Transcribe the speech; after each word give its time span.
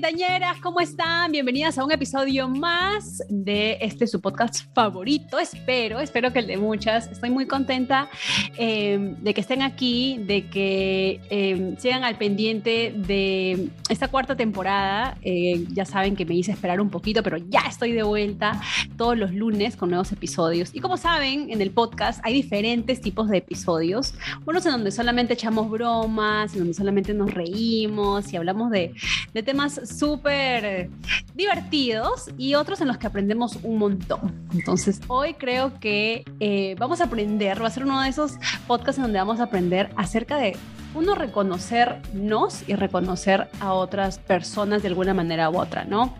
Treintañeras, 0.00 0.58
¿cómo 0.60 0.80
están? 0.80 1.30
Bienvenidas 1.30 1.78
a 1.78 1.84
un 1.84 1.92
episodio 1.92 2.48
más 2.48 3.22
de 3.28 3.78
este 3.80 4.08
su 4.08 4.20
podcast 4.20 4.64
favorito. 4.74 5.38
Espero, 5.38 6.00
espero 6.00 6.32
que 6.32 6.40
el 6.40 6.48
de 6.48 6.56
muchas. 6.56 7.06
Estoy 7.06 7.30
muy 7.30 7.46
contenta 7.46 8.10
eh, 8.58 9.14
de 9.20 9.34
que 9.34 9.40
estén 9.40 9.62
aquí, 9.62 10.18
de 10.18 10.48
que 10.48 11.20
eh, 11.30 11.76
sigan 11.78 12.02
al 12.02 12.18
pendiente 12.18 12.92
de 12.96 13.68
esta 13.88 14.08
cuarta 14.08 14.34
temporada. 14.34 15.16
Eh, 15.22 15.64
ya 15.72 15.84
saben 15.84 16.16
que 16.16 16.24
me 16.24 16.34
hice 16.34 16.50
esperar 16.50 16.80
un 16.80 16.90
poquito, 16.90 17.22
pero 17.22 17.36
ya 17.36 17.60
estoy 17.60 17.92
de 17.92 18.02
vuelta 18.02 18.60
todos 18.96 19.16
los 19.16 19.32
lunes 19.32 19.76
con 19.76 19.90
nuevos 19.90 20.10
episodios. 20.10 20.70
Y 20.74 20.80
como 20.80 20.96
saben, 20.96 21.52
en 21.52 21.60
el 21.60 21.70
podcast 21.70 22.18
hay 22.24 22.34
diferentes 22.34 23.00
tipos 23.00 23.28
de 23.28 23.36
episodios. 23.36 24.14
Unos 24.44 24.66
en 24.66 24.72
donde 24.72 24.90
solamente 24.90 25.34
echamos 25.34 25.70
bromas, 25.70 26.52
en 26.54 26.58
donde 26.58 26.74
solamente 26.74 27.14
nos 27.14 27.32
reímos 27.32 28.32
y 28.32 28.36
hablamos 28.36 28.72
de 28.72 28.92
de 29.34 29.42
temas 29.42 29.80
súper 29.86 30.90
divertidos 31.34 32.30
y 32.38 32.54
otros 32.54 32.80
en 32.80 32.88
los 32.88 32.98
que 32.98 33.06
aprendemos 33.06 33.58
un 33.62 33.78
montón. 33.78 34.46
Entonces, 34.52 35.00
hoy 35.08 35.34
creo 35.34 35.78
que 35.80 36.24
eh, 36.40 36.76
vamos 36.78 37.00
a 37.00 37.04
aprender, 37.04 37.62
va 37.62 37.68
a 37.68 37.70
ser 37.70 37.84
uno 37.84 38.00
de 38.00 38.08
esos 38.08 38.34
podcasts 38.66 38.98
en 38.98 39.04
donde 39.04 39.18
vamos 39.18 39.40
a 39.40 39.44
aprender 39.44 39.90
acerca 39.96 40.36
de 40.38 40.56
uno 40.94 41.14
reconocernos 41.14 42.68
y 42.68 42.74
reconocer 42.74 43.48
a 43.60 43.72
otras 43.72 44.18
personas 44.18 44.82
de 44.82 44.88
alguna 44.88 45.12
manera 45.12 45.50
u 45.50 45.58
otra, 45.58 45.84
¿no? 45.84 46.14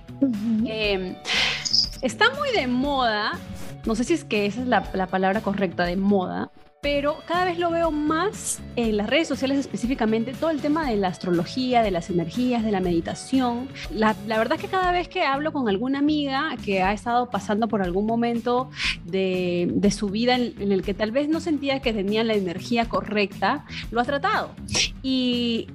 Em, 0.67 1.17
está 2.03 2.31
muy 2.35 2.51
de 2.53 2.67
moda, 2.67 3.33
no 3.85 3.95
sé 3.95 4.05
si 4.05 4.15
es 4.15 4.25
que 4.25 4.47
esa 4.47 4.63
es 4.63 4.67
la, 4.67 4.89
la 4.93 5.07
palabra 5.07 5.41
correcta 5.43 5.85
de 5.85 5.97
moda, 5.97 6.51
pero 6.85 7.17
cada 7.27 7.47
vez 7.47 7.59
lo 7.59 7.71
veo 7.71 7.91
más 7.91 8.61
en 8.77 8.99
las 8.99 9.09
redes 9.09 9.27
sociales 9.27 9.59
específicamente, 9.59 10.35
todo 10.35 10.51
el 10.51 10.61
tema 10.61 10.87
de 10.87 10.99
la 10.99 11.09
astrología, 11.09 11.83
de 11.83 11.91
las 11.91 12.11
energías, 12.11 12.63
de 12.63 12.71
la 12.73 12.81
meditación. 12.81 13.71
La, 13.91 14.15
verdad 14.27 14.57
es 14.57 14.61
que 14.61 14.69
cada 14.69 14.93
vez 14.93 15.09
que 15.09 15.23
hablo 15.23 15.51
con 15.51 15.67
alguna 15.71 16.01
amiga 16.01 16.55
que 16.63 16.83
ha 16.83 16.93
estado 16.93 17.31
pasando 17.31 17.69
por 17.69 17.81
algún 17.81 18.05
momento 18.05 18.69
de, 19.07 19.91
su 19.97 20.11
vida 20.11 20.35
en, 20.35 20.73
el 20.73 20.83
que 20.83 20.93
tal 20.93 21.11
vez 21.11 21.27
no 21.27 21.41
sentía 21.41 21.81
que 21.81 21.95
tenía 21.95 22.23
la 22.23 22.35
energía 22.35 22.87
correcta, 22.87 23.65
lo 23.91 23.99
ha 24.03 24.05
tratado. 24.05 24.51
Y 25.03 25.69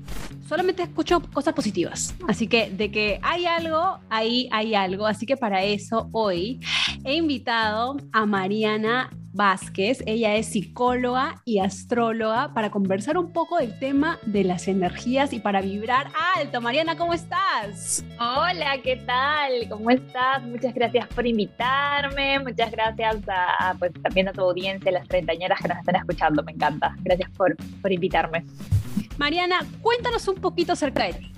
solamente 0.50 0.82
escucho 0.82 1.22
cosas 1.32 1.54
positivas. 1.54 2.16
Así 2.28 2.48
que 2.48 2.72
de 2.72 2.90
que 2.90 3.20
hay 3.22 3.46
algo, 3.46 4.00
ahí 4.10 4.50
hay 4.52 4.74
algo. 4.74 5.06
Así 5.06 5.28
que 5.28 5.38
para 5.38 5.64
eso 5.64 6.10
hoy 6.12 6.60
he 7.06 7.14
invitado 7.14 7.98
a 8.12 8.26
Mariana 8.26 9.12
Vázquez. 9.32 10.02
Ella 10.08 10.36
es 10.36 10.48
psicóloga 10.48 11.36
y 11.46 11.60
astróloga 11.60 12.52
para 12.56 12.72
conversar 12.72 13.20
un 13.20 13.32
poco 13.32 13.60
del 13.60 13.78
tema 13.78 14.18
de 14.26 14.44
las 14.44 14.68
energías 14.68 15.34
y 15.34 15.40
para 15.40 15.62
vibrar 15.62 16.12
alto. 16.36 16.62
Mariana, 16.62 16.98
¿cómo 16.98 17.14
estás? 17.14 18.04
Hola, 18.20 18.80
¿qué 18.84 18.96
tal? 19.06 19.70
¿Cómo 19.70 19.92
estás? 19.92 20.42
Muchas 20.42 20.74
gracias 20.74 21.08
por 21.10 21.28
invitarme. 21.28 22.40
Muchas 22.40 22.72
gracias 22.72 23.18
a, 23.28 23.76
pues, 23.78 23.92
también 24.02 24.28
a 24.30 24.34
tu 24.34 24.42
audiencia, 24.42 24.92
las 24.92 25.08
treintañeras 25.08 25.60
que 25.62 25.68
nos 25.68 25.78
están 25.78 25.98
escuchando. 25.98 26.42
Me 26.42 26.54
encanta. 26.54 26.96
Gracias 27.04 27.30
por, 27.38 27.56
por 27.84 27.92
invitarme. 27.92 28.44
Mariana, 29.20 29.60
cuéntanos 29.82 30.26
un 30.30 30.36
poquito 30.40 30.74
acerca 30.74 31.06
de 31.06 31.14
ti. 31.14 31.32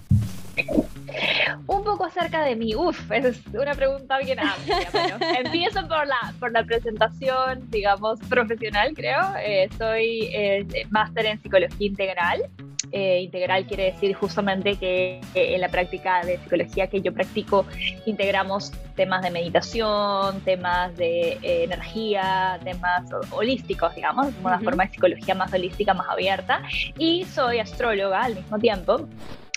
Un 1.68 1.84
poco 1.84 2.06
acerca 2.06 2.44
de 2.44 2.56
mí. 2.56 2.76
Uf, 2.76 3.12
esa 3.12 3.30
es 3.30 3.42
una 3.54 3.74
pregunta 3.74 4.18
bien 4.20 4.40
amplia. 4.40 4.80
empiezo 5.40 5.88
por 5.88 6.08
la, 6.08 6.34
por 6.40 6.52
la 6.52 6.64
presentación, 6.64 7.70
digamos, 7.70 8.20
profesional, 8.30 8.94
creo. 8.96 9.22
Eh, 9.44 9.70
soy 9.78 10.30
eh, 10.34 10.66
máster 10.90 11.26
en 11.26 11.42
psicología 11.42 11.88
integral. 11.88 12.44
Eh, 12.92 13.22
integral 13.22 13.66
quiere 13.66 13.92
decir 13.92 14.14
justamente 14.16 14.76
que 14.76 15.22
en 15.34 15.62
la 15.62 15.70
práctica 15.70 16.26
de 16.26 16.38
psicología 16.40 16.88
que 16.88 17.02
yo 17.02 17.14
practico 17.14 17.66
integramos 18.06 18.72
temas 18.96 19.22
de 19.24 19.32
meditación, 19.32 20.42
temas 20.42 20.96
de 20.98 21.38
energía, 21.42 22.60
temas 22.64 23.06
holísticos, 23.32 23.96
digamos, 23.96 24.28
una 24.44 24.60
forma 24.60 24.86
de 24.86 24.92
psicología 24.92 25.36
más 25.36 25.54
holística, 25.54 25.94
más 25.94 26.10
abierta. 26.10 26.62
Y 26.98 27.24
soy 27.26 27.60
astróloga 27.60 28.24
al 28.24 28.36
mismo 28.36 28.60
tiempo 28.60 29.08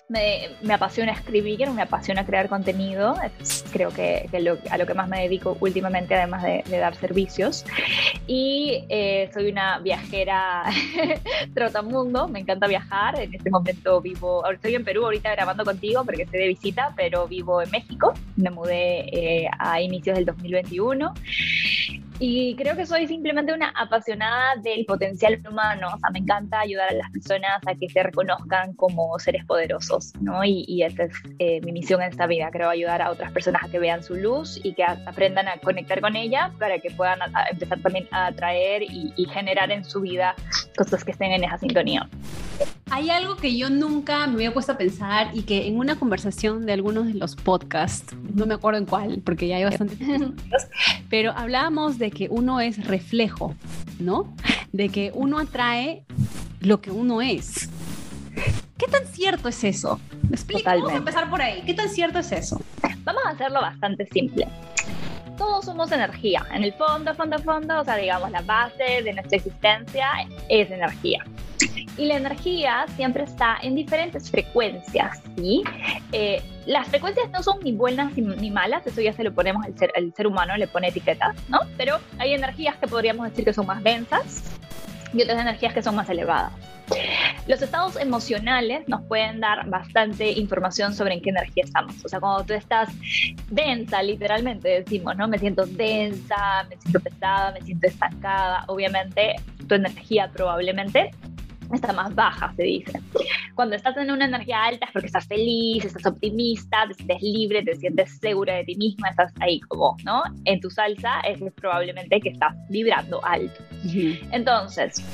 me, 0.09 0.73
apasiona 0.73 1.13
escribir, 1.13 1.71
me 1.71 1.83
apasiona 1.83 2.25
crear 2.27 2.49
contenido, 2.49 3.17
creo 3.73 3.91
que, 3.91 4.29
a 4.71 4.79
lo 4.79 4.87
que 4.87 4.95
más 4.95 5.09
me 5.09 5.23
dedico 5.23 5.57
últimamente, 5.61 6.15
además 6.15 6.43
de, 6.43 6.63
dar 6.69 6.95
servicios. 6.95 7.65
Y 8.27 8.85
eh, 8.89 9.31
soy 9.33 9.51
una 9.51 9.79
viajera 9.79 10.65
trotamundo, 11.55 12.29
me 12.29 12.41
encanta 12.41 12.67
viajar, 12.67 13.19
en 13.21 13.35
este 13.35 13.51
momento 13.51 14.01
vivo, 14.01 14.49
estoy 14.51 14.75
en 14.75 14.85
Perú 14.85 15.05
ahorita 15.05 15.33
grabando 15.33 15.65
contigo 15.65 16.05
porque 16.05 16.23
estoy 16.23 16.41
de 16.41 16.49
visita, 16.49 16.93
pero 16.97 17.27
vivo 17.27 17.63
en 17.63 17.71
México, 17.71 18.13
me 18.37 18.51
mudé 18.51 19.45
eh, 19.45 19.49
a 19.59 19.81
inicios 19.81 20.17
del 20.17 20.27
2021 20.27 21.15
y 22.19 22.55
creo 22.55 22.77
que 22.77 22.87
soy 22.87 23.09
simplemente 23.09 23.53
una 23.53 23.71
apasionada 23.71 24.57
del 24.63 24.85
potencial 24.85 25.41
humano. 25.49 25.89
O 25.95 25.99
sea, 25.99 26.11
me 26.11 26.21
encanta 26.21 26.61
ayudar 26.61 26.91
a 26.91 26.95
las 26.95 27.11
personas 27.11 27.61
a 27.67 27.75
que 27.75 27.89
se 27.89 28.03
reconozcan 28.03 28.75
como 28.75 29.19
seres 29.19 29.45
poderosos, 29.45 29.94
¿no? 30.21 30.45
Y, 30.45 30.65
y 30.69 30.83
esa 30.83 31.05
es 31.05 31.13
eh, 31.39 31.61
mi 31.63 31.73
misión 31.73 32.03
en 32.03 32.11
esta 32.11 32.27
vida. 32.27 32.51
Creo 32.51 32.69
ayudar 32.69 33.03
a 33.03 33.11
otras 33.11 33.33
personas 33.33 33.63
a 33.65 33.69
que 33.69 33.79
vean 33.79 34.03
su 34.03 34.15
luz 34.15 34.61
y 34.63 34.75
que 34.75 34.85
aprendan 34.85 35.49
a 35.49 35.59
conectar 35.59 36.01
con 36.01 36.17
ella 36.17 36.53
para 36.59 36.79
que 36.79 36.91
puedan 36.91 37.19
empezar 37.51 37.81
también 37.81 38.07
a 38.11 38.27
atraer 38.27 38.83
y, 38.83 39.13
y 39.17 39.27
generar 39.27 39.71
en 39.71 39.85
su 39.85 40.01
vida 40.01 40.35
cosas 40.77 41.05
que 41.05 41.13
estén 41.13 41.33
en 41.33 41.45
esa 41.45 41.59
sintonía. 41.59 42.09
Hay 42.91 43.11
algo 43.11 43.37
que 43.37 43.57
yo 43.57 43.71
nunca 43.71 44.27
me 44.27 44.35
había 44.35 44.53
puesto 44.53 44.73
a 44.73 44.79
pensar 44.79 45.31
y 45.33 45.43
que 45.43 45.67
en 45.67 45.79
una 45.79 45.97
conversación 45.97 46.67
de 46.67 46.73
algunos 46.73 47.07
de 47.07 47.15
los 47.15 47.35
podcasts, 47.35 48.15
no 48.35 48.47
me 48.47 48.55
acuerdo 48.55 48.79
en 48.79 48.87
cuál, 48.87 49.23
porque 49.25 49.49
ya 49.49 49.57
hay 49.57 49.65
bastante 49.65 49.97
pero 51.11 51.33
hablábamos 51.33 51.99
de 51.99 52.11
que 52.11 52.29
uno 52.31 52.61
es 52.61 52.87
reflejo, 52.87 53.55
¿no? 53.99 54.35
De 54.73 54.89
que 54.89 55.13
uno 55.15 55.39
atrae 55.39 56.05
lo 56.61 56.81
que 56.81 56.91
uno 56.91 57.23
es. 57.23 57.69
¿Qué 58.95 59.01
tan 59.01 59.13
cierto 59.13 59.49
es 59.49 59.65
eso? 59.65 60.01
¿Me 60.23 60.37
explico? 60.37 60.71
Vamos 60.71 60.93
a 60.93 60.97
empezar 60.97 61.29
por 61.29 61.43
ahí. 61.43 61.63
¿Qué 61.67 61.75
tan 61.75 61.89
cierto 61.89 62.21
es 62.21 62.31
eso? 62.31 62.61
Vamos 63.03 63.23
a 63.27 63.31
hacerlo 63.31 63.61
bastante 63.61 64.07
simple 64.07 64.47
todos 65.37 65.65
somos 65.65 65.91
energía. 65.91 66.47
En 66.53 66.63
el 66.63 66.73
fondo, 66.75 67.13
fondo, 67.13 67.39
fondo, 67.41 67.81
o 67.81 67.85
sea, 67.85 67.97
digamos, 67.97 68.31
la 68.31 68.43
base 68.43 69.03
de 69.03 69.13
nuestra 69.13 69.37
existencia 69.37 70.07
es 70.49 70.71
energía. 70.71 71.25
Y 71.97 72.07
la 72.07 72.17
energía 72.17 72.87
siempre 72.95 73.25
está 73.25 73.59
en 73.63 73.75
diferentes 73.75 74.31
frecuencias, 74.31 75.21
¿sí? 75.37 75.65
Eh, 76.13 76.41
las 76.67 76.87
frecuencias 76.87 77.31
no 77.31 77.43
son 77.43 77.59
ni 77.65 77.73
buenas 77.73 78.17
ni, 78.17 78.51
malas, 78.51 78.87
eso 78.87 79.01
ya 79.01 79.13
se 79.13 79.25
lo 79.25 79.35
ponemos 79.35 79.67
el 79.67 79.77
ser, 79.77 79.93
el 79.97 80.15
ser 80.15 80.29
humano, 80.29 80.57
le 80.57 80.69
pone 80.69 80.89
etiquetas, 80.89 81.37
¿no? 81.49 81.59
Pero 81.77 81.99
hay 82.19 82.35
energías 82.35 82.77
que 82.77 82.87
podríamos 82.87 83.29
decir 83.29 83.45
que 83.45 83.53
son 83.53 83.67
más 83.67 83.83
densas 83.83 84.45
y 85.13 85.23
otras 85.23 85.41
energías 85.41 85.75
que 85.75 85.83
son 85.83 85.97
más 85.97 86.09
elevadas. 86.09 86.53
Los 87.47 87.61
estados 87.61 87.97
emocionales 87.97 88.89
nos 88.89 89.03
pueden 89.03 89.39
dar 89.41 89.69
bastante 89.69 90.33
información 90.33 90.95
sobre 90.95 91.15
en 91.15 91.21
qué 91.21 91.29
energía 91.29 91.65
estamos. 91.65 92.03
O 92.03 92.09
sea, 92.09 92.19
cuando 92.19 92.43
tú 92.45 92.55
estás 92.55 92.89
densa, 93.51 94.03
literalmente 94.03 94.81
decimos, 94.81 95.15
¿no? 95.17 95.29
Me 95.29 95.39
siento 95.39 95.67
densa, 95.67 96.65
me 96.71 96.77
siento 96.79 97.01
pesada, 97.01 97.53
me 97.53 97.61
siento 97.61 97.87
estancada. 97.87 98.65
Obviamente, 98.69 99.37
tu 99.69 99.75
energía 99.75 100.31
probablemente 100.33 101.11
está 101.71 101.93
más 101.93 102.15
baja, 102.15 102.53
se 102.57 102.63
dice. 102.63 103.01
Cuando 103.55 103.77
estás 103.77 103.97
en 103.99 104.11
una 104.11 104.25
energía 104.25 104.65
alta 104.65 104.87
es 104.87 104.93
porque 104.93 105.07
estás 105.07 105.27
feliz, 105.27 105.85
estás 105.85 106.07
optimista, 106.07 106.87
te 106.89 106.95
sientes 106.95 107.23
libre, 107.23 107.63
te 107.63 107.77
sientes 107.77 108.19
segura 108.21 108.55
de 108.55 108.65
ti 108.65 108.77
misma, 108.77 109.11
estás 109.11 109.33
ahí 109.41 109.61
como, 109.61 109.97
¿no? 110.05 110.23
En 110.45 110.61
tu 110.61 110.71
salsa 110.71 111.21
es 111.21 111.41
probablemente 111.55 112.21
que 112.21 112.31
estás 112.31 112.55
vibrando 112.71 113.23
alto. 113.25 113.63
Entonces, 114.33 115.05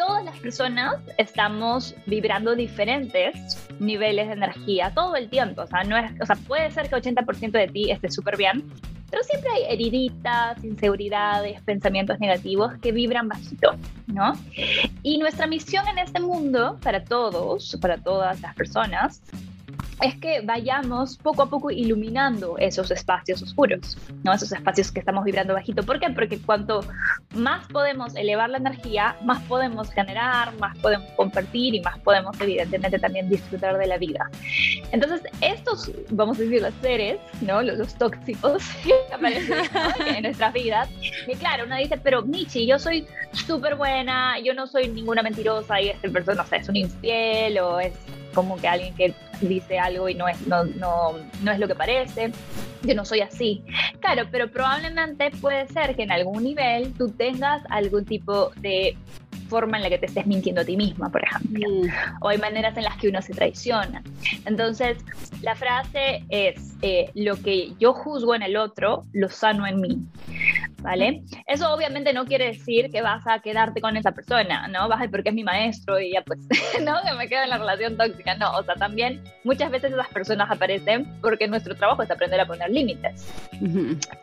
todas 0.00 0.24
las 0.24 0.38
personas 0.38 0.96
estamos 1.18 1.94
vibrando 2.06 2.54
diferentes 2.54 3.58
niveles 3.80 4.28
de 4.28 4.32
energía 4.32 4.92
todo 4.94 5.14
el 5.14 5.28
tiempo. 5.28 5.60
O 5.60 5.66
sea, 5.66 5.84
no 5.84 5.94
es, 5.94 6.10
o 6.22 6.24
sea 6.24 6.36
puede 6.36 6.70
ser 6.70 6.88
que 6.88 6.96
80% 6.96 7.50
de 7.50 7.68
ti 7.68 7.90
esté 7.90 8.10
súper 8.10 8.38
bien, 8.38 8.64
pero 9.10 9.22
siempre 9.24 9.50
hay 9.50 9.74
heriditas, 9.74 10.64
inseguridades, 10.64 11.60
pensamientos 11.62 12.18
negativos 12.18 12.72
que 12.80 12.92
vibran 12.92 13.28
bajito, 13.28 13.72
¿no? 14.06 14.32
Y 15.02 15.18
nuestra 15.18 15.46
misión 15.46 15.86
en 15.86 15.98
este 15.98 16.18
mundo, 16.18 16.78
para 16.82 17.04
todos, 17.04 17.76
para 17.82 17.98
todas 17.98 18.40
las 18.40 18.54
personas, 18.54 19.20
es 20.02 20.14
que 20.16 20.40
vayamos 20.40 21.16
poco 21.18 21.42
a 21.42 21.46
poco 21.50 21.70
iluminando 21.70 22.56
esos 22.58 22.90
espacios 22.90 23.42
oscuros, 23.42 23.96
¿no? 24.22 24.32
Esos 24.32 24.52
espacios 24.52 24.90
que 24.90 25.00
estamos 25.00 25.24
vibrando 25.24 25.54
bajito. 25.54 25.82
¿Por 25.82 26.00
qué? 26.00 26.10
Porque 26.10 26.38
cuanto 26.40 26.80
más 27.34 27.66
podemos 27.68 28.14
elevar 28.16 28.50
la 28.50 28.58
energía, 28.58 29.16
más 29.24 29.42
podemos 29.44 29.90
generar, 29.90 30.54
más 30.58 30.76
podemos 30.78 31.10
compartir 31.12 31.74
y 31.74 31.80
más 31.80 31.98
podemos 31.98 32.40
evidentemente 32.40 32.98
también 32.98 33.28
disfrutar 33.28 33.76
de 33.78 33.86
la 33.86 33.98
vida. 33.98 34.30
Entonces, 34.92 35.22
estos, 35.40 35.90
vamos 36.10 36.38
a 36.38 36.42
decir, 36.42 36.62
los 36.62 36.74
seres, 36.80 37.18
¿no? 37.40 37.62
Los, 37.62 37.90
tóxicos 38.00 38.62
que 38.84 38.94
aparecen 39.12 39.58
en 40.06 40.22
nuestras 40.22 40.52
vidas, 40.52 40.88
que 41.26 41.34
claro, 41.34 41.64
uno 41.66 41.76
dice, 41.76 41.98
pero 41.98 42.22
Michi, 42.22 42.66
yo 42.66 42.78
soy 42.78 43.06
súper 43.32 43.74
buena, 43.74 44.38
yo 44.38 44.54
no 44.54 44.66
soy 44.66 44.88
ninguna 44.88 45.22
mentirosa 45.22 45.80
y 45.80 45.88
este 45.88 46.08
persona, 46.08 46.42
no 46.42 46.48
sé, 46.48 46.56
es 46.56 46.68
un 46.68 46.76
infiel 46.76 47.58
o 47.58 47.80
es 47.80 47.92
como 48.32 48.56
que 48.56 48.68
alguien 48.68 48.94
que 48.94 49.14
dice 49.40 49.78
algo 49.78 50.08
y 50.08 50.14
no 50.14 50.28
es, 50.28 50.46
no, 50.46 50.64
no, 50.64 51.14
no 51.42 51.52
es 51.52 51.58
lo 51.58 51.68
que 51.68 51.74
parece. 51.74 52.32
Yo 52.82 52.94
no 52.94 53.04
soy 53.04 53.20
así. 53.20 53.62
Claro, 54.00 54.24
pero 54.30 54.50
probablemente 54.50 55.30
puede 55.30 55.66
ser 55.68 55.96
que 55.96 56.02
en 56.02 56.12
algún 56.12 56.42
nivel 56.42 56.92
tú 56.94 57.10
tengas 57.10 57.62
algún 57.68 58.04
tipo 58.04 58.50
de 58.56 58.96
forma 59.48 59.76
en 59.76 59.82
la 59.82 59.90
que 59.90 59.98
te 59.98 60.06
estés 60.06 60.26
mintiendo 60.26 60.62
a 60.62 60.64
ti 60.64 60.76
misma, 60.76 61.10
por 61.10 61.22
ejemplo. 61.24 61.68
Mm. 61.68 62.22
O 62.22 62.28
hay 62.28 62.38
maneras 62.38 62.76
en 62.76 62.84
las 62.84 62.96
que 62.96 63.08
uno 63.08 63.20
se 63.20 63.34
traiciona. 63.34 64.02
Entonces, 64.46 64.98
la 65.42 65.54
frase 65.54 66.24
es, 66.28 66.76
eh, 66.82 67.10
lo 67.14 67.36
que 67.36 67.72
yo 67.78 67.92
juzgo 67.92 68.34
en 68.34 68.42
el 68.42 68.56
otro, 68.56 69.04
lo 69.12 69.28
sano 69.28 69.66
en 69.66 69.80
mí. 69.80 69.98
¿Vale? 70.82 71.22
Eso 71.46 71.70
obviamente 71.74 72.14
no 72.14 72.24
quiere 72.24 72.46
decir 72.46 72.90
que 72.90 73.02
vas 73.02 73.26
a 73.26 73.40
quedarte 73.40 73.82
con 73.82 73.98
esa 73.98 74.12
persona, 74.12 74.66
¿no? 74.66 74.88
Vas 74.88 75.02
a 75.02 75.10
porque 75.10 75.28
es 75.28 75.34
mi 75.34 75.44
maestro 75.44 76.00
y 76.00 76.12
ya 76.12 76.22
pues, 76.22 76.38
¿no? 76.82 76.94
Que 77.06 77.12
me 77.18 77.28
quedo 77.28 77.42
en 77.42 77.50
la 77.50 77.58
relación 77.58 77.98
tóxica. 77.98 78.34
No, 78.36 78.50
o 78.52 78.62
sea, 78.62 78.76
también 78.76 79.22
muchas 79.44 79.70
veces 79.70 79.92
esas 79.92 80.08
personas 80.08 80.50
aparecen 80.50 81.06
porque 81.20 81.48
nuestro 81.48 81.74
trabajo 81.74 82.02
es 82.02 82.10
aprender 82.10 82.40
a 82.40 82.46
poner 82.46 82.70
límites. 82.70 83.30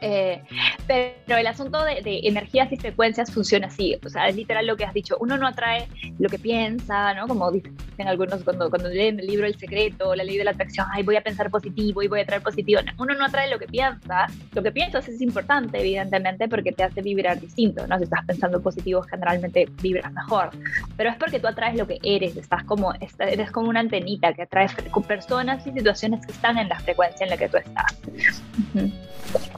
Eh, 0.01 0.41
pero 0.87 1.37
el 1.37 1.45
asunto 1.45 1.83
de, 1.83 2.01
de 2.01 2.21
energías 2.23 2.71
y 2.71 2.77
frecuencias 2.77 3.31
funciona 3.31 3.67
así, 3.67 3.95
o 4.03 4.09
sea, 4.09 4.27
es 4.27 4.35
literal 4.35 4.65
lo 4.65 4.77
que 4.77 4.85
has 4.85 4.93
dicho, 4.97 5.17
uno 5.19 5.37
no 5.37 5.47
atrae 5.47 5.87
lo 6.19 6.29
que 6.29 6.39
piensa, 6.39 7.13
¿no? 7.13 7.27
Como 7.27 7.51
dicen 7.51 8.07
algunos 8.07 8.43
cuando, 8.43 8.69
cuando 8.69 8.89
leen 8.89 9.19
el 9.19 9.27
libro 9.27 9.47
El 9.47 9.57
Secreto, 9.57 10.15
la 10.15 10.23
ley 10.23 10.37
de 10.37 10.43
la 10.43 10.51
atracción, 10.51 10.87
ay, 10.91 11.03
voy 11.03 11.15
a 11.15 11.21
pensar 11.21 11.49
positivo 11.49 12.01
y 12.03 12.07
voy 12.07 12.19
a 12.19 12.23
atraer 12.23 12.41
positivo. 12.41 12.81
uno 12.97 13.13
no 13.13 13.25
atrae 13.25 13.49
lo 13.49 13.59
que 13.59 13.67
piensa, 13.67 14.27
lo 14.53 14.63
que 14.63 14.71
piensas 14.71 15.07
es 15.07 15.21
importante, 15.21 15.79
evidentemente, 15.79 16.47
porque 16.47 16.71
te 16.71 16.83
hace 16.83 17.01
vibrar 17.01 17.39
distinto, 17.39 17.87
¿no? 17.87 17.97
Si 17.97 18.03
estás 18.03 18.25
pensando 18.25 18.61
positivo, 18.61 19.01
generalmente 19.03 19.67
vibras 19.81 20.11
mejor, 20.11 20.51
pero 20.95 21.09
es 21.09 21.15
porque 21.15 21.39
tú 21.39 21.47
atraes 21.47 21.77
lo 21.77 21.87
que 21.87 21.99
eres, 22.03 22.35
estás 22.37 22.63
como, 22.63 22.93
eres 23.19 23.51
como 23.51 23.69
una 23.69 23.79
antenita 23.79 24.33
que 24.33 24.43
atrae 24.43 24.67
personas 25.07 25.65
y 25.67 25.71
situaciones 25.71 26.25
que 26.25 26.31
están 26.31 26.57
en 26.57 26.69
la 26.69 26.79
frecuencia 26.79 27.23
en 27.23 27.29
la 27.29 27.37
que 27.37 27.49
tú 27.49 27.57
estás. 27.57 27.97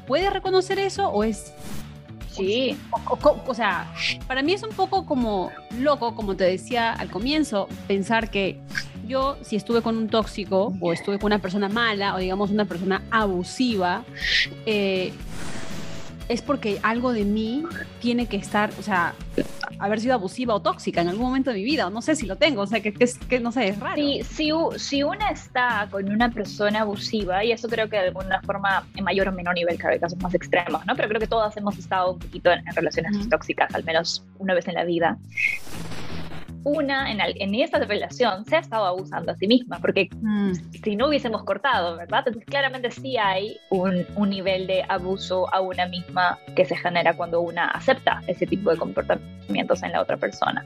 ¿Puedes 0.08 0.32
reconocer 0.32 0.80
eso 0.80 1.10
o 1.10 1.24
es 1.24 1.54
Sí. 2.40 2.78
O, 3.48 3.54
sea, 3.54 3.92
para 4.28 4.42
mí 4.42 4.54
es 4.54 4.64
un 4.64 4.72
poco 4.72 5.06
como 5.06 5.52
loco, 5.78 6.16
como 6.16 6.36
te 6.36 6.44
decía 6.44 6.94
al 6.94 7.10
comienzo, 7.10 7.68
pensar 7.88 8.30
que 8.30 8.60
yo 9.08 9.38
si 9.42 9.56
estuve 9.56 9.82
con 9.82 9.98
un 9.98 10.08
tóxico 10.08 10.74
o 10.80 10.94
estuve 10.94 11.18
con 11.18 11.28
una 11.28 11.40
persona 11.40 11.68
mala 11.68 12.16
o 12.16 12.20
digamos 12.20 12.52
una 12.52 12.66
persona 12.66 13.02
abusiva, 13.10 14.04
eh, 14.66 15.12
es 16.30 16.44
porque 16.44 16.80
algo 16.84 17.12
de 17.12 17.26
mí 17.26 17.66
tiene 18.00 18.28
que 18.28 18.38
estar, 18.38 18.70
o 18.80 18.84
sea, 18.84 19.16
haber 19.80 20.00
sido 20.00 20.14
abusiva 20.14 20.54
o 20.54 20.62
tóxica 20.62 21.02
en 21.02 21.08
algún 21.08 21.26
momento 21.26 21.50
de 21.50 21.58
mi 21.58 21.64
vida, 21.64 21.88
o 21.88 21.90
no 21.90 22.04
sé 22.04 22.16
si 22.16 22.28
lo 22.28 22.36
tengo, 22.36 22.62
o 22.62 22.68
sea, 22.68 22.82
que, 22.82 22.94
que, 22.94 23.40
no 23.40 23.52
sé, 23.52 23.70
es 23.70 23.80
raro. 23.80 23.96
Sí, 23.96 24.22
si, 24.30 24.52
si 24.78 25.02
una 25.02 25.32
está 25.32 25.88
con 25.90 26.08
una 26.08 26.30
persona 26.30 26.82
abusiva, 26.82 27.44
y 27.44 27.52
eso 27.52 27.68
creo 27.68 27.90
que 27.90 27.98
de 27.98 28.08
alguna 28.08 28.42
forma 28.44 28.86
en 28.96 29.04
mayor 29.04 29.28
o 29.28 29.32
menor 29.32 29.56
nivel, 29.56 29.78
cada 29.80 29.98
casos 29.98 30.20
más 30.20 30.34
extremos, 30.36 30.86
¿no? 30.86 30.96
Pero 30.96 31.08
creo 31.10 31.20
que 31.20 31.28
todas 31.28 31.58
hemos 31.58 31.78
estado 31.80 32.14
un 32.14 32.20
poquito 32.20 32.52
en, 32.52 32.64
relaciones 32.76 33.28
tóxicas, 33.28 33.74
al 33.74 33.84
menos 33.84 34.24
una 34.38 34.54
vez 34.54 34.68
en 34.68 34.76
la 34.76 34.84
vida 34.84 35.18
una 36.64 37.12
en, 37.12 37.20
en 37.22 37.56
esta 37.56 37.80
relación 37.80 38.46
se 38.46 38.58
ha 38.58 38.60
estado 38.60 38.86
abusando 38.86 39.32
a 39.32 39.36
sí 39.36 39.48
misma, 39.48 39.80
porque 39.80 40.10
mm. 40.22 40.54
si 40.84 40.96
no 40.96 41.08
hubiésemos 41.08 41.44
cortado, 41.44 41.98
¿verdad? 41.98 42.24
Entonces 42.26 42.46
claramente 42.46 42.92
sí 42.92 43.18
hay 43.18 43.58
un, 43.70 44.06
un, 44.16 44.30
nivel 44.30 44.68
de 44.68 44.84
abuso 44.88 45.52
a 45.54 45.62
una 45.62 45.88
misma 45.88 46.38
que 46.56 46.66
se 46.66 46.76
genera 46.76 47.16
cuando 47.16 47.42
una 47.42 47.68
acepta 47.68 48.22
ese 48.28 48.46
tipo 48.46 48.70
de 48.72 48.78
comportamientos 48.78 49.84
en 49.84 49.92
la 49.92 50.02
otra 50.02 50.18
persona. 50.18 50.66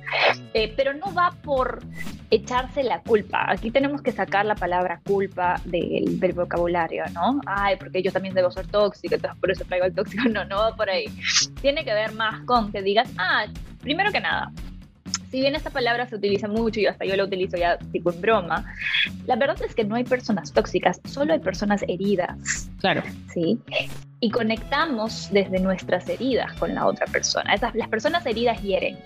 Eh, 0.53 0.73
pero 0.75 0.93
no 0.93 1.13
va 1.13 1.33
por 1.43 1.83
echarse 2.29 2.83
la 2.83 3.01
culpa. 3.01 3.45
Aquí 3.49 3.71
tenemos 3.71 4.01
que 4.01 4.11
sacar 4.11 4.45
la 4.45 4.55
palabra 4.55 4.99
culpa 5.05 5.61
del, 5.65 6.19
del 6.19 6.33
vocabulario, 6.33 7.03
¿no? 7.13 7.39
Ay, 7.45 7.75
porque 7.77 8.01
yo 8.01 8.11
también 8.11 8.33
debo 8.33 8.51
ser 8.51 8.67
tóxico, 8.67 9.15
entonces 9.15 9.39
por 9.39 9.51
eso 9.51 9.63
traigo 9.65 9.85
el 9.85 9.93
tóxico. 9.93 10.23
No, 10.33 10.43
no 10.45 10.57
va 10.57 10.75
por 10.75 10.89
ahí. 10.89 11.05
Tiene 11.61 11.85
que 11.85 11.93
ver 11.93 12.13
más 12.13 12.41
con 12.45 12.71
que 12.71 12.81
digas, 12.81 13.07
ah, 13.19 13.45
primero 13.81 14.11
que 14.11 14.19
nada, 14.19 14.51
si 15.33 15.39
bien 15.39 15.55
esta 15.55 15.71
palabra 15.71 16.07
se 16.07 16.15
utiliza 16.15 16.47
mucho 16.47 16.79
y 16.79 16.85
hasta 16.85 17.05
yo 17.05 17.15
la 17.15 17.23
utilizo 17.23 17.57
ya 17.57 17.79
tipo 17.91 18.11
en 18.11 18.21
broma, 18.21 18.71
la 19.25 19.35
verdad 19.35 19.57
es 19.67 19.73
que 19.73 19.83
no 19.83 19.95
hay 19.95 20.03
personas 20.03 20.53
tóxicas, 20.53 21.01
solo 21.05 21.33
hay 21.33 21.39
personas 21.39 21.83
heridas. 21.87 22.69
Claro. 22.79 23.01
Sí. 23.33 23.59
Y 24.19 24.29
conectamos 24.29 25.29
desde 25.31 25.59
nuestras 25.59 26.07
heridas 26.07 26.53
con 26.59 26.75
la 26.75 26.85
otra 26.85 27.07
persona. 27.07 27.51
Esas, 27.55 27.73
las 27.73 27.87
personas 27.87 28.23
heridas 28.27 28.61
hieren. 28.61 28.99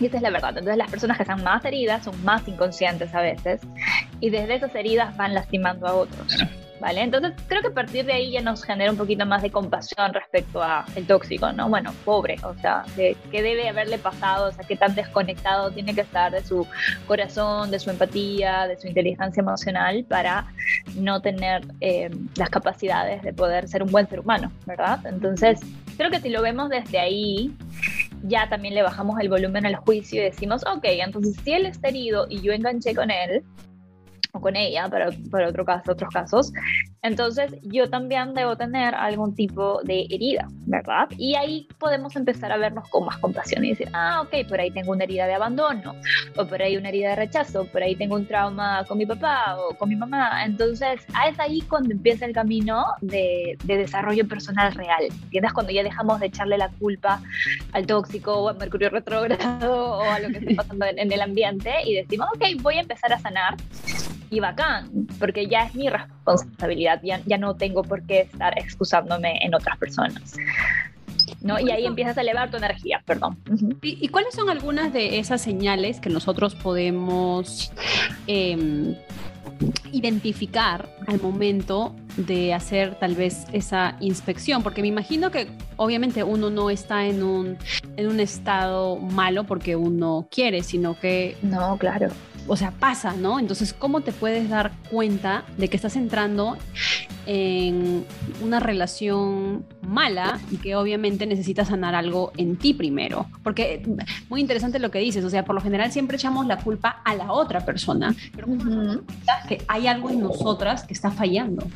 Y 0.00 0.06
esa 0.06 0.16
es 0.16 0.22
la 0.24 0.30
verdad. 0.30 0.48
Entonces 0.48 0.78
las 0.78 0.90
personas 0.90 1.16
que 1.16 1.22
están 1.22 1.44
más 1.44 1.64
heridas 1.64 2.04
son 2.04 2.24
más 2.24 2.48
inconscientes 2.48 3.14
a 3.14 3.20
veces 3.20 3.60
y 4.18 4.30
desde 4.30 4.56
esas 4.56 4.74
heridas 4.74 5.16
van 5.16 5.32
lastimando 5.32 5.86
a 5.86 5.94
otros. 5.94 6.38
¿Vale? 6.80 7.02
Entonces 7.02 7.32
creo 7.48 7.62
que 7.62 7.68
a 7.68 7.74
partir 7.74 8.04
de 8.04 8.12
ahí 8.12 8.32
ya 8.32 8.40
nos 8.40 8.64
genera 8.64 8.90
un 8.90 8.96
poquito 8.96 9.24
más 9.26 9.42
de 9.42 9.50
compasión 9.50 10.12
respecto 10.12 10.62
a 10.62 10.84
el 10.96 11.06
tóxico, 11.06 11.52
¿no? 11.52 11.68
Bueno, 11.68 11.92
pobre, 12.04 12.36
o 12.42 12.54
sea, 12.54 12.84
¿qué 12.96 13.16
debe 13.30 13.68
haberle 13.68 13.98
pasado? 13.98 14.48
O 14.48 14.52
sea, 14.52 14.64
qué 14.66 14.76
tan 14.76 14.94
desconectado 14.94 15.70
tiene 15.70 15.94
que 15.94 16.02
estar 16.02 16.32
de 16.32 16.42
su 16.42 16.66
corazón, 17.06 17.70
de 17.70 17.78
su 17.78 17.90
empatía, 17.90 18.66
de 18.66 18.78
su 18.78 18.88
inteligencia 18.88 19.40
emocional 19.40 20.04
para 20.08 20.46
no 20.96 21.20
tener 21.20 21.62
eh, 21.80 22.10
las 22.36 22.50
capacidades 22.50 23.22
de 23.22 23.32
poder 23.32 23.68
ser 23.68 23.82
un 23.82 23.90
buen 23.90 24.08
ser 24.08 24.20
humano, 24.20 24.50
¿verdad? 24.66 25.00
Entonces, 25.06 25.60
creo 25.96 26.10
que 26.10 26.20
si 26.20 26.28
lo 26.28 26.42
vemos 26.42 26.68
desde 26.70 26.98
ahí, 26.98 27.54
ya 28.22 28.48
también 28.48 28.74
le 28.74 28.82
bajamos 28.82 29.20
el 29.20 29.28
volumen 29.28 29.66
al 29.66 29.76
juicio 29.76 30.20
y 30.20 30.24
decimos, 30.24 30.64
ok, 30.66 30.84
entonces 30.84 31.36
si 31.44 31.52
él 31.52 31.66
está 31.66 31.88
herido 31.88 32.26
y 32.28 32.40
yo 32.40 32.52
enganché 32.52 32.94
con 32.94 33.10
él, 33.10 33.44
o 34.34 34.40
con 34.40 34.56
ella, 34.56 34.88
para, 34.88 35.10
para 35.30 35.48
otro 35.48 35.64
caso, 35.64 35.92
otros 35.92 36.10
casos. 36.12 36.52
Entonces, 37.02 37.54
yo 37.62 37.88
también 37.88 38.34
debo 38.34 38.56
tener 38.56 38.94
algún 38.94 39.34
tipo 39.34 39.80
de 39.84 40.06
herida, 40.10 40.48
¿verdad? 40.66 41.08
Y 41.16 41.36
ahí 41.36 41.68
podemos 41.78 42.16
empezar 42.16 42.50
a 42.50 42.56
vernos 42.56 42.88
con 42.88 43.04
más 43.04 43.18
compasión 43.18 43.64
y 43.64 43.70
decir, 43.70 43.88
ah, 43.92 44.22
ok, 44.22 44.48
por 44.48 44.60
ahí 44.60 44.70
tengo 44.70 44.92
una 44.92 45.04
herida 45.04 45.26
de 45.26 45.34
abandono, 45.34 45.94
o 46.36 46.46
por 46.46 46.60
ahí 46.60 46.76
una 46.76 46.88
herida 46.88 47.10
de 47.10 47.16
rechazo, 47.16 47.66
por 47.66 47.82
ahí 47.82 47.94
tengo 47.94 48.16
un 48.16 48.26
trauma 48.26 48.84
con 48.88 48.98
mi 48.98 49.06
papá 49.06 49.56
o 49.56 49.76
con 49.76 49.88
mi 49.88 49.96
mamá. 49.96 50.44
Entonces, 50.44 51.00
es 51.28 51.38
ahí 51.38 51.60
cuando 51.60 51.92
empieza 51.92 52.24
el 52.24 52.32
camino 52.32 52.84
de, 53.02 53.56
de 53.64 53.76
desarrollo 53.76 54.26
personal 54.26 54.74
real. 54.74 55.04
¿Entiendes? 55.24 55.52
Cuando 55.52 55.72
ya 55.72 55.84
dejamos 55.84 56.18
de 56.18 56.26
echarle 56.26 56.58
la 56.58 56.70
culpa 56.70 57.20
al 57.72 57.86
tóxico 57.86 58.32
o 58.32 58.48
al 58.48 58.56
mercurio 58.56 58.90
retrógrado 58.90 59.98
o 59.98 60.02
a 60.02 60.18
lo 60.18 60.28
que 60.30 60.38
está 60.38 60.54
pasando 60.62 60.86
en, 60.86 60.98
en 60.98 61.12
el 61.12 61.20
ambiente 61.20 61.70
y 61.84 61.94
decimos, 61.94 62.28
ok, 62.34 62.62
voy 62.62 62.78
a 62.78 62.80
empezar 62.80 63.12
a 63.12 63.18
sanar 63.20 63.56
y 64.34 64.40
bacán, 64.40 65.06
porque 65.18 65.46
ya 65.46 65.64
es 65.64 65.74
mi 65.74 65.88
responsabilidad, 65.88 67.00
ya, 67.02 67.20
ya 67.24 67.38
no 67.38 67.54
tengo 67.54 67.82
por 67.82 68.02
qué 68.02 68.22
estar 68.22 68.58
excusándome 68.58 69.38
en 69.42 69.54
otras 69.54 69.78
personas. 69.78 70.34
¿no? 71.40 71.60
Y 71.60 71.70
ahí 71.70 71.86
empiezas 71.86 72.16
a 72.18 72.22
elevar 72.22 72.50
tu 72.50 72.56
energía, 72.56 73.02
perdón. 73.04 73.36
¿Y, 73.82 74.08
cuáles 74.08 74.34
son 74.34 74.50
algunas 74.50 74.92
de 74.92 75.18
esas 75.18 75.42
señales 75.42 76.00
que 76.00 76.10
nosotros 76.10 76.54
podemos 76.54 77.70
em, 78.26 78.94
identificar 79.92 80.88
al 81.06 81.20
momento 81.20 81.94
de 82.16 82.54
hacer 82.54 82.98
tal 82.98 83.14
vez 83.14 83.46
esa 83.52 83.96
inspección? 84.00 84.62
Porque 84.62 84.82
me 84.82 84.88
imagino 84.88 85.30
que 85.30 85.48
obviamente 85.76 86.22
uno 86.22 86.50
no 86.50 86.70
está 86.70 87.06
en 87.06 87.22
un, 87.22 87.56
en 87.96 88.08
un 88.08 88.20
estado 88.20 88.96
malo 88.96 89.44
porque 89.44 89.76
uno 89.76 90.28
quiere, 90.30 90.62
sino 90.62 90.98
que... 90.98 91.36
No, 91.42 91.76
claro 91.78 92.08
o 92.46 92.56
sea, 92.56 92.72
pasa, 92.72 93.14
¿no? 93.14 93.38
Entonces, 93.38 93.72
¿cómo 93.72 94.02
te 94.02 94.12
puedes 94.12 94.48
dar 94.48 94.72
cuenta 94.90 95.44
de 95.56 95.68
que 95.68 95.76
estás 95.76 95.96
entrando 95.96 96.58
en 97.26 98.04
una 98.42 98.60
relación 98.60 99.64
mala 99.82 100.38
y 100.50 100.56
que 100.56 100.76
obviamente 100.76 101.26
necesitas 101.26 101.68
sanar 101.68 101.94
algo 101.94 102.32
en 102.36 102.56
ti 102.56 102.74
primero. 102.74 103.26
Porque 103.42 103.82
muy 104.28 104.40
interesante 104.40 104.78
lo 104.78 104.90
que 104.90 104.98
dices, 104.98 105.24
o 105.24 105.30
sea, 105.30 105.44
por 105.44 105.54
lo 105.54 105.60
general 105.60 105.92
siempre 105.92 106.16
echamos 106.16 106.46
la 106.46 106.58
culpa 106.58 107.00
a 107.04 107.14
la 107.14 107.32
otra 107.32 107.64
persona, 107.64 108.14
pero 108.34 108.48
que 109.48 109.62
hay 109.68 109.86
algo 109.86 110.10
en 110.10 110.20
nosotras 110.20 110.84
que 110.84 110.94
está 110.94 111.10
fallando. 111.10 111.66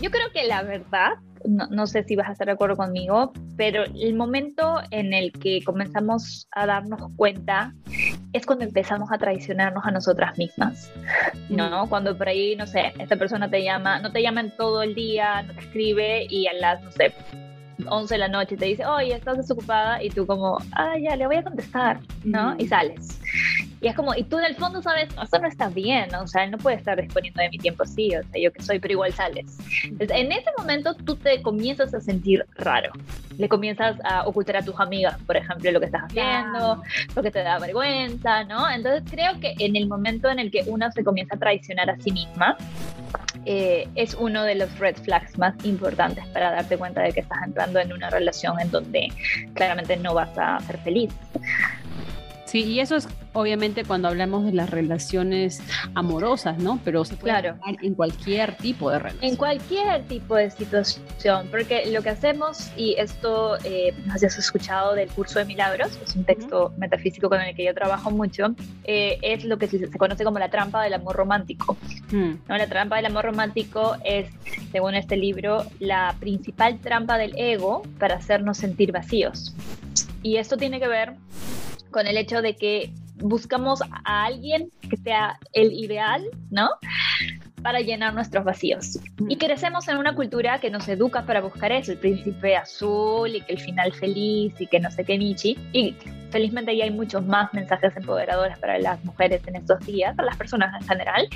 Yo 0.00 0.10
creo 0.10 0.30
que 0.32 0.46
la 0.46 0.62
verdad 0.62 1.14
no, 1.46 1.86
sé 1.86 2.02
si 2.04 2.16
vas 2.16 2.28
a 2.28 2.32
estar 2.32 2.46
de 2.46 2.52
acuerdo 2.52 2.76
conmigo, 2.76 3.32
pero 3.56 3.84
el 3.84 4.14
momento 4.14 4.80
en 4.90 5.12
el 5.12 5.32
que 5.32 5.62
comenzamos 5.62 6.48
a 6.52 6.66
darnos 6.66 7.02
cuenta 7.16 7.74
es 8.32 8.46
cuando 8.46 8.64
empezamos 8.64 9.10
a 9.12 9.18
traicionarnos 9.18 9.84
a 9.84 9.90
nosotras 9.90 10.36
mismas, 10.38 10.90
¿no? 11.48 11.84
Mm. 11.84 11.88
Cuando 11.88 12.16
por 12.16 12.28
ahí, 12.28 12.56
no 12.56 12.66
sé, 12.66 12.92
esta 12.98 13.16
persona 13.16 13.50
te 13.50 13.62
llama, 13.62 13.98
no 13.98 14.10
te 14.10 14.22
llama 14.22 14.40
en 14.40 14.56
todo 14.56 14.82
el 14.82 14.94
día, 14.94 15.42
no 15.42 15.52
te 15.54 15.60
escribe 15.60 16.26
y 16.28 16.46
a 16.46 16.54
las, 16.54 16.82
no 16.82 16.90
sé, 16.90 17.14
11 17.86 18.14
de 18.14 18.18
la 18.18 18.28
noche 18.28 18.56
te 18.56 18.66
dice, 18.66 18.86
oye, 18.86 19.14
estás 19.14 19.36
desocupada 19.36 20.02
y 20.02 20.08
tú 20.08 20.26
como, 20.26 20.58
ah, 20.72 20.94
ya, 20.98 21.16
le 21.16 21.26
voy 21.26 21.36
a 21.36 21.42
contestar, 21.42 22.00
¿no? 22.24 22.54
Y 22.58 22.66
sales. 22.66 23.20
Y 23.84 23.88
es 23.88 23.94
como, 23.94 24.14
y 24.14 24.24
tú 24.24 24.38
en 24.38 24.46
el 24.46 24.56
fondo 24.56 24.80
sabes, 24.80 25.10
eso 25.22 25.38
no 25.38 25.46
está 25.46 25.68
bien, 25.68 26.14
o 26.14 26.26
sea, 26.26 26.44
él 26.44 26.52
no 26.52 26.56
puede 26.56 26.76
estar 26.76 26.98
disponiendo 26.98 27.42
de 27.42 27.50
mi 27.50 27.58
tiempo 27.58 27.82
así, 27.82 28.16
o 28.16 28.22
sea, 28.22 28.40
yo 28.40 28.50
que 28.50 28.62
soy, 28.62 28.78
pero 28.78 28.92
igual 28.92 29.12
sales. 29.12 29.58
Entonces, 29.82 30.10
en 30.16 30.32
ese 30.32 30.50
momento 30.56 30.94
tú 30.94 31.16
te 31.16 31.42
comienzas 31.42 31.92
a 31.92 32.00
sentir 32.00 32.46
raro. 32.54 32.90
Le 33.36 33.46
comienzas 33.46 33.98
a 34.04 34.26
ocultar 34.26 34.56
a 34.56 34.62
tus 34.62 34.80
amigas, 34.80 35.18
por 35.26 35.36
ejemplo, 35.36 35.70
lo 35.70 35.80
que 35.80 35.86
estás 35.86 36.04
haciendo, 36.04 36.82
porque 37.12 37.30
te 37.30 37.42
da 37.42 37.58
vergüenza, 37.58 38.44
¿no? 38.44 38.70
Entonces 38.70 39.02
creo 39.10 39.38
que 39.38 39.54
en 39.58 39.76
el 39.76 39.86
momento 39.86 40.30
en 40.30 40.38
el 40.38 40.50
que 40.50 40.62
una 40.66 40.90
se 40.90 41.04
comienza 41.04 41.36
a 41.36 41.38
traicionar 41.38 41.90
a 41.90 41.98
sí 41.98 42.10
misma, 42.10 42.56
eh, 43.44 43.86
es 43.96 44.14
uno 44.14 44.44
de 44.44 44.54
los 44.54 44.78
red 44.78 44.96
flags 44.96 45.36
más 45.36 45.54
importantes 45.64 46.26
para 46.28 46.52
darte 46.52 46.78
cuenta 46.78 47.02
de 47.02 47.12
que 47.12 47.20
estás 47.20 47.42
entrando 47.44 47.80
en 47.80 47.92
una 47.92 48.08
relación 48.08 48.58
en 48.60 48.70
donde 48.70 49.08
claramente 49.52 49.98
no 49.98 50.14
vas 50.14 50.30
a 50.38 50.58
ser 50.60 50.78
feliz. 50.78 51.12
Sí, 52.54 52.62
y 52.62 52.78
eso 52.78 52.94
es 52.94 53.08
obviamente 53.32 53.82
cuando 53.82 54.06
hablamos 54.06 54.44
de 54.44 54.52
las 54.52 54.70
relaciones 54.70 55.60
amorosas, 55.96 56.56
¿no? 56.58 56.78
Pero 56.84 57.04
se 57.04 57.16
puede 57.16 57.32
claro. 57.32 57.58
en 57.82 57.94
cualquier 57.96 58.56
tipo 58.58 58.92
de 58.92 59.00
relación. 59.00 59.24
En 59.24 59.34
cualquier 59.34 60.04
tipo 60.04 60.36
de 60.36 60.52
situación, 60.52 61.48
porque 61.50 61.90
lo 61.90 62.00
que 62.02 62.10
hacemos, 62.10 62.70
y 62.76 62.94
esto 62.96 63.56
eh, 63.64 63.92
has 64.08 64.22
escuchado 64.22 64.94
del 64.94 65.08
curso 65.08 65.40
de 65.40 65.46
milagros, 65.46 65.98
es 66.00 66.14
un 66.14 66.22
texto 66.22 66.72
metafísico 66.76 67.28
con 67.28 67.40
el 67.40 67.56
que 67.56 67.64
yo 67.64 67.74
trabajo 67.74 68.12
mucho, 68.12 68.54
eh, 68.84 69.18
es 69.22 69.44
lo 69.44 69.58
que 69.58 69.66
se, 69.66 69.90
conoce 69.90 70.22
como 70.22 70.38
la 70.38 70.48
trampa 70.48 70.80
del 70.84 70.94
amor 70.94 71.16
romántico. 71.16 71.76
Mm. 72.12 72.34
¿no? 72.48 72.56
La 72.56 72.68
trampa 72.68 72.94
del 72.94 73.06
amor 73.06 73.24
romántico 73.24 73.96
es, 74.04 74.28
según 74.70 74.94
este 74.94 75.16
libro, 75.16 75.66
la 75.80 76.14
principal 76.20 76.78
trampa 76.78 77.18
del 77.18 77.36
ego 77.36 77.82
para 77.98 78.14
hacernos 78.14 78.58
sentir 78.58 78.92
vacíos. 78.92 79.56
Y 80.22 80.36
esto 80.36 80.56
tiene 80.56 80.78
que 80.78 80.86
ver 80.86 81.14
con 81.94 82.08
el 82.08 82.16
hecho 82.16 82.42
de 82.42 82.56
que 82.56 82.90
buscamos 83.18 83.80
a 84.04 84.24
alguien 84.24 84.68
que 84.90 84.96
sea 84.96 85.38
el 85.52 85.72
ideal, 85.72 86.24
¿no? 86.50 86.68
Para 87.62 87.78
llenar 87.82 88.12
nuestros 88.14 88.44
vacíos. 88.44 88.98
Y 89.28 89.36
crecemos 89.36 89.86
en 89.86 89.98
una 89.98 90.12
cultura 90.16 90.58
que 90.58 90.70
nos 90.70 90.88
educa 90.88 91.24
para 91.24 91.40
buscar 91.40 91.70
eso, 91.70 91.92
el 91.92 91.98
príncipe 91.98 92.56
azul 92.56 93.32
y 93.32 93.42
que 93.42 93.52
el 93.52 93.60
final 93.60 93.92
feliz 93.92 94.60
y 94.60 94.66
que 94.66 94.80
no 94.80 94.90
sé 94.90 95.04
qué 95.04 95.16
Nietzsche. 95.16 95.54
Y 95.72 95.94
felizmente 96.30 96.76
ya 96.76 96.82
hay 96.82 96.90
muchos 96.90 97.24
más 97.24 97.54
mensajes 97.54 97.96
empoderadores 97.96 98.58
para 98.58 98.76
las 98.80 99.02
mujeres 99.04 99.40
en 99.46 99.54
estos 99.54 99.78
días, 99.86 100.16
para 100.16 100.26
las 100.26 100.36
personas 100.36 100.74
en 100.82 100.88
general. 100.88 101.28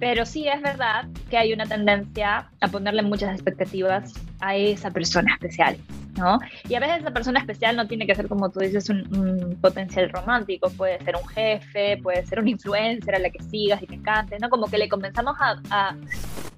Pero 0.00 0.26
sí 0.26 0.48
es 0.48 0.60
verdad 0.60 1.06
que 1.30 1.38
hay 1.38 1.52
una 1.52 1.66
tendencia 1.66 2.50
a 2.60 2.66
ponerle 2.66 3.02
muchas 3.02 3.32
expectativas 3.32 4.12
a 4.40 4.56
esa 4.56 4.90
persona 4.90 5.34
especial. 5.34 5.78
¿No? 6.16 6.38
Y 6.68 6.74
a 6.74 6.80
veces 6.80 7.00
esa 7.00 7.10
persona 7.10 7.40
especial 7.40 7.76
no 7.76 7.86
tiene 7.86 8.06
que 8.06 8.14
ser, 8.14 8.28
como 8.28 8.50
tú 8.50 8.60
dices, 8.60 8.88
un, 8.90 9.56
potencial 9.60 10.10
romántico, 10.10 10.70
puede 10.70 11.02
ser 11.04 11.16
un 11.16 11.28
jefe, 11.28 11.98
puede 12.02 12.26
ser 12.26 12.40
un 12.40 12.48
influencer 12.48 13.14
a 13.14 13.18
la 13.18 13.30
que 13.30 13.42
sigas 13.42 13.82
y 13.82 13.86
que 13.86 14.00
cantes, 14.02 14.40
¿no? 14.40 14.48
Como 14.50 14.66
que 14.66 14.78
le 14.78 14.88
comenzamos 14.88 15.36
a, 15.40 15.94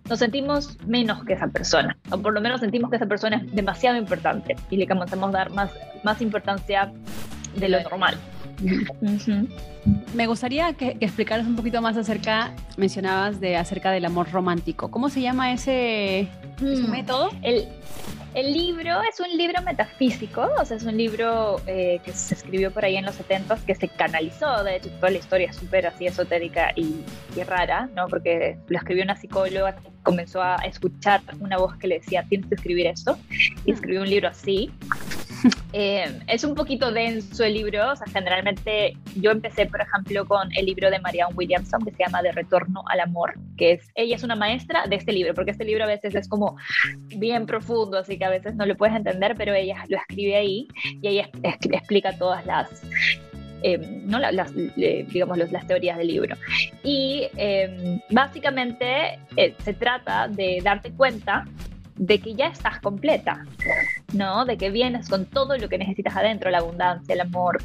nos 0.08 0.18
sentimos 0.18 0.78
menos 0.86 1.24
que 1.24 1.34
esa 1.34 1.48
persona, 1.48 1.96
o 2.10 2.18
por 2.18 2.32
lo 2.32 2.40
menos 2.40 2.60
sentimos 2.60 2.90
que 2.90 2.96
esa 2.96 3.06
persona 3.06 3.36
es 3.36 3.54
demasiado 3.54 3.96
importante 3.96 4.56
y 4.70 4.76
le 4.76 4.86
comenzamos 4.86 5.28
a 5.30 5.38
dar 5.38 5.50
más, 5.50 5.70
más 6.02 6.20
importancia 6.20 6.92
de 7.56 7.68
lo 7.68 7.80
normal. 7.82 8.16
Me 10.14 10.26
gustaría 10.26 10.72
que, 10.74 10.96
explicaras 11.00 11.46
un 11.46 11.56
poquito 11.56 11.80
más 11.80 11.96
acerca, 11.96 12.52
mencionabas 12.76 13.40
de 13.40 13.56
acerca 13.56 13.90
del 13.90 14.04
amor 14.04 14.30
romántico. 14.30 14.90
¿Cómo 14.90 15.08
se 15.08 15.22
llama 15.22 15.52
ese, 15.52 16.28
mm. 16.60 16.90
método? 16.90 17.30
El, 17.42 17.68
el 18.34 18.52
libro 18.52 19.02
es 19.02 19.18
un 19.18 19.36
libro 19.36 19.60
metafísico, 19.62 20.48
o 20.60 20.64
sea, 20.64 20.76
es 20.76 20.84
un 20.84 20.96
libro 20.96 21.60
eh, 21.66 22.00
que 22.04 22.12
se 22.12 22.34
escribió 22.34 22.70
por 22.70 22.84
ahí 22.84 22.96
en 22.96 23.04
los 23.04 23.16
70 23.16 23.58
que 23.66 23.74
se 23.74 23.88
canalizó, 23.88 24.62
de 24.62 24.76
hecho, 24.76 24.88
toda 24.90 25.10
la 25.10 25.18
historia 25.18 25.50
es 25.50 25.56
súper 25.56 25.88
así 25.88 26.06
esotérica 26.06 26.70
y, 26.76 27.04
y, 27.36 27.42
rara, 27.42 27.88
¿no? 27.96 28.06
Porque 28.06 28.56
lo 28.68 28.78
escribió 28.78 29.02
una 29.02 29.16
psicóloga 29.16 29.74
que 29.74 29.88
comenzó 30.04 30.40
a 30.42 30.56
escuchar 30.58 31.22
una 31.40 31.58
voz 31.58 31.76
que 31.76 31.88
le 31.88 31.98
decía, 31.98 32.24
tienes 32.28 32.48
que 32.48 32.54
escribir 32.54 32.86
esto, 32.86 33.18
y 33.64 33.72
escribió 33.72 34.02
un 34.02 34.10
libro 34.10 34.28
así. 34.28 34.70
Eh, 35.72 36.20
es 36.26 36.42
un 36.42 36.54
poquito 36.54 36.90
denso 36.90 37.44
el 37.44 37.54
libro, 37.54 37.92
o 37.92 37.96
sea, 37.96 38.06
generalmente 38.12 38.96
yo 39.14 39.30
empecé, 39.30 39.66
por 39.66 39.80
ejemplo, 39.80 40.26
con 40.26 40.48
el 40.56 40.66
libro 40.66 40.90
de 40.90 40.98
Marianne 40.98 41.34
Williamson 41.36 41.84
que 41.84 41.92
se 41.92 42.04
llama 42.04 42.22
De 42.22 42.32
Retorno 42.32 42.82
al 42.88 43.00
Amor, 43.00 43.34
que 43.56 43.72
es, 43.72 43.88
ella 43.94 44.16
es 44.16 44.24
una 44.24 44.34
maestra 44.34 44.86
de 44.88 44.96
este 44.96 45.12
libro, 45.12 45.32
porque 45.32 45.52
este 45.52 45.64
libro 45.64 45.84
a 45.84 45.86
veces 45.86 46.14
es 46.14 46.28
como 46.28 46.56
bien 47.16 47.46
profundo, 47.46 47.98
así 47.98 48.18
que 48.18 48.24
a 48.24 48.30
veces 48.30 48.56
no 48.56 48.66
lo 48.66 48.76
puedes 48.76 48.96
entender, 48.96 49.34
pero 49.36 49.54
ella 49.54 49.84
lo 49.88 49.96
escribe 49.96 50.36
ahí 50.36 50.68
y 50.82 51.06
ella 51.06 51.30
explica 51.42 52.18
todas 52.18 52.44
las 52.46 52.82
eh, 53.62 53.78
¿no? 54.06 54.18
las, 54.18 54.52
digamos, 54.54 55.38
las 55.38 55.66
teorías 55.66 55.98
del 55.98 56.08
libro. 56.08 56.36
Y 56.82 57.28
eh, 57.36 58.00
básicamente 58.10 59.18
se 59.58 59.74
trata 59.74 60.28
de 60.28 60.60
darte 60.62 60.90
cuenta 60.92 61.44
de 62.00 62.18
que 62.18 62.34
ya 62.34 62.46
estás 62.46 62.80
completa, 62.80 63.44
¿no? 64.14 64.46
De 64.46 64.56
que 64.56 64.70
vienes 64.70 65.06
con 65.10 65.26
todo 65.26 65.58
lo 65.58 65.68
que 65.68 65.76
necesitas 65.76 66.16
adentro, 66.16 66.50
la 66.50 66.58
abundancia, 66.58 67.12
el 67.12 67.20
amor 67.20 67.62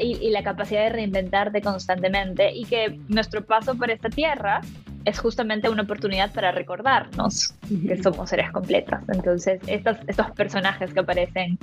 y, 0.00 0.28
la 0.30 0.42
capacidad 0.42 0.82
de 0.82 0.88
reinventarte 0.88 1.62
constantemente 1.62 2.50
y 2.52 2.64
que 2.64 2.98
nuestro 3.06 3.44
paso 3.46 3.76
por 3.76 3.92
esta 3.92 4.10
tierra 4.10 4.60
es 5.04 5.20
justamente 5.20 5.68
una 5.68 5.82
oportunidad 5.82 6.32
para 6.32 6.50
recordarnos 6.50 7.54
que 7.86 8.02
somos 8.02 8.28
seres 8.28 8.50
completas. 8.50 9.04
Entonces, 9.08 9.60
estos, 9.68 9.98
estos 10.08 10.32
personajes 10.32 10.92
que 10.92 11.00
aparecen 11.00 11.56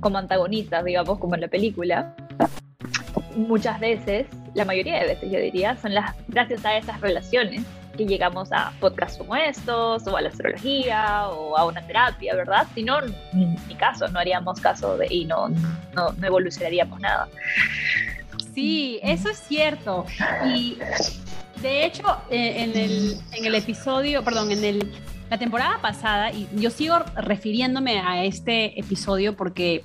como 0.00 0.18
antagonistas, 0.18 0.84
digamos, 0.84 1.18
como 1.18 1.34
en 1.34 1.40
la 1.40 1.48
película, 1.48 2.14
muchas 3.36 3.80
veces, 3.80 4.26
la 4.52 4.66
mayoría 4.66 4.98
de 4.98 5.06
veces 5.06 5.30
yo 5.30 5.38
diría, 5.38 5.76
son 5.78 5.94
las 5.94 6.14
gracias 6.28 6.62
a 6.66 6.76
esas 6.76 7.00
relaciones 7.00 7.64
que 7.98 8.06
llegamos 8.06 8.50
a 8.52 8.72
podcasts 8.80 9.18
como 9.18 9.36
estos, 9.36 10.06
o 10.06 10.16
a 10.16 10.22
la 10.22 10.28
astrología, 10.28 11.28
o 11.28 11.58
a 11.58 11.66
una 11.66 11.86
terapia, 11.86 12.34
¿verdad? 12.34 12.66
Si 12.74 12.82
no, 12.82 13.00
ni 13.32 13.74
caso, 13.74 14.08
no 14.08 14.20
haríamos 14.20 14.60
caso 14.60 14.96
de, 14.96 15.08
y 15.10 15.24
no, 15.24 15.48
no, 15.48 16.12
no 16.12 16.26
evolucionaríamos 16.26 17.00
nada. 17.00 17.28
Sí, 18.54 19.00
eso 19.02 19.28
es 19.28 19.38
cierto. 19.38 20.06
Y 20.46 20.78
de 21.60 21.84
hecho, 21.84 22.04
eh, 22.30 22.62
en, 22.62 22.76
el, 22.76 23.20
en 23.32 23.44
el 23.44 23.54
episodio, 23.56 24.22
perdón, 24.22 24.52
en 24.52 24.64
el 24.64 24.92
la 25.30 25.38
temporada 25.38 25.78
pasada, 25.80 26.32
y 26.32 26.48
yo 26.56 26.70
sigo 26.70 26.98
refiriéndome 27.16 28.00
a 28.00 28.24
este 28.24 28.78
episodio 28.78 29.36
porque 29.36 29.84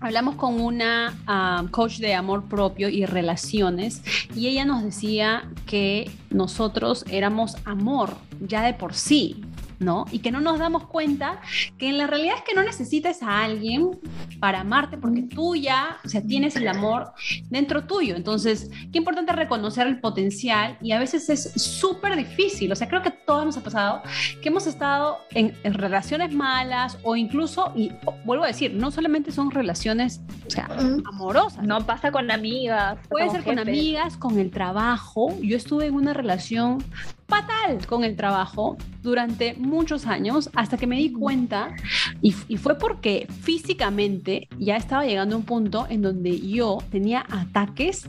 hablamos 0.00 0.36
con 0.36 0.60
una 0.60 1.16
ah, 1.26 1.64
coach 1.70 1.98
de 1.98 2.14
amor 2.14 2.44
propio 2.48 2.88
y 2.88 3.04
relaciones 3.04 4.02
y 4.34 4.48
ella 4.48 4.64
nos 4.64 4.84
decía 4.84 5.48
que 5.66 6.10
nosotros 6.30 7.04
éramos 7.10 7.56
amor 7.64 8.16
ya 8.40 8.62
de 8.62 8.74
por 8.74 8.94
sí, 8.94 9.44
¿no? 9.78 10.04
Y 10.10 10.20
que 10.20 10.30
no 10.30 10.40
nos 10.40 10.58
damos 10.58 10.86
cuenta 10.86 11.40
que 11.78 11.88
en 11.88 11.98
la 11.98 12.06
realidad 12.06 12.36
es 12.36 12.42
que 12.42 12.54
no 12.54 12.62
necesitas 12.62 13.22
a 13.22 13.42
alguien 13.44 13.98
para 14.40 14.60
amarte 14.60 14.96
porque 14.96 15.22
tú 15.22 15.54
ya, 15.54 15.98
o 16.04 16.08
sea, 16.08 16.22
tienes 16.22 16.56
el 16.56 16.68
amor 16.68 17.12
dentro 17.50 17.84
tuyo. 17.84 18.16
Entonces, 18.16 18.70
qué 18.92 18.98
importante 18.98 19.32
reconocer 19.32 19.86
el 19.86 20.00
potencial 20.00 20.78
y 20.80 20.92
a 20.92 20.98
veces 20.98 21.28
es 21.28 21.52
súper 21.62 22.16
difícil. 22.16 22.72
O 22.72 22.76
sea, 22.76 22.88
creo 22.88 23.02
que 23.02 23.10
todos 23.10 23.44
nos 23.44 23.56
ha 23.56 23.62
pasado 23.62 24.02
que 24.42 24.48
hemos 24.48 24.66
estado 24.66 25.18
en, 25.30 25.54
relaciones 25.64 26.34
malas 26.34 26.98
o 27.02 27.16
incluso, 27.16 27.72
y 27.76 27.92
vuelvo 28.24 28.44
a 28.44 28.48
decir, 28.48 28.74
no 28.74 28.90
solamente 28.90 29.32
son 29.32 29.50
relaciones, 29.50 30.20
o 30.46 30.50
sea, 30.50 30.68
amorosas. 31.06 31.64
No 31.64 31.84
pasa 31.86 32.10
con 32.10 32.30
amigas. 32.30 32.98
Puede 33.08 33.30
ser 33.30 33.44
con 33.44 33.58
amigas, 33.58 34.16
con 34.16 34.38
el 34.38 34.50
trabajo. 34.50 35.34
Yo 35.40 35.56
estuve 35.56 35.86
en 35.86 35.94
una 35.94 36.14
relación 36.14 36.82
fatal 37.28 37.86
con 37.86 38.04
el 38.04 38.16
trabajo 38.16 38.78
durante 39.02 39.54
muchos 39.54 40.06
años 40.06 40.50
hasta 40.54 40.78
que 40.78 40.86
me 40.86 40.96
di 40.96 41.12
cuenta 41.12 41.76
y, 42.22 42.32
fue 42.32 42.76
porque 42.76 43.28
físicamente 43.42 44.48
ya 44.58 44.76
estaba 44.76 45.04
llegando 45.04 45.36
a 45.36 45.38
un 45.38 45.44
punto 45.44 45.86
en 45.88 46.02
donde 46.02 46.40
yo 46.40 46.78
tenía 46.90 47.24
ataques 47.30 48.08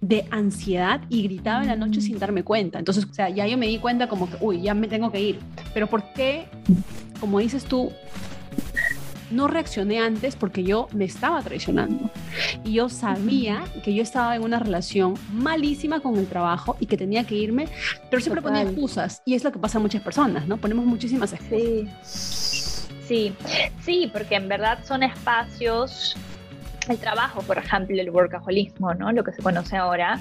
de 0.00 0.26
ansiedad 0.30 1.00
y 1.08 1.24
gritaba 1.24 1.62
en 1.62 1.68
la 1.68 1.76
noche 1.76 2.00
sin 2.00 2.18
darme 2.18 2.44
cuenta. 2.44 2.78
Entonces, 2.78 3.04
o 3.04 3.12
sea, 3.12 3.30
ya 3.30 3.46
yo 3.46 3.58
me 3.58 3.66
di 3.66 3.78
cuenta 3.78 4.06
como 4.06 4.30
que, 4.30 4.36
uy, 4.40 4.60
ya 4.60 4.74
me 4.74 4.86
tengo 4.86 5.10
que 5.10 5.20
ir. 5.20 5.38
Pero 5.72 5.88
¿por 5.88 6.12
qué, 6.12 6.46
como 7.20 7.40
dices 7.40 7.64
tú, 7.64 7.90
no 9.30 9.48
reaccioné 9.48 10.00
antes 10.00 10.36
porque 10.36 10.64
yo 10.64 10.88
me 10.92 11.04
estaba 11.04 11.42
traicionando. 11.42 12.10
Y 12.64 12.74
yo 12.74 12.88
sabía 12.88 13.64
que 13.84 13.94
yo 13.94 14.02
estaba 14.02 14.36
en 14.36 14.42
una 14.42 14.58
relación 14.58 15.14
malísima 15.32 16.00
con 16.00 16.16
el 16.16 16.26
trabajo 16.26 16.76
y 16.80 16.86
que 16.86 16.96
tenía 16.96 17.24
que 17.24 17.34
irme, 17.34 17.68
pero 18.10 18.20
siempre 18.20 18.42
ponía 18.42 18.62
excusas. 18.62 19.22
Y 19.24 19.34
es 19.34 19.44
lo 19.44 19.52
que 19.52 19.58
pasa 19.58 19.78
a 19.78 19.80
muchas 19.80 20.02
personas, 20.02 20.46
¿no? 20.46 20.56
Ponemos 20.56 20.84
muchísimas 20.84 21.32
excusas. 21.32 21.60
Sí, 22.02 22.76
sí, 23.06 23.34
sí, 23.82 24.10
porque 24.12 24.36
en 24.36 24.48
verdad 24.48 24.78
son 24.84 25.02
espacios 25.02 26.16
el 26.88 26.98
trabajo, 26.98 27.42
por 27.42 27.58
ejemplo, 27.58 27.98
el 28.00 28.10
workaholismo, 28.10 28.94
¿no? 28.94 29.10
Lo 29.12 29.24
que 29.24 29.32
se 29.32 29.42
conoce 29.42 29.76
ahora, 29.76 30.20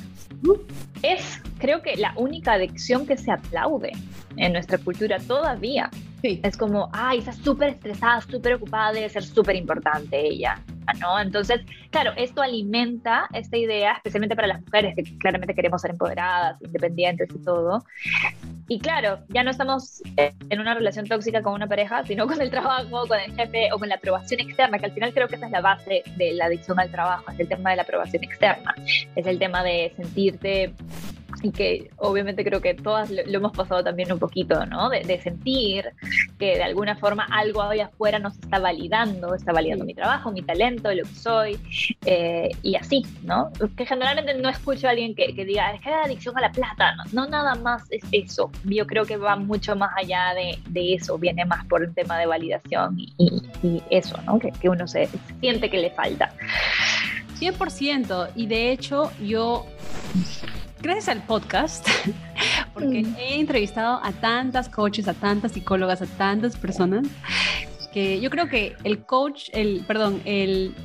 es 1.01 1.41
creo 1.59 1.81
que 1.81 1.95
la 1.97 2.13
única 2.15 2.53
adicción 2.53 3.05
que 3.05 3.17
se 3.17 3.31
aplaude 3.31 3.91
en 4.37 4.53
nuestra 4.53 4.77
cultura 4.77 5.19
todavía. 5.19 5.89
Es 6.23 6.55
como, 6.55 6.89
ay, 6.93 7.19
está 7.19 7.33
súper 7.33 7.69
estresada, 7.69 8.21
súper 8.21 8.53
ocupada, 8.53 8.93
debe 8.93 9.09
ser 9.09 9.23
súper 9.23 9.57
importante 9.57 10.17
ella, 10.17 10.57
¿no? 11.01 11.19
Entonces, 11.19 11.59
claro, 11.89 12.13
esto 12.15 12.41
alimenta 12.41 13.27
esta 13.33 13.57
idea, 13.57 13.95
especialmente 13.97 14.33
para 14.33 14.47
las 14.47 14.61
mujeres 14.61 14.95
que 14.95 15.17
claramente 15.17 15.53
queremos 15.53 15.81
ser 15.81 15.91
empoderadas, 15.91 16.61
independientes 16.61 17.27
y 17.35 17.43
todo. 17.43 17.83
Y 18.69 18.79
claro, 18.79 19.19
ya 19.27 19.43
no 19.43 19.51
estamos 19.51 20.01
en 20.15 20.59
una 20.61 20.73
relación 20.73 21.05
tóxica 21.05 21.41
con 21.41 21.55
una 21.55 21.67
pareja, 21.67 22.05
sino 22.05 22.25
con 22.25 22.41
el 22.41 22.49
trabajo, 22.49 23.05
con 23.05 23.19
el 23.19 23.35
jefe 23.35 23.73
o 23.73 23.77
con 23.77 23.89
la 23.89 23.95
aprobación 23.95 24.39
externa, 24.39 24.79
que 24.79 24.85
al 24.85 24.93
final 24.93 25.13
creo 25.13 25.27
que 25.27 25.35
esa 25.35 25.47
es 25.47 25.51
la 25.51 25.59
base 25.59 26.03
de 26.15 26.31
la 26.35 26.45
adicción 26.45 26.79
al 26.79 26.89
trabajo, 26.89 27.29
es 27.31 27.39
el 27.41 27.49
tema 27.49 27.71
de 27.71 27.75
la 27.75 27.81
aprobación 27.81 28.23
externa, 28.23 28.73
es 29.13 29.27
el 29.27 29.39
tema 29.39 29.61
de 29.61 29.91
sentirte 29.97 30.73
y 31.41 31.51
que 31.51 31.89
obviamente 31.97 32.43
creo 32.43 32.61
que 32.61 32.73
todas 32.73 33.09
lo, 33.09 33.21
hemos 33.23 33.51
pasado 33.51 33.83
también 33.83 34.11
un 34.11 34.19
poquito, 34.19 34.65
¿no? 34.65 34.89
De, 34.89 35.03
sentir 35.23 35.85
que 36.39 36.55
de 36.55 36.63
alguna 36.63 36.95
forma 36.95 37.25
algo 37.31 37.61
ahí 37.61 37.79
afuera 37.79 38.19
nos 38.19 38.33
está 38.37 38.59
validando, 38.59 39.35
está 39.35 39.53
validando 39.53 39.85
mi 39.85 39.93
trabajo, 39.93 40.31
mi 40.31 40.41
talento, 40.41 40.93
lo 40.93 41.03
que 41.03 41.15
soy, 41.15 41.59
eh, 42.05 42.49
y 42.61 42.75
así, 42.75 43.05
¿no? 43.23 43.51
Que 43.77 43.85
generalmente 43.85 44.33
no 44.33 44.49
escucho 44.49 44.87
a 44.87 44.91
alguien 44.91 45.15
que, 45.15 45.31
diga, 45.33 45.71
es 45.71 45.81
que 45.81 45.89
hay 45.89 46.05
adicción 46.05 46.37
a 46.37 46.41
la 46.41 46.51
plata, 46.51 46.95
no, 47.11 47.27
nada 47.27 47.55
más 47.55 47.83
es 47.91 48.03
eso. 48.11 48.51
Yo 48.65 48.85
creo 48.85 49.05
que 49.05 49.17
va 49.17 49.35
mucho 49.35 49.75
más 49.75 49.91
allá 49.95 50.33
de, 50.33 50.59
de 50.69 50.95
eso, 50.95 51.17
viene 51.17 51.45
más 51.45 51.65
por 51.65 51.81
un 51.83 51.93
tema 51.93 52.17
de 52.17 52.25
validación 52.25 52.99
y, 52.99 53.13
y, 53.61 53.81
eso, 53.89 54.19
¿no? 54.23 54.39
Que, 54.39 54.51
que 54.51 54.69
uno 54.69 54.87
se 54.87 55.09
siente 55.39 55.69
que 55.69 55.77
le 55.77 55.91
falta. 55.91 56.33
100%, 57.39 58.29
y 58.35 58.47
de 58.47 58.71
hecho 58.71 59.11
yo 59.21 59.65
gracias 60.83 61.07
al 61.07 61.23
podcast, 61.23 61.87
porque 62.73 63.03
mm. 63.03 63.15
he 63.17 63.39
entrevistado 63.39 64.01
a 64.03 64.11
tantas 64.11 64.67
coaches, 64.67 65.07
a 65.07 65.13
tantas 65.13 65.53
psicólogas, 65.53 66.01
a 66.01 66.05
tantas 66.05 66.57
personas, 66.57 67.07
que 67.93 68.19
yo 68.19 68.29
creo 68.29 68.49
que 68.49 68.75
el 68.83 69.05
coach, 69.05 69.49
el, 69.53 69.85
perdón, 69.87 70.21
el, 70.25 70.75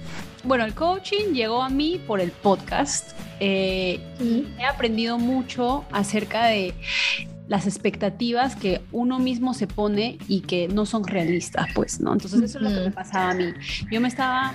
bueno, 0.44 0.64
el 0.64 0.74
coaching 0.74 1.32
llegó 1.32 1.62
a 1.62 1.68
mí 1.68 2.00
por 2.06 2.20
el 2.20 2.30
podcast. 2.30 3.10
Eh, 3.40 4.00
y 4.20 4.46
he 4.58 4.64
aprendido 4.64 5.18
mucho 5.18 5.84
acerca 5.92 6.46
de 6.46 6.74
las 7.48 7.66
expectativas 7.66 8.56
que 8.56 8.82
uno 8.92 9.18
mismo 9.18 9.54
se 9.54 9.66
pone 9.66 10.18
y 10.28 10.42
que 10.42 10.68
no 10.68 10.86
son 10.86 11.04
realistas, 11.04 11.66
pues, 11.74 12.00
¿no? 12.00 12.12
Entonces 12.12 12.42
eso 12.42 12.58
es 12.58 12.64
lo 12.64 12.70
que 12.70 12.88
me 12.88 12.90
pasaba 12.90 13.30
a 13.30 13.34
mí. 13.34 13.52
Yo 13.90 14.00
me 14.00 14.08
estaba 14.08 14.54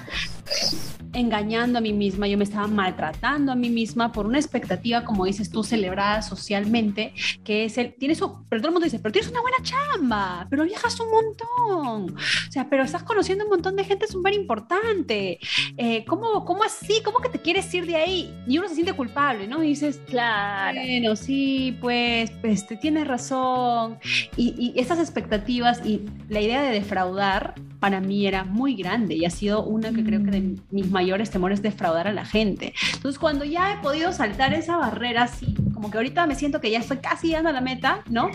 engañando 1.14 1.78
a 1.78 1.82
mí 1.82 1.94
misma, 1.94 2.28
yo 2.28 2.38
me 2.38 2.44
estaba 2.44 2.68
maltratando 2.68 3.52
a 3.52 3.56
mí 3.56 3.70
misma 3.70 4.12
por 4.12 4.26
una 4.26 4.40
expectativa, 4.40 5.04
como 5.04 5.26
dices 5.26 5.50
tú, 5.50 5.64
celebrada 5.64 6.22
socialmente, 6.22 7.14
que 7.44 7.66
es 7.66 7.78
el, 7.78 7.94
tienes, 7.94 8.20
pero 8.50 8.62
todo 8.62 8.70
el 8.70 8.74
mundo 8.74 8.86
dice, 8.86 9.00
pero 9.00 9.12
tienes 9.12 9.32
una 9.32 9.42
buena 9.42 9.58
chamba, 9.62 10.48
pero 10.50 10.64
viajas 10.64 11.00
un 11.00 11.12
montón, 11.12 12.18
o 12.18 12.52
sea, 12.52 12.68
pero 12.70 12.84
estás 12.84 13.04
conociendo 13.04 13.46
un 13.46 13.52
montón 13.52 13.76
de 13.76 13.84
gente 13.84 14.08
súper 14.08 14.34
importante, 14.34 15.40
eh, 15.78 16.04
¿cómo, 16.06 16.46
¿cómo 16.46 16.64
así? 16.64 17.02
¿Cómo 17.04 17.20
que 17.20 17.30
te 17.30 17.40
quieres 17.40 17.72
ir 17.74 17.86
de 17.86 17.96
ahí? 17.96 18.34
Y 18.48 18.58
uno 18.58 18.68
se 18.68 18.76
siente 18.76 18.94
culpable, 18.94 19.48
¿no? 19.48 19.64
Y 19.64 19.70
dices, 19.70 20.02
claro, 20.08 20.80
bueno, 20.82 21.16
sí, 21.16 21.78
pues, 21.80 22.32
pues 22.42 22.66
tienes 22.82 23.08
razón, 23.08 24.00
y, 24.36 24.74
y 24.76 24.80
estas 24.80 25.00
expectativas 25.00 25.86
y 25.86 26.02
la 26.30 26.42
idea 26.42 26.64
de 26.64 26.72
defraudar 26.72 27.54
para 27.84 28.00
mí 28.00 28.26
era 28.26 28.46
muy 28.46 28.76
grande 28.76 29.14
y 29.14 29.26
ha 29.26 29.30
sido 29.30 29.66
una 29.66 29.92
que 29.92 30.06
creo 30.06 30.24
que 30.24 30.32
de 30.34 30.58
mis 30.72 30.92
mayores 30.92 31.32
temores 31.32 31.62
defraudar 31.62 32.08
a 32.08 32.12
la 32.12 32.26
gente. 32.26 32.74
Entonces, 32.94 33.18
cuando 33.18 33.46
ya 33.46 33.74
he 33.74 33.78
podido 33.78 34.12
saltar 34.12 34.54
esa 34.54 34.76
barrera, 34.76 35.24
así 35.24 35.56
como 35.74 35.90
que 35.90 35.98
ahorita 35.98 36.28
me 36.28 36.36
siento 36.36 36.60
que 36.60 36.70
ya 36.70 36.80
estoy 36.80 36.98
casi 36.98 37.28
llegando 37.28 37.50
a 37.50 37.54
la 37.54 37.62
meta, 37.62 38.02
¿no? 38.10 38.30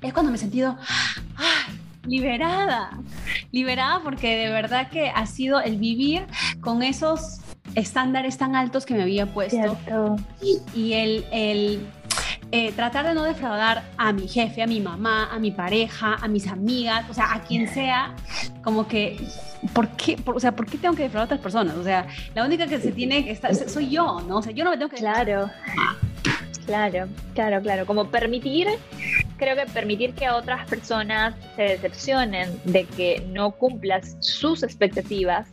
Es 0.00 0.12
cuando 0.14 0.30
me 0.30 0.36
he 0.36 0.40
sentido 0.40 0.78
liberada, 2.06 2.98
liberada 3.52 4.00
porque 4.02 4.36
de 4.36 4.50
verdad 4.50 4.88
que 4.88 5.10
ha 5.10 5.26
sido 5.26 5.60
el 5.60 5.76
vivir 5.76 6.26
con 6.60 6.82
esos 6.82 7.40
estándares 7.74 8.38
tan 8.38 8.56
altos 8.56 8.86
que 8.86 8.94
me 8.94 9.02
había 9.02 9.26
puesto 9.26 9.76
y, 10.40 10.58
y 10.74 10.94
el, 10.94 11.26
el 11.30 11.86
eh, 12.50 12.72
tratar 12.72 13.06
de 13.06 13.14
no 13.14 13.24
defraudar 13.24 13.84
a 13.96 14.12
mi 14.12 14.26
jefe, 14.26 14.62
a 14.62 14.66
mi 14.66 14.80
mamá, 14.80 15.28
a 15.32 15.38
mi 15.38 15.50
pareja, 15.50 16.16
a 16.20 16.28
mis 16.28 16.46
amigas, 16.46 17.04
o 17.10 17.14
sea, 17.14 17.32
a 17.32 17.42
quien 17.42 17.68
sea, 17.68 18.14
como 18.62 18.88
que, 18.88 19.18
¿por 19.72 19.88
qué, 19.90 20.16
o 20.24 20.40
sea, 20.40 20.52
¿por 20.52 20.66
qué 20.66 20.78
tengo 20.78 20.94
que 20.94 21.04
defraudar 21.04 21.24
a 21.24 21.26
otras 21.26 21.40
personas? 21.40 21.76
O 21.76 21.84
sea, 21.84 22.06
la 22.34 22.44
única 22.44 22.66
que 22.66 22.80
se 22.80 22.92
tiene 22.92 23.24
que 23.24 23.32
estar, 23.32 23.54
soy 23.54 23.90
yo, 23.90 24.20
¿no? 24.26 24.38
O 24.38 24.42
sea, 24.42 24.52
yo 24.52 24.64
no 24.64 24.70
me 24.70 24.76
tengo 24.78 24.90
que... 24.90 24.96
Claro. 24.96 25.50
Claro, 26.68 27.08
claro, 27.34 27.62
claro. 27.62 27.86
Como 27.86 28.10
permitir, 28.10 28.68
creo 29.38 29.56
que 29.56 29.64
permitir 29.72 30.12
que 30.12 30.28
otras 30.28 30.68
personas 30.68 31.34
se 31.56 31.62
decepcionen 31.62 32.60
de 32.64 32.84
que 32.84 33.26
no 33.30 33.52
cumplas 33.52 34.18
sus 34.20 34.62
expectativas 34.62 35.48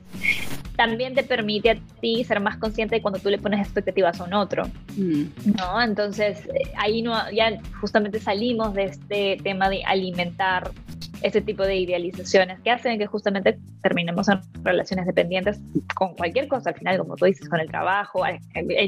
también 0.75 1.13
te 1.13 1.23
permite 1.23 1.71
a 1.71 1.77
ti 2.01 2.23
ser 2.23 2.39
más 2.39 2.57
consciente 2.57 2.95
de 2.95 3.01
cuando 3.01 3.19
tú 3.19 3.29
le 3.29 3.37
pones 3.37 3.59
expectativas 3.61 4.19
a 4.19 4.23
un 4.23 4.33
otro, 4.33 4.63
mm. 4.97 5.23
¿no? 5.57 5.81
Entonces, 5.81 6.45
eh, 6.47 6.71
ahí 6.77 7.01
no, 7.01 7.13
ya 7.31 7.59
justamente 7.79 8.19
salimos 8.19 8.73
de 8.73 8.85
este 8.85 9.37
tema 9.43 9.69
de 9.69 9.83
alimentar 9.83 10.71
este 11.21 11.41
tipo 11.41 11.63
de 11.63 11.75
idealizaciones 11.75 12.59
que 12.61 12.71
hacen 12.71 12.97
que 12.97 13.05
justamente 13.05 13.57
terminemos 13.81 14.27
en 14.29 14.39
relaciones 14.63 15.05
dependientes 15.05 15.59
con 15.95 16.15
cualquier 16.15 16.47
cosa, 16.47 16.71
al 16.71 16.75
final, 16.75 16.97
como 16.97 17.15
tú 17.15 17.25
dices, 17.25 17.47
con 17.49 17.59
el 17.59 17.67
trabajo, 17.67 18.23
hay, 18.23 18.39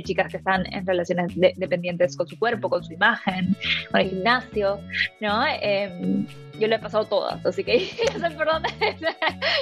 chicas 0.04 0.32
que 0.32 0.38
están 0.38 0.66
en 0.74 0.86
relaciones 0.86 1.32
dependientes 1.36 2.16
con 2.18 2.28
su 2.28 2.38
cuerpo, 2.38 2.70
con 2.70 2.84
su 2.84 2.94
imagen, 2.94 3.56
con 3.92 4.02
el 4.02 4.10
gimnasio, 4.10 4.80
¿no? 5.22 5.44
Em, 5.62 6.26
yo 6.60 6.68
lo 6.68 6.76
he 6.76 6.80
pasado 6.80 7.06
todas, 7.06 7.46
así 7.46 7.64
que 7.64 7.80
sé 7.80 8.32
por 8.36 8.48
dónde 8.48 8.70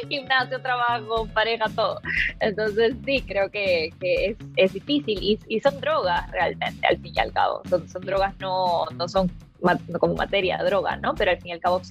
gimnasio, 0.10 0.62
trabajo, 0.62 1.28
pareja, 1.34 1.66
todo. 1.76 2.02
Entonces 2.40 2.96
sí, 3.06 3.22
creo 3.22 3.50
que, 3.50 3.92
es, 4.02 4.38
es, 4.56 4.74
difícil 4.74 5.20
y, 5.22 5.40
y, 5.48 5.60
son 5.60 5.80
drogas 5.82 6.30
realmente, 6.32 6.88
al 6.88 6.98
fin 6.98 7.14
y 7.16 7.20
al 7.20 7.34
cabo. 7.34 7.62
Son, 7.70 7.88
son 7.90 8.02
drogas, 8.04 8.34
no, 8.40 8.86
no 8.96 9.08
son 9.08 9.30
como 10.00 10.16
materia 10.16 10.58
droga, 10.64 10.98
¿no? 10.98 11.16
Pero 11.16 11.32
al 11.32 11.38
fin 11.38 11.48
y 11.50 11.52
al 11.54 11.60
cabo 11.60 11.82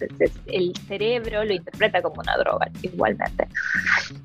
el 0.47 0.73
cerebro 0.87 1.45
lo 1.45 1.53
interpreta 1.53 2.03
como 2.03 2.21
una 2.21 2.37
droga 2.37 2.71
igualmente. 2.83 3.49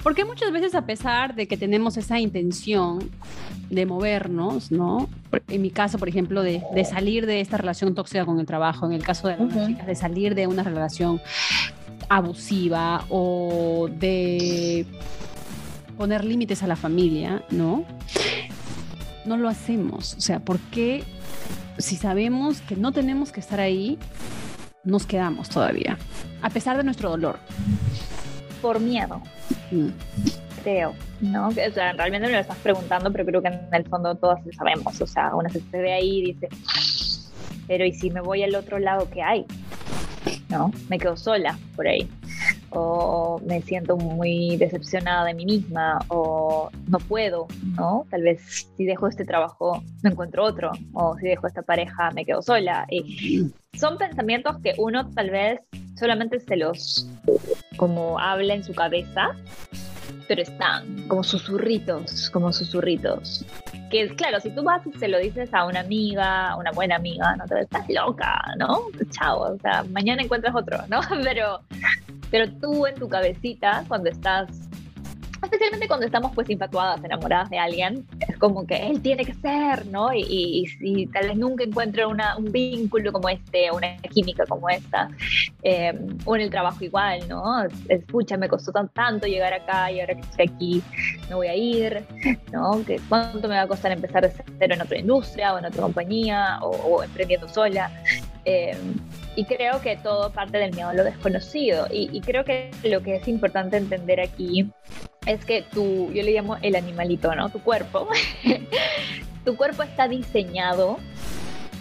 Porque 0.04 0.26
muchas 0.26 0.52
veces 0.52 0.76
a 0.76 0.86
pesar 0.86 1.36
de 1.36 1.48
que 1.48 1.58
tenemos 1.58 1.98
esa 1.98 2.20
intención 2.20 3.10
de 3.70 3.86
movernos, 3.86 4.72
¿no? 4.72 5.10
En 5.48 5.62
mi 5.62 5.72
caso, 5.72 5.98
por 5.98 6.10
ejemplo, 6.10 6.42
de, 6.42 6.64
de 6.74 6.86
salir 6.86 7.26
de 7.26 7.42
esta 7.42 7.58
relación 7.58 7.94
tóxica 7.96 8.26
con 8.26 8.40
el 8.40 8.46
trabajo, 8.46 8.86
en 8.86 8.94
el 8.94 9.04
caso 9.04 9.28
de 9.28 9.38
las 9.38 9.68
chicas, 9.68 9.86
de 9.86 9.96
salir 9.96 10.36
de 10.36 10.48
una 10.48 10.64
relación 10.64 11.22
abusiva 12.10 13.06
o 13.10 13.88
de 13.92 14.86
poner 15.98 16.24
límites 16.24 16.64
a 16.64 16.68
la 16.68 16.76
familia, 16.76 17.44
¿no? 17.52 17.84
No 19.26 19.38
lo 19.38 19.50
hacemos. 19.50 20.16
O 20.16 20.22
sea, 20.22 20.40
¿por 20.40 20.58
qué 20.60 21.04
si 21.80 21.96
sabemos 21.96 22.62
que 22.62 22.76
no 22.76 22.92
tenemos 22.92 23.32
que 23.32 23.40
estar 23.40 23.60
ahí, 23.60 23.98
nos 24.84 25.06
quedamos 25.06 25.50
todavía, 25.50 25.98
a 26.42 26.50
pesar 26.50 26.78
de 26.78 26.84
nuestro 26.84 27.10
dolor. 27.10 27.40
Por 28.62 28.80
miedo. 28.80 29.22
Mm. 29.72 29.88
Creo, 30.64 30.94
¿no? 31.22 31.48
O 31.48 31.52
sea, 31.52 31.94
realmente 31.94 32.28
me 32.28 32.34
lo 32.34 32.40
estás 32.40 32.58
preguntando, 32.58 33.12
pero 33.12 33.26
creo 33.26 33.42
que 33.42 33.48
en 33.48 33.74
el 33.74 33.88
fondo 33.88 34.14
todos 34.16 34.40
lo 34.46 34.52
sabemos. 34.52 35.00
O 35.02 35.08
sea, 35.08 35.34
una 35.34 35.50
se 35.50 35.62
ve 35.72 35.94
ahí 35.94 36.20
y 36.20 36.34
dice, 36.34 36.50
pero 37.66 37.86
¿y 37.86 37.94
si 37.94 38.12
me 38.12 38.20
voy 38.20 38.44
al 38.44 38.54
otro 38.56 38.78
lado 38.78 39.10
qué 39.10 39.24
hay? 39.24 39.46
¿No? 40.50 40.72
Me 40.90 40.98
quedo 40.98 41.16
sola 41.16 41.58
por 41.76 41.88
ahí 41.88 42.10
o 42.72 43.40
me 43.46 43.62
siento 43.62 43.98
muy 43.98 44.58
decepcionada 44.58 45.26
de 45.26 45.34
mí 45.34 45.46
misma 45.46 46.00
o 46.08 46.70
no 46.88 47.00
puedo, 47.00 47.48
¿no? 47.78 48.06
Tal 48.10 48.24
vez 48.24 48.70
si 48.76 48.86
dejo 48.86 49.08
este 49.08 49.26
trabajo 49.26 49.84
me 50.04 50.12
encuentro 50.12 50.44
otro 50.46 50.72
o 50.94 51.18
si 51.18 51.28
dejo 51.28 51.48
esta 51.48 51.62
pareja 51.62 52.12
me 52.12 52.26
quedo 52.26 52.42
sola. 52.42 52.86
Y 52.90 53.52
son 53.74 53.98
pensamientos 53.98 54.58
que 54.64 54.74
uno 54.78 55.10
tal 55.12 55.30
vez 55.30 55.60
solamente 55.98 56.40
se 56.40 56.56
los 56.56 57.08
como 57.78 58.20
habla 58.20 58.54
en 58.54 58.64
su 58.64 58.74
cabeza, 58.74 59.36
pero 60.28 60.42
están 60.42 61.08
como 61.08 61.24
susurritos, 61.24 62.30
como 62.30 62.52
susurritos. 62.54 63.46
que 63.90 64.08
claro, 64.16 64.40
si 64.40 64.52
tú 64.52 64.64
vas 64.64 64.86
y 64.86 64.92
se 65.00 65.08
lo 65.08 65.18
dices 65.18 65.54
a 65.54 65.66
una 65.66 65.80
amiga, 65.80 66.56
una 66.58 66.72
buena 66.72 66.98
amiga, 66.98 67.36
no 67.36 67.46
te 67.46 67.62
estás 67.62 67.88
loca, 67.90 68.40
¿no? 68.58 68.82
Chao, 69.12 69.54
o 69.54 69.58
sea, 69.60 69.84
mañana 69.84 70.22
encuentras 70.22 70.56
otro, 70.56 70.78
¿no? 70.88 71.00
Pero, 71.24 71.62
pero 72.32 72.52
tú 72.52 72.86
en 72.86 72.96
tu 72.96 73.08
cabecita, 73.08 73.84
cuando 73.88 74.10
estás 74.10 74.70
especialmente 75.44 75.88
cuando 75.88 76.06
estamos 76.06 76.32
pues 76.36 76.50
infatuadas, 76.50 77.04
enamoradas 77.04 77.50
de 77.50 77.58
alguien, 77.58 78.06
es 78.20 78.38
como 78.38 78.66
que 78.66 78.88
él 78.88 79.02
tiene 79.02 79.26
que 79.26 79.34
ser, 79.34 79.86
¿no? 79.88 80.14
Y, 80.14 80.66
y, 80.82 81.08
tal 81.08 81.28
vez 81.28 81.38
nunca 81.38 81.64
encuentre 81.64 82.06
una, 82.06 82.38
un 82.38 82.52
vínculo 82.52 83.12
como 83.12 83.30
este, 83.30 83.72
una 83.72 83.98
química 83.98 84.46
como 84.46 84.70
esta, 84.70 85.10
eh, 85.64 85.98
o 86.26 86.36
en 86.36 86.42
el 86.42 86.50
trabajo 86.50 86.84
igual, 86.84 87.28
¿no? 87.28 87.64
Escucha, 87.88 88.38
me 88.38 88.48
costó 88.48 88.72
tan, 88.72 88.90
tanto 88.90 89.28
llegar 89.28 89.54
acá 89.54 89.92
y 89.92 90.00
ahora 90.02 90.16
que 90.16 90.22
estoy 90.22 90.46
aquí 90.46 90.84
me 91.30 91.36
voy 91.36 91.48
a 91.48 91.56
ir, 91.56 92.06
¿no? 92.52 92.84
Que 92.86 93.00
¿Cuánto 93.08 93.48
me 93.48 93.56
va 93.56 93.62
a 93.62 93.68
costar 93.68 93.92
empezar 93.92 94.24
de 94.24 94.32
cero 94.60 94.76
en 94.76 94.82
otra 94.82 94.98
industria 94.98 95.54
o 95.54 95.58
en 95.58 95.66
otra 95.66 95.82
compañía 95.82 96.60
o, 96.62 96.70
o 96.70 97.04
emprendiendo 97.04 97.48
sola? 97.48 97.92
Eh, 98.46 98.78
y 99.36 99.46
creo 99.46 99.82
que 99.82 99.98
todo 99.98 100.32
parte 100.32 100.58
del 100.58 100.74
miedo 100.74 100.90
a 100.90 100.94
lo 100.94 101.04
desconocido. 101.04 101.88
Y, 101.92 102.10
y, 102.12 102.22
creo 102.22 102.44
que 102.44 102.72
lo 102.84 103.02
que 103.02 103.16
es 103.16 103.28
importante 103.28 103.78
entender 103.78 104.20
aquí 104.20 104.70
es 105.26 105.46
que 105.46 105.62
tú, 105.62 106.12
yo 106.14 106.24
le 106.24 106.32
llamo 106.32 106.58
el 106.62 106.76
animalito, 106.76 107.34
¿no? 107.36 107.50
Tu 107.50 107.60
cuerpo. 107.60 108.08
tu 109.46 109.56
cuerpo 109.56 109.84
está 109.84 110.08
diseñado 110.08 110.98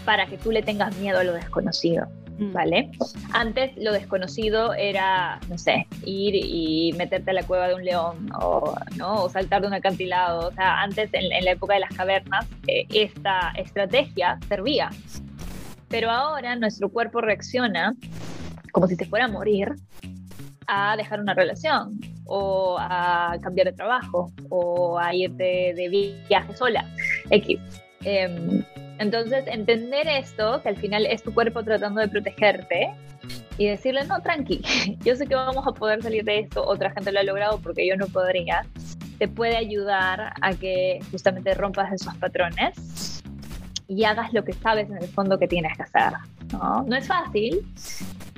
para 0.05 0.27
que 0.27 0.39
tú 0.39 0.51
le 0.53 0.63
tengas 0.63 0.97
miedo 0.97 1.19
a 1.19 1.25
lo 1.25 1.33
desconocido. 1.33 2.07
Mm. 2.39 2.53
¿Vale? 2.53 2.91
Antes 3.33 3.73
lo 3.77 3.93
desconocido 3.93 4.73
era, 4.73 5.41
no 5.49 5.59
sé, 5.59 5.87
ir 6.05 6.37
y 6.37 6.93
meterte 6.97 7.33
a 7.33 7.35
la 7.35 7.43
cueva 7.43 7.67
de 7.67 7.75
un 7.75 7.85
león 7.85 8.31
o, 8.41 8.77
¿no? 8.97 9.25
o 9.25 9.29
saltar 9.29 9.63
de 9.63 9.67
un 9.67 9.75
acantilado. 9.75 10.49
O 10.49 10.53
sea, 10.53 10.81
antes 10.81 11.11
en, 11.13 11.33
en 11.33 11.45
la 11.45 11.53
época 11.53 11.75
de 11.75 11.81
las 11.81 11.91
cavernas, 11.91 12.47
eh, 12.69 12.87
esta 12.91 13.53
estrategia 13.57 14.39
servía. 14.49 14.91
Pero 15.89 16.11
ahora 16.11 16.57
nuestro 16.57 16.91
cuerpo 16.91 17.21
reacciona 17.21 17.95
como 18.73 18.87
si 18.87 18.97
se 18.97 19.07
fuera 19.07 19.25
a 19.25 19.29
morir 19.29 19.75
a 20.67 20.97
dejar 20.97 21.21
una 21.21 21.35
relación 21.35 21.99
o 22.27 22.77
a 22.79 23.37
cambiar 23.43 23.69
de 23.69 23.73
trabajo 23.73 24.31
o 24.51 24.99
a 24.99 25.15
irte 25.15 25.73
de 25.75 26.15
viaje 26.29 26.55
sola, 26.55 26.85
X. 27.31 27.59
Em, 28.05 28.63
entonces, 28.99 29.45
entender 29.47 30.07
esto, 30.07 30.61
que 30.63 30.69
al 30.69 30.77
final 30.77 31.07
es 31.07 31.23
tu 31.23 31.33
cuerpo 31.33 31.63
tratando 31.63 32.01
de 32.01 32.09
protegerte 32.09 32.93
y 33.57 33.67
decirle, 33.67 34.05
no, 34.05 34.21
tranqui, 34.21 34.61
yo 35.05 35.17
sé 35.17 35.27
que 35.27 35.35
vamos 35.35 35.67
a 35.67 35.73
poder 35.73 36.03
salir 36.03 36.25
de 36.25 36.41
esto, 36.41 36.65
otra 36.65 36.91
gente 36.91 37.13
lo 37.13 37.21
ha 37.21 37.25
logrado 37.25 37.59
porque 37.61 37.87
yo 37.87 37.97
no 37.97 38.07
podría, 38.07 38.67
te 39.19 39.27
puede 39.27 39.57
ayudar 39.57 40.35
a 40.41 40.55
que 40.55 41.01
justamente 41.11 41.55
rompas 41.55 41.93
esos 41.93 42.15
patrones 42.17 43.18
y 43.89 44.05
hagas 44.05 44.33
lo 44.35 44.45
que 44.45 44.53
sabes 44.53 44.89
en 44.91 44.99
el 44.99 45.09
fondo 45.09 45.39
que 45.39 45.49
tienes 45.49 45.77
que 45.77 45.83
hacer. 45.83 46.13
No, 46.53 46.83
no 46.83 46.95
es 46.95 47.07
fácil, 47.07 47.67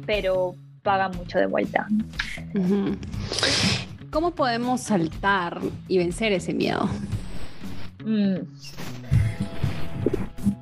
pero 0.07 0.55
paga 0.83 1.09
mucho 1.09 1.39
de 1.39 1.47
vuelta. 1.47 1.87
¿Cómo 4.11 4.31
podemos 4.31 4.81
saltar 4.81 5.61
y 5.89 5.99
vencer 5.99 6.33
ese 6.33 6.55
miedo? 6.55 6.89
Mm. 8.05 8.37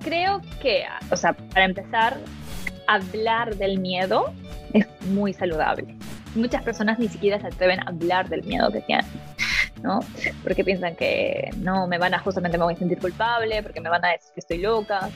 Creo 0.00 0.40
que, 0.60 0.84
o 1.10 1.16
sea, 1.16 1.34
para 1.34 1.66
empezar, 1.66 2.18
hablar 2.86 3.56
del 3.56 3.78
miedo 3.78 4.32
es 4.72 4.86
muy 5.10 5.34
saludable. 5.34 5.96
Muchas 6.34 6.62
personas 6.62 6.98
ni 6.98 7.08
siquiera 7.08 7.38
se 7.40 7.46
atreven 7.46 7.80
a 7.80 7.90
hablar 7.90 8.28
del 8.28 8.42
miedo 8.44 8.70
que 8.72 8.80
tienen. 8.80 9.06
¿No? 9.82 10.00
Porque 10.42 10.64
piensan 10.64 10.96
que 10.96 11.50
no, 11.58 11.86
me 11.86 11.98
van 11.98 12.14
a, 12.14 12.18
justamente 12.18 12.58
me 12.58 12.64
voy 12.64 12.74
a 12.74 12.76
sentir 12.76 12.98
culpable, 12.98 13.62
porque 13.62 13.80
me 13.80 13.88
van 13.88 14.04
a 14.04 14.08
decir 14.08 14.30
que 14.34 14.40
estoy 14.40 14.58
loca, 14.58 15.10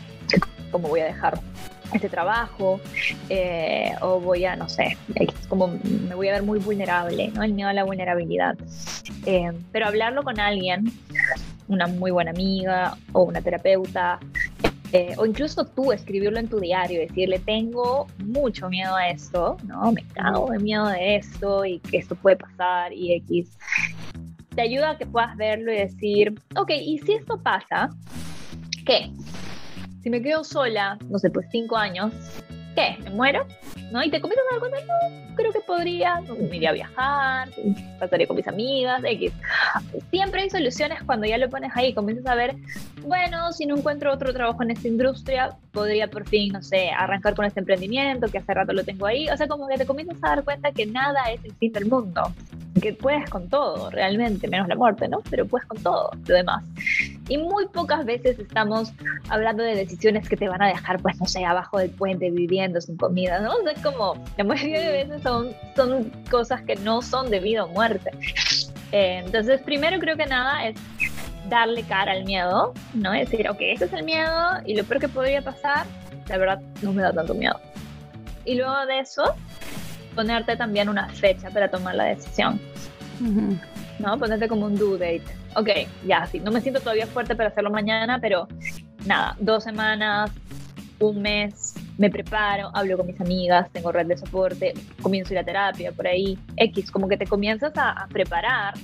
cómo 0.71 0.89
voy 0.89 1.01
a 1.01 1.05
dejar 1.05 1.39
este 1.93 2.09
trabajo, 2.09 2.81
eh, 3.29 3.93
o 4.01 4.19
voy 4.19 4.45
a, 4.45 4.57
no 4.57 4.69
sé, 4.69 4.97
como 5.49 5.69
me 5.69 6.15
voy 6.15 6.29
a 6.29 6.33
ver 6.33 6.43
muy 6.43 6.59
vulnerable, 6.59 7.31
¿no? 7.35 7.43
El 7.43 7.53
miedo 7.53 7.69
a 7.69 7.75
la 7.75 7.85
vulnerabilidad. 7.85 8.57
Eh, 9.27 9.53
pero 9.73 9.87
hablarlo 9.87 10.23
con 10.23 10.41
alguien, 10.41 10.91
una 11.69 11.87
muy 11.87 12.11
buena 12.11 12.31
amiga 12.31 12.97
o 13.13 13.23
una 13.25 13.43
terapeuta, 13.43 14.19
eh, 14.93 15.15
o 15.17 15.25
incluso 15.25 15.65
tú 15.65 15.91
escribirlo 15.91 16.39
en 16.39 16.49
tu 16.49 16.61
diario, 16.61 17.01
decirle, 17.01 17.39
tengo 17.39 18.07
mucho 18.19 18.69
miedo 18.69 18.95
a 18.95 19.09
esto, 19.09 19.57
¿no? 19.65 19.91
Me 19.91 20.05
cago 20.09 20.51
de 20.51 20.59
miedo 20.59 20.87
de 20.89 21.17
esto 21.17 21.65
y 21.65 21.79
que 21.79 21.97
esto 21.97 22.15
puede 22.15 22.37
pasar 22.37 22.93
y 22.93 23.15
X. 23.15 23.57
Te 24.55 24.63
ayuda 24.63 24.91
a 24.91 24.99
que 24.99 25.07
puedas 25.07 25.37
verlo 25.37 25.73
y 25.73 25.77
decir, 25.77 26.35
ok, 26.57 26.71
¿y 26.71 26.99
si 26.99 27.13
esto 27.15 27.41
pasa? 27.43 27.91
¿Qué? 28.85 29.11
si 30.03 30.11
me 30.11 30.21
quedo 30.21 30.43
sola, 30.43 30.99
no 31.09 31.19
sé, 31.19 31.31
pues 31.31 31.47
cinco 31.51 31.77
años, 31.77 32.13
¿qué? 32.75 32.97
¿Me 33.05 33.11
muero? 33.11 33.47
¿No? 33.91 34.03
Y 34.03 34.11
te 34.11 34.21
comienzas 34.21 34.47
a 34.49 34.55
dar 34.55 34.61
cuenta, 34.61 34.79
no, 34.87 35.35
creo 35.37 35.53
que 35.53 35.61
podría, 35.61 36.21
me 36.21 36.57
iría 36.57 36.71
a 36.71 36.73
viajar, 36.73 37.49
pasaría 37.99 38.27
con 38.27 38.37
mis 38.37 38.49
amigas, 38.49 39.03
X. 39.05 39.33
Siempre 40.11 40.43
hay 40.43 40.51
soluciones 40.51 41.03
cuando 41.05 41.27
ya 41.27 41.37
lo 41.39 41.51
pones 41.51 41.73
ahí, 41.75 41.93
comienzas 41.93 42.27
a 42.27 42.35
ver, 42.35 42.57
bueno, 43.03 43.53
si 43.53 43.67
no 43.67 43.77
encuentro 43.77 44.13
otro 44.13 44.33
trabajo 44.33 44.63
en 44.63 44.71
esta 44.71 44.89
industria, 44.89 45.57
podría 45.73 46.09
por 46.09 46.27
fin, 46.27 46.53
no 46.53 46.63
sé, 46.63 46.91
arrancar 46.91 47.35
con 47.35 47.45
este 47.45 47.61
emprendimiento 47.61 48.29
que 48.29 48.39
hace 48.39 48.55
rato 48.55 48.73
lo 48.73 48.85
tengo 48.85 49.07
ahí. 49.07 49.29
O 49.29 49.37
sea, 49.37 49.49
como 49.49 49.69
que 49.69 49.77
te 49.77 49.87
comienzas 49.87 50.17
a 50.23 50.29
dar 50.29 50.45
cuenta 50.45 50.73
que 50.73 50.87
nada 50.87 51.25
es 51.33 51.45
el 51.45 51.53
fin 51.55 51.73
del 51.73 51.87
mundo, 51.87 52.33
que 52.81 52.93
puedes 52.93 53.29
con 53.29 53.49
todo, 53.49 53.91
realmente, 53.91 54.49
menos 54.49 54.69
la 54.69 54.77
muerte, 54.77 55.09
¿no? 55.09 55.21
Pero 55.29 55.47
puedes 55.47 55.67
con 55.67 55.83
todo 55.83 56.11
lo 56.27 56.35
demás. 56.35 56.65
Y 57.29 57.39
muy 57.39 57.67
pocas 57.69 58.05
veces 58.05 58.39
estamos 58.39 58.93
hablando 59.29 59.63
de 59.63 59.75
decisiones 59.75 60.29
que 60.29 60.37
te 60.37 60.49
van 60.49 60.61
a 60.61 60.69
dejar, 60.69 61.01
pues, 61.01 61.19
no 61.21 61.27
sé, 61.27 61.45
abajo 61.45 61.79
del 61.79 61.91
puente 61.91 62.31
viviendo 62.31 62.81
sin 62.81 62.97
comida, 62.97 63.41
¿no? 63.41 63.53
O 63.55 63.63
sea, 63.63 63.75
como 63.83 64.15
la 64.37 64.45
mayoría 64.45 64.81
de 64.81 64.93
veces 65.05 65.23
son, 65.23 65.51
son 65.77 66.11
cosas 66.31 66.63
que 66.63 66.77
no 66.77 67.01
son 67.01 67.31
de 67.31 67.41
vida 67.41 67.65
o 67.65 67.69
muerte. 67.69 68.11
Eh, 68.91 69.23
entonces, 69.25 69.61
primero 69.63 69.99
creo 69.99 70.17
que 70.17 70.27
nada 70.27 70.67
es 70.67 70.77
darle 71.49 71.83
cara 71.85 72.13
al 72.13 72.25
miedo, 72.25 72.73
¿no? 72.95 73.13
Es 73.15 73.31
decir, 73.31 73.49
ok, 73.49 73.59
este 73.61 73.85
es 73.87 73.93
el 73.93 74.05
miedo 74.05 74.61
y 74.65 74.75
lo 74.75 74.85
peor 74.85 75.01
que 75.01 75.09
podría 75.09 75.43
pasar, 75.43 75.87
la 76.29 76.39
verdad, 76.39 76.61
no 76.83 76.93
me 76.93 77.03
da 77.03 77.13
tanto 77.13 77.35
miedo. 77.35 77.59
Y 78.45 78.57
luego 78.57 78.87
de 78.87 79.01
eso, 79.01 79.35
ponerte 80.15 80.57
también 80.57 80.89
una 80.89 81.09
fecha 81.09 81.51
para 81.51 81.71
tomar 81.71 81.95
la 81.95 82.05
decisión. 82.05 82.61
¿No? 84.03 84.19
Ponerte 84.19 84.49
como 84.49 84.67
un 84.67 84.77
due 84.77 84.99
date. 84.99 85.23
Ok, 85.55 85.69
ya, 86.07 86.27
sí, 86.27 86.41
no 86.41 86.51
me 86.51 86.61
siento 86.61 86.81
todavía 86.81 87.07
fuerte 87.07 87.37
para 87.37 87.51
hacerlo 87.51 87.71
mañana, 87.71 88.19
pero 88.21 88.49
nada, 89.07 89.37
dos 89.39 89.63
semanas, 89.65 90.31
un 90.99 91.23
mes, 91.23 91.75
me 91.99 92.11
preparo, 92.11 92.71
hablo 92.75 92.97
con 92.97 93.07
mis 93.07 93.21
amigas, 93.21 93.71
tengo 93.73 93.93
red 93.93 94.07
de 94.07 94.17
soporte, 94.17 94.75
comienzo 95.01 95.31
a 95.31 95.35
ir 95.35 95.39
a 95.39 95.45
terapia 95.45 95.93
por 95.93 96.07
ahí, 96.07 96.39
X, 96.57 96.91
como 96.91 97.09
que 97.09 97.17
te 97.17 97.27
comienzas 97.27 97.73
a, 97.77 98.07
preparar 98.11 98.75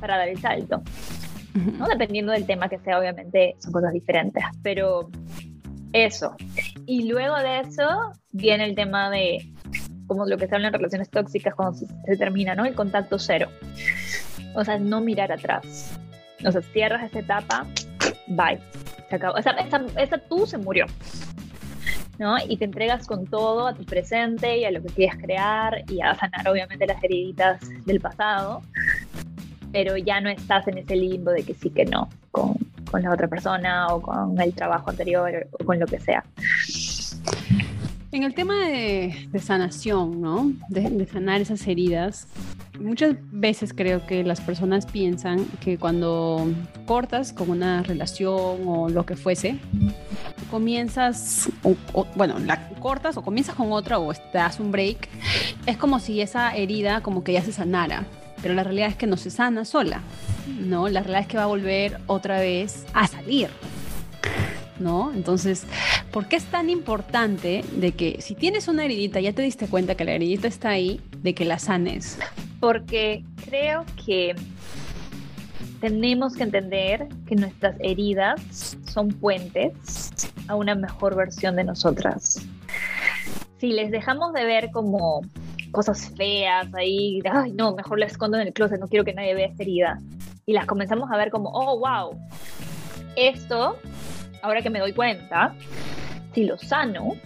para 0.00 0.16
dar 0.16 0.28
el 0.28 0.38
salto. 0.40 0.82
¿no? 1.54 1.86
Dependiendo 1.86 2.32
del 2.32 2.46
tema 2.46 2.68
que 2.68 2.78
sea, 2.78 2.98
obviamente 2.98 3.56
son 3.58 3.72
cosas 3.72 3.92
diferentes, 3.92 4.44
pero 4.62 5.10
eso. 5.92 6.34
Y 6.86 7.08
luego 7.08 7.36
de 7.36 7.60
eso 7.60 8.12
viene 8.30 8.64
el 8.64 8.74
tema 8.74 9.10
de 9.10 9.52
como 10.06 10.26
lo 10.26 10.36
que 10.36 10.46
se 10.46 10.54
habla 10.54 10.68
en 10.68 10.74
relaciones 10.74 11.10
tóxicas 11.10 11.54
cuando 11.54 11.78
se, 11.78 12.16
termina, 12.16 12.54
¿no? 12.54 12.64
El 12.64 12.74
contacto 12.74 13.18
cero. 13.18 13.48
O 14.54 14.64
sea, 14.64 14.78
no 14.78 15.00
mirar 15.00 15.32
atrás. 15.32 15.98
O 16.44 16.52
sea, 16.52 16.62
cierras 16.62 17.04
esa 17.04 17.20
etapa, 17.20 17.66
bye. 18.28 18.58
Se 19.08 19.16
acabó. 19.16 19.36
Esa, 19.36 19.50
esa, 19.52 19.84
esa 19.98 20.18
tú 20.18 20.46
se 20.46 20.58
murió. 20.58 20.86
¿no? 22.18 22.36
Y 22.48 22.56
te 22.56 22.64
entregas 22.66 23.06
con 23.06 23.26
todo 23.26 23.66
a 23.66 23.74
tu 23.74 23.84
presente 23.84 24.58
y 24.58 24.64
a 24.64 24.70
lo 24.70 24.82
que 24.82 24.88
quieres 24.88 25.16
crear 25.16 25.84
y 25.90 26.00
a 26.00 26.14
sanar 26.14 26.48
obviamente 26.48 26.86
las 26.86 27.02
heriditas 27.02 27.60
del 27.84 28.00
pasado, 28.00 28.62
pero 29.72 29.96
ya 29.96 30.20
no 30.20 30.28
estás 30.28 30.68
en 30.68 30.78
ese 30.78 30.94
limbo 30.94 31.30
de 31.30 31.42
que 31.42 31.54
sí 31.54 31.70
que 31.70 31.84
no 31.84 32.08
con, 32.30 32.54
con 32.90 33.02
la 33.02 33.10
otra 33.10 33.26
persona 33.26 33.88
o 33.88 34.02
con 34.02 34.40
el 34.40 34.52
trabajo 34.52 34.90
anterior 34.90 35.48
o 35.52 35.64
con 35.64 35.80
lo 35.80 35.86
que 35.86 35.98
sea. 35.98 36.24
En 38.12 38.24
el 38.24 38.34
tema 38.34 38.66
de, 38.66 39.30
sanación, 39.40 40.20
¿no? 40.20 40.52
De, 40.68 41.06
sanar 41.06 41.40
esas 41.40 41.66
heridas, 41.66 42.28
muchas 42.78 43.16
veces 43.30 43.72
creo 43.74 44.06
que 44.06 44.24
las 44.24 44.40
personas 44.40 44.86
piensan 44.86 45.44
que 45.60 45.78
cuando 45.78 46.46
cortas 46.86 47.32
con 47.32 47.50
una 47.50 47.82
relación 47.82 48.66
o 48.66 48.88
lo 48.88 49.06
que 49.06 49.16
fuese, 49.16 49.58
comienzas, 50.50 51.50
bueno, 52.14 52.38
la 52.38 52.68
cortas 52.80 53.16
o 53.16 53.22
comienzas 53.22 53.54
con 53.54 53.72
otra 53.72 53.98
o 53.98 54.12
te 54.12 54.38
das 54.38 54.60
un 54.60 54.72
break, 54.72 55.08
es 55.66 55.76
como 55.76 56.00
si 56.00 56.20
esa 56.20 56.54
herida 56.56 57.02
como 57.02 57.24
que 57.24 57.32
ya 57.32 57.42
se 57.42 57.52
sanara. 57.52 58.04
Pero 58.42 58.54
la 58.54 58.64
realidad 58.64 58.88
es 58.88 58.96
que 58.96 59.06
no 59.06 59.16
se 59.16 59.30
sana 59.30 59.64
sola, 59.64 60.00
¿no? 60.58 60.88
La 60.88 61.00
realidad 61.00 61.20
es 61.22 61.26
que 61.28 61.36
va 61.36 61.44
a 61.44 61.46
volver 61.46 62.00
otra 62.08 62.40
vez 62.40 62.86
a 62.92 63.06
salir, 63.06 63.48
¿no? 64.82 65.12
Entonces, 65.12 65.64
¿por 66.10 66.26
qué 66.26 66.36
es 66.36 66.44
tan 66.44 66.68
importante 66.68 67.64
de 67.72 67.92
que 67.92 68.20
si 68.20 68.34
tienes 68.34 68.68
una 68.68 68.84
heridita, 68.84 69.20
ya 69.20 69.32
te 69.32 69.42
diste 69.42 69.66
cuenta 69.68 69.94
que 69.94 70.04
la 70.04 70.12
heridita 70.12 70.48
está 70.48 70.70
ahí, 70.70 71.00
de 71.18 71.34
que 71.34 71.44
la 71.44 71.58
sanes? 71.58 72.18
Porque 72.60 73.24
creo 73.44 73.84
que 74.04 74.34
tenemos 75.80 76.34
que 76.34 76.44
entender 76.44 77.08
que 77.26 77.34
nuestras 77.36 77.76
heridas 77.80 78.76
son 78.92 79.08
puentes 79.08 80.10
a 80.48 80.54
una 80.54 80.74
mejor 80.74 81.16
versión 81.16 81.56
de 81.56 81.64
nosotras. 81.64 82.40
Si 83.58 83.68
les 83.68 83.90
dejamos 83.90 84.32
de 84.32 84.44
ver 84.44 84.70
como 84.70 85.22
cosas 85.72 86.12
feas 86.16 86.72
ahí, 86.74 87.20
ay 87.30 87.52
no, 87.52 87.74
mejor 87.74 87.98
la 87.98 88.06
escondo 88.06 88.38
en 88.38 88.46
el 88.46 88.52
closet, 88.52 88.78
no 88.78 88.86
quiero 88.86 89.04
que 89.04 89.14
nadie 89.14 89.34
vea 89.34 89.46
esta 89.46 89.62
herida, 89.62 89.98
y 90.46 90.52
las 90.52 90.66
comenzamos 90.66 91.10
a 91.10 91.16
ver 91.16 91.30
como, 91.30 91.50
oh, 91.50 91.78
wow, 91.78 92.18
esto, 93.16 93.76
ahora 94.42 94.60
que 94.60 94.70
me 94.70 94.80
doy 94.80 94.92
cuenta, 94.92 95.54
si 96.34 96.44
lo 96.44 96.58
sano, 96.58 97.16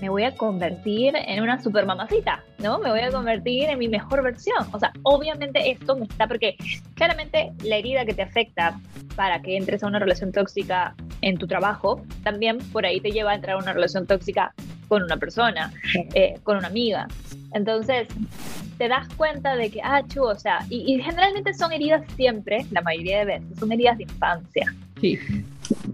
me 0.00 0.08
voy 0.08 0.24
a 0.24 0.34
convertir 0.34 1.14
en 1.14 1.40
una 1.40 1.62
super 1.62 1.86
mamacita, 1.86 2.42
¿no? 2.58 2.80
Me 2.80 2.90
voy 2.90 3.00
a 3.00 3.12
convertir 3.12 3.70
en 3.70 3.78
mi 3.78 3.86
mejor 3.86 4.22
versión. 4.24 4.66
O 4.72 4.78
sea, 4.78 4.92
obviamente 5.04 5.70
esto 5.70 5.94
me 5.94 6.06
está, 6.06 6.26
porque 6.26 6.56
claramente 6.94 7.52
la 7.62 7.76
herida 7.76 8.04
que 8.04 8.12
te 8.12 8.22
afecta 8.22 8.80
para 9.14 9.40
que 9.40 9.56
entres 9.56 9.84
a 9.84 9.86
una 9.86 10.00
relación 10.00 10.32
tóxica 10.32 10.96
en 11.20 11.38
tu 11.38 11.46
trabajo, 11.46 12.02
también 12.24 12.58
por 12.72 12.84
ahí 12.84 13.00
te 13.00 13.12
lleva 13.12 13.30
a 13.30 13.36
entrar 13.36 13.54
a 13.54 13.58
una 13.58 13.72
relación 13.72 14.06
tóxica 14.08 14.52
con 14.92 15.02
una 15.02 15.16
persona, 15.16 15.72
eh, 16.12 16.34
con 16.42 16.58
una 16.58 16.66
amiga. 16.66 17.08
Entonces, 17.54 18.08
te 18.76 18.88
das 18.88 19.08
cuenta 19.16 19.56
de 19.56 19.70
que, 19.70 19.80
ah, 19.82 20.02
chu, 20.06 20.22
o 20.22 20.34
sea, 20.34 20.66
y, 20.68 20.84
y 20.92 21.02
generalmente 21.02 21.54
son 21.54 21.72
heridas 21.72 22.02
siempre, 22.14 22.66
la 22.70 22.82
mayoría 22.82 23.20
de 23.20 23.24
veces, 23.24 23.58
son 23.58 23.72
heridas 23.72 23.96
de 23.96 24.02
infancia. 24.02 24.74
Sí 25.00 25.18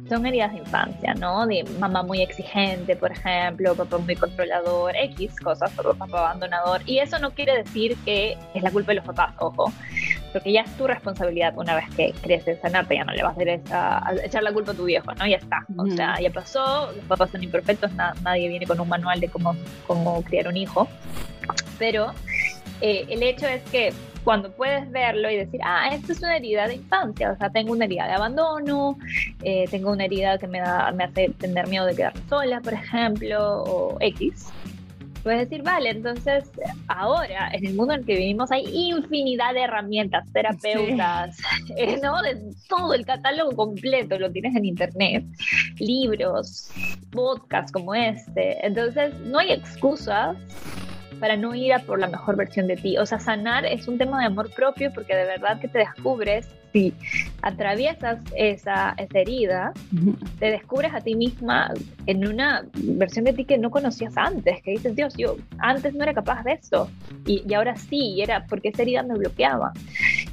son 0.09 0.27
heridas 0.27 0.53
de 0.53 0.59
infancia, 0.59 1.15
¿no? 1.15 1.47
De 1.47 1.65
mamá 1.79 2.03
muy 2.03 2.23
exigente, 2.23 2.97
por 2.97 3.13
ejemplo, 3.13 3.75
papá 3.75 3.99
muy 3.99 4.17
controlador, 4.17 4.97
X 4.97 5.39
cosas, 5.41 5.71
papá 5.73 6.05
abandonador. 6.05 6.81
Y 6.87 6.99
eso 6.99 7.19
no 7.19 7.31
quiere 7.31 7.57
decir 7.59 7.97
que 8.05 8.37
es 8.55 8.63
la 8.63 8.71
culpa 8.71 8.93
de 8.93 8.97
los 8.97 9.05
papás, 9.05 9.35
ojo, 9.39 9.73
porque 10.33 10.53
ya 10.53 10.63
es 10.63 10.77
tu 10.77 10.87
responsabilidad 10.87 11.55
una 11.57 11.75
vez 11.75 11.85
que 11.97 12.13
creces, 12.23 12.59
sanarte, 12.61 12.97
ya 12.97 13.05
no 13.05 13.13
le 13.13 13.23
vas 13.23 13.37
a, 13.71 14.13
echar 14.25 14.43
la 14.43 14.53
culpa 14.53 14.73
a 14.73 14.75
tu 14.75 14.85
viejo, 14.85 15.13
¿no? 15.15 15.27
Ya 15.27 15.37
está, 15.37 15.67
o 15.77 15.87
sea, 15.89 16.21
ya 16.21 16.31
pasó, 16.31 16.93
los 16.93 17.05
papás 17.07 17.31
son 17.31 17.43
imperfectos, 17.43 17.91
nadie 17.95 18.49
viene 18.49 18.67
con 18.67 18.81
un 18.81 18.89
manual 18.89 19.21
de 19.21 19.29
cómo, 19.29 19.57
cómo 19.87 20.23
criar 20.23 20.49
un 20.49 20.57
hijo, 20.57 20.89
pero 21.79 22.13
eh, 22.81 23.07
el 23.09 23.23
hecho 23.23 23.47
es 23.47 23.63
que 23.71 23.93
cuando 24.25 24.51
puedes 24.51 24.91
verlo 24.91 25.31
y 25.31 25.37
decir, 25.37 25.61
ah, 25.65 25.89
esto 25.91 26.13
es 26.13 26.19
una 26.19 26.37
herida 26.37 26.69
de 26.69 26.75
infancia, 26.75 27.33
o 27.33 27.37
sea, 27.39 27.49
tengo 27.51 27.73
una 27.73 27.87
herida 27.87 28.07
de 28.07 28.13
abandono, 28.13 28.99
eh, 29.43 29.65
tengo 29.71 29.91
una 29.91 30.05
herida 30.05 30.37
que 30.37 30.47
me, 30.47 30.61
da, 30.61 30.93
me 30.93 31.05
hace 31.05 31.31
tener 31.39 31.67
miedo 31.69 31.87
de 31.87 31.97
quedarme 31.97 32.21
sola, 32.29 32.61
por 32.61 32.75
ejemplo, 32.75 33.63
o 33.63 33.97
X. 34.01 34.53
Puedes 35.29 35.51
decir, 35.51 35.63
vale, 35.63 35.91
entonces 35.91 36.51
ahora 36.87 37.51
en 37.53 37.67
el 37.67 37.75
mundo 37.75 37.93
en 37.93 38.01
el 38.01 38.07
que 38.07 38.17
vivimos 38.17 38.51
hay 38.51 38.65
infinidad 38.65 39.53
de 39.53 39.61
herramientas, 39.61 40.25
terapeutas, 40.33 41.37
eh, 41.77 42.01
¿no? 42.03 42.23
De 42.23 42.41
todo 42.67 42.95
el 42.95 43.05
catálogo 43.05 43.55
completo 43.55 44.19
lo 44.19 44.33
tienes 44.33 44.57
en 44.57 44.65
internet, 44.65 45.27
libros, 45.81 46.71
podcasts 47.11 47.71
como 47.73 47.95
este. 47.95 48.67
Entonces 48.67 49.21
no 49.21 49.39
hay 49.39 49.53
excusas 49.53 50.35
para 51.19 51.37
no 51.37 51.55
ir 51.55 51.73
a 51.73 51.81
por 51.81 51.99
la 51.99 52.09
mejor 52.09 52.37
versión 52.37 52.67
de 52.67 52.77
ti. 52.77 52.99
O 52.99 53.07
sea, 53.07 53.19
sanar 53.19 53.65
es 53.65 53.89
un 53.89 53.99
tema 53.99 54.21
de 54.21 54.27
amor 54.27 54.51
propio 54.55 54.93
porque 54.93 55.15
de 55.15 55.25
verdad 55.25 55.61
que 55.61 55.69
te 55.69 55.79
descubres, 55.79 56.49
si 56.73 56.95
atraviesas 57.43 58.19
esa, 58.37 58.95
esa 58.99 59.19
herida, 59.19 59.73
te 60.39 60.51
descubres 60.51 60.93
a 60.95 61.01
ti 61.01 61.15
misma 61.15 61.73
en 62.07 62.27
una 62.27 62.67
versión 62.75 63.25
de 63.25 63.33
ti 63.33 63.45
que 63.45 63.59
no 63.59 63.71
conocías 63.71 64.17
antes, 64.17 64.63
que 64.63 64.73
dices, 64.73 64.95
Dios, 64.95 65.15
yo 65.17 65.37
antes 65.59 65.95
no 65.95 66.03
era 66.05 66.13
capaz 66.13 66.43
de 66.45 66.53
esto 66.53 66.91
y, 67.27 67.43
y 67.49 67.55
ahora 67.55 67.77
sí, 67.77 68.15
y 68.17 68.23
era 68.23 68.47
porque 68.47 68.69
esa 68.69 68.83
herida 68.83 69.03
me 69.03 69.15
bloqueaba. 69.15 69.73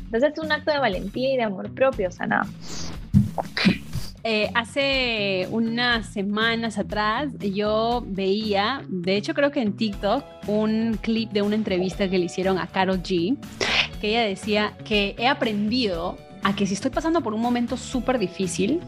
Entonces 0.06 0.34
es 0.34 0.40
un 0.40 0.52
acto 0.52 0.72
de 0.72 0.80
valentía 0.80 1.34
y 1.34 1.38
de 1.38 1.44
amor 1.44 1.74
propio 1.74 2.12
sanar. 2.12 2.46
Eh, 4.28 4.50
hace 4.56 5.48
unas 5.52 6.08
semanas 6.08 6.80
atrás 6.80 7.32
yo 7.40 8.04
veía, 8.08 8.82
de 8.90 9.18
hecho 9.18 9.36
creo 9.36 9.52
que 9.52 9.62
en 9.62 9.74
TikTok, 9.74 10.26
un 10.48 10.98
clip 11.00 11.30
de 11.30 11.44
una 11.44 11.54
entrevista 11.54 12.10
que 12.10 12.18
le 12.18 12.26
hicieron 12.26 12.58
a 12.58 12.66
Carol 12.66 13.04
G, 13.04 13.38
que 14.02 14.10
ella 14.10 14.24
decía 14.24 14.74
que 14.84 15.16
he 15.20 15.28
aprendido 15.28 16.18
a 16.42 16.56
que 16.56 16.66
si 16.66 16.74
estoy 16.74 16.90
pasando 16.90 17.22
por 17.22 17.36
un 17.36 17.42
momento 17.42 17.78
súper 17.78 18.18
difícil, 18.18 18.82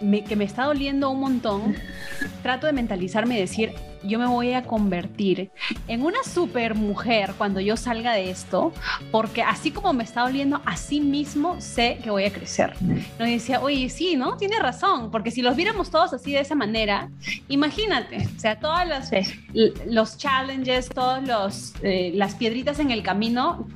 que 0.00 0.36
me 0.36 0.44
está 0.44 0.64
doliendo 0.64 1.10
un 1.10 1.20
montón, 1.20 1.76
trato 2.42 2.66
de 2.66 2.72
mentalizarme 2.72 3.36
y 3.36 3.40
decir, 3.40 3.72
yo 4.02 4.18
me 4.18 4.26
voy 4.26 4.52
a 4.52 4.62
convertir 4.62 5.50
en 5.86 6.02
una 6.02 6.22
super 6.22 6.74
mujer 6.74 7.34
cuando 7.36 7.60
yo 7.60 7.76
salga 7.76 8.12
de 8.12 8.30
esto, 8.30 8.72
porque 9.10 9.42
así 9.42 9.70
como 9.70 9.92
me 9.92 10.04
está 10.04 10.22
doliendo, 10.22 10.60
así 10.64 11.00
mismo 11.00 11.60
sé 11.60 11.98
que 12.02 12.10
voy 12.10 12.24
a 12.24 12.32
crecer. 12.32 12.74
No 13.18 13.26
y 13.26 13.32
decía, 13.32 13.60
oye, 13.60 13.88
sí, 13.88 14.16
¿no? 14.16 14.36
Tiene 14.36 14.58
razón, 14.58 15.10
porque 15.10 15.30
si 15.30 15.42
los 15.42 15.56
viéramos 15.56 15.90
todos 15.90 16.12
así 16.12 16.32
de 16.32 16.40
esa 16.40 16.54
manera, 16.54 17.10
imagínate, 17.48 18.28
o 18.36 18.40
sea, 18.40 18.58
todas 18.60 18.86
las, 18.86 19.10
los 19.86 20.16
challenges, 20.16 20.88
todas 20.88 21.74
eh, 21.82 22.12
las 22.14 22.34
piedritas 22.34 22.78
en 22.78 22.90
el 22.90 23.02
camino, 23.02 23.66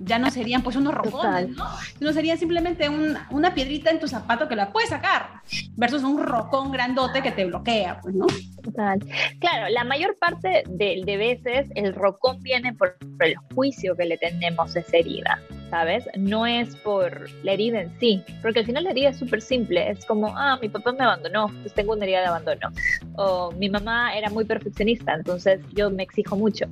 ya 0.00 0.18
no 0.18 0.30
serían 0.30 0.62
pues 0.62 0.76
unos 0.76 0.94
rocones, 0.94 1.50
¿no? 1.50 1.66
Sino 1.98 2.12
serían 2.12 2.38
simplemente 2.38 2.88
una 3.30 3.54
piedrita 3.54 3.90
en 3.90 4.00
tu 4.00 4.08
zapato 4.08 4.48
que 4.48 4.56
la 4.56 4.72
puedes 4.72 4.90
sacar, 4.90 5.42
versus 5.76 6.02
un 6.02 6.22
rocón 6.22 6.72
grandote 6.72 7.22
que 7.22 7.30
te 7.32 7.44
bloquea, 7.44 8.00
pues, 8.00 8.14
¿no? 8.14 8.26
Total. 8.62 8.98
Claro, 9.38 9.68
la 9.70 9.84
mayor 9.84 10.16
parte 10.18 10.64
de, 10.68 11.02
de 11.04 11.16
veces 11.16 11.70
el 11.74 11.94
rocón 11.94 12.42
viene 12.42 12.74
por, 12.74 12.96
el 13.20 13.36
juicio 13.54 13.96
que 13.96 14.06
le 14.06 14.16
tenemos 14.18 14.74
a 14.74 14.80
esa 14.80 14.96
herida. 14.96 15.38
¿Sabes? 15.70 16.04
No 16.16 16.46
es 16.46 16.76
por 16.76 17.30
la 17.44 17.52
herida 17.52 17.80
en 17.80 17.98
sí, 18.00 18.22
porque 18.42 18.60
al 18.60 18.66
final 18.66 18.84
la 18.84 18.90
herida 18.90 19.10
es 19.10 19.18
súper 19.18 19.40
simple, 19.40 19.90
es 19.90 20.04
como, 20.04 20.36
ah, 20.36 20.58
mi 20.60 20.68
papá 20.68 20.92
me 20.92 21.04
abandonó, 21.04 21.46
pues 21.62 21.72
tengo 21.72 21.92
una 21.92 22.04
herida 22.04 22.20
de 22.20 22.26
abandono, 22.26 22.68
o 23.16 23.52
mi 23.52 23.70
mamá 23.70 24.14
era 24.16 24.28
muy 24.30 24.44
perfeccionista, 24.44 25.14
entonces 25.14 25.60
yo 25.72 25.90
me 25.90 26.02
exijo 26.02 26.36
mucho. 26.36 26.66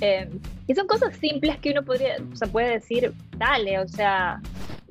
Eh, 0.00 0.28
y 0.66 0.74
son 0.74 0.86
cosas 0.86 1.16
simples 1.16 1.58
que 1.58 1.72
uno 1.72 1.82
podría, 1.84 2.16
o 2.32 2.36
sea, 2.36 2.48
puede 2.48 2.70
decir, 2.70 3.12
dale, 3.36 3.80
o 3.80 3.88
sea, 3.88 4.40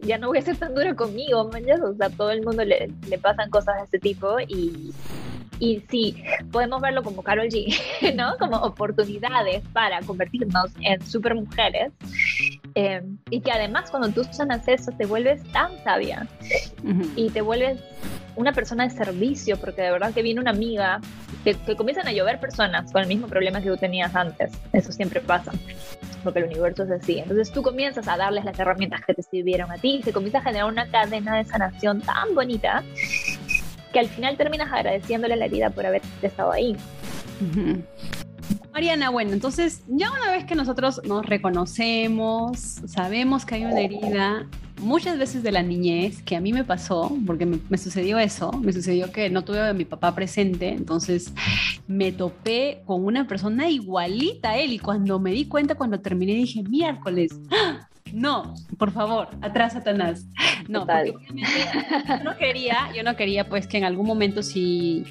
ya 0.01 0.17
no 0.17 0.27
voy 0.27 0.39
a 0.39 0.41
ser 0.41 0.57
tan 0.57 0.75
dura 0.75 0.93
conmigo, 0.93 1.41
o 1.41 1.95
sea, 1.95 2.09
todo 2.09 2.31
el 2.31 2.43
mundo 2.43 2.63
le, 2.63 2.91
le 3.09 3.17
pasan 3.17 3.49
cosas 3.49 3.77
de 3.77 3.83
este 3.85 3.99
tipo 3.99 4.39
y, 4.39 4.93
y 5.59 5.83
sí, 5.89 6.23
podemos 6.51 6.81
verlo 6.81 7.03
como 7.03 7.23
Carol 7.23 7.47
G, 7.47 7.75
¿no? 8.15 8.37
Como 8.37 8.57
oportunidades 8.57 9.63
para 9.73 10.01
convertirnos 10.01 10.71
en 10.81 11.01
super 11.05 11.35
mujeres. 11.35 11.91
Eh, 12.75 13.01
y 13.31 13.41
que 13.41 13.51
además 13.51 13.89
cuando 13.89 14.09
tú 14.09 14.23
sanas 14.31 14.67
eso 14.67 14.91
te 14.91 15.05
vuelves 15.05 15.41
tan 15.51 15.71
sabia 15.83 16.27
y 17.15 17.29
te 17.31 17.41
vuelves 17.41 17.79
una 18.35 18.53
persona 18.53 18.87
de 18.87 18.91
servicio, 18.91 19.57
porque 19.57 19.81
de 19.81 19.91
verdad 19.91 20.13
que 20.13 20.21
viene 20.21 20.39
una 20.39 20.51
amiga, 20.51 21.01
que, 21.43 21.55
que, 21.55 21.75
comienzan 21.75 22.07
a 22.07 22.11
llover 22.11 22.39
personas 22.39 22.91
con 22.91 23.01
el 23.01 23.07
mismo 23.07 23.27
problema 23.27 23.61
que 23.61 23.69
tú 23.69 23.77
tenías 23.77 24.15
antes. 24.15 24.51
Eso 24.73 24.91
siempre 24.91 25.21
pasa, 25.21 25.51
porque 26.23 26.39
el 26.39 26.45
universo 26.45 26.83
es 26.83 26.91
así. 26.91 27.17
Entonces 27.17 27.51
tú 27.51 27.63
comienzas 27.63 28.07
a 28.07 28.15
darles 28.15 28.45
las 28.45 28.59
herramientas 28.59 29.01
que 29.05 29.15
te 29.15 29.23
sirvieron 29.23 29.71
a 29.71 29.77
ti 29.77 29.95
y 29.95 30.03
se 30.03 30.13
comienza 30.13 30.37
a 30.37 30.43
generar 30.43 30.67
una 30.67 30.87
cadena 30.87 31.35
de 31.35 31.45
sanación 31.45 32.01
tan 32.01 32.35
bonita 32.35 32.83
que 33.97 34.01
al 34.01 34.09
final 34.09 34.37
terminas 34.37 34.71
agradeciéndole 34.71 35.35
la 35.35 35.47
vida 35.47 35.71
por 35.71 35.83
haber 35.83 36.03
estado 36.21 36.51
ahí. 36.51 36.77
Mariana, 38.71 39.09
bueno, 39.09 39.31
entonces 39.31 39.81
ya 39.87 40.11
una 40.11 40.29
vez 40.29 40.45
que 40.45 40.53
nosotros 40.53 41.01
nos 41.03 41.25
reconocemos, 41.25 42.59
sabemos 42.85 43.43
que 43.43 43.55
hay 43.55 43.65
una 43.65 43.79
herida, 43.79 44.47
muchas 44.81 45.17
veces 45.17 45.41
de 45.41 45.51
la 45.51 45.63
niñez, 45.63 46.21
que 46.21 46.35
a 46.35 46.41
mí 46.41 46.53
me 46.53 46.63
pasó, 46.63 47.11
porque 47.25 47.47
me, 47.47 47.77
sucedió 47.79 48.19
eso, 48.19 48.51
me 48.51 48.71
sucedió 48.71 49.11
que 49.11 49.31
no 49.31 49.43
tuve 49.43 49.67
a 49.67 49.73
mi 49.73 49.85
papá 49.85 50.13
presente, 50.13 50.69
entonces 50.69 51.33
me 51.87 52.11
topé 52.11 52.83
con 52.85 53.03
una 53.03 53.25
persona 53.25 53.67
igualita 53.67 54.51
a 54.51 54.57
él 54.59 54.73
y 54.73 54.77
cuando 54.77 55.17
me 55.17 55.31
di 55.31 55.45
cuenta, 55.45 55.73
cuando 55.73 56.01
terminé, 56.01 56.35
dije, 56.35 56.61
miércoles, 56.61 57.31
¡ah! 57.49 57.89
No, 58.13 58.53
por 58.77 58.91
favor, 58.91 59.29
atrás 59.41 59.73
Satanás. 59.73 60.25
No, 60.67 60.85
porque 60.85 61.13
yo 62.07 62.23
no 62.23 62.35
quería, 62.37 62.89
yo 62.95 63.03
no 63.03 63.15
quería 63.15 63.47
pues 63.47 63.67
que 63.67 63.77
en 63.77 63.83
algún 63.85 64.05
momento 64.05 64.43
si 64.43 65.05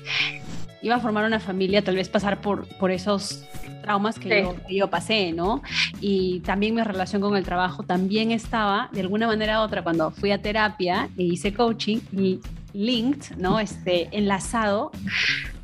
iba 0.82 0.96
a 0.96 1.00
formar 1.00 1.24
una 1.24 1.40
familia, 1.40 1.82
tal 1.82 1.96
vez 1.96 2.08
pasar 2.08 2.40
por, 2.40 2.66
por 2.78 2.90
esos 2.90 3.44
traumas 3.82 4.18
que, 4.18 4.42
yo, 4.42 4.56
que, 4.66 4.76
yo, 4.76 4.90
pasé, 4.90 5.32
¿no? 5.32 5.62
Y 6.00 6.40
también 6.40 6.74
mi 6.74 6.82
relación 6.82 7.22
con 7.22 7.36
el 7.36 7.44
trabajo 7.44 7.82
también 7.82 8.30
estaba, 8.32 8.88
de 8.92 9.00
alguna 9.00 9.26
manera 9.26 9.60
u 9.60 9.64
otra, 9.64 9.82
cuando 9.82 10.10
fui 10.10 10.32
a 10.32 10.42
terapia 10.42 11.08
e 11.16 11.22
hice 11.22 11.54
coaching, 11.54 11.98
y 12.12 12.40
linked, 12.72 13.36
¿no? 13.36 13.58
Este, 13.58 14.08
enlazado 14.16 14.90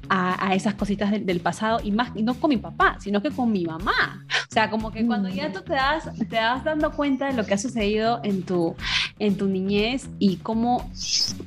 a, 0.09 0.55
esas 0.55 0.75
cositas 0.75 1.11
del, 1.11 1.41
pasado 1.41 1.81
y 1.83 1.91
más, 1.91 2.11
y 2.15 2.23
no 2.23 2.35
con 2.35 2.51
mi 2.51 2.59
papá, 2.59 2.97
sino 3.01 3.23
que 3.23 3.31
con 3.31 3.51
mi 3.51 3.65
mamá. 3.65 4.25
O 4.53 4.55
sea, 4.55 4.69
como 4.69 4.91
que 4.91 5.07
cuando 5.07 5.31
ya 5.31 5.51
tú 5.51 5.63
te 5.63 5.73
das, 5.73 6.11
te 6.29 6.37
das 6.37 6.63
dando 6.63 6.93
cuenta 6.93 7.29
de 7.29 7.33
lo 7.33 7.47
que 7.47 7.55
ha 7.55 7.59
sucedido 7.59 8.21
en 8.23 8.43
tu, 8.43 8.77
en 9.19 9.39
tu 9.39 9.47
niñez 9.47 10.11
y 10.19 10.37
cómo, 10.37 10.91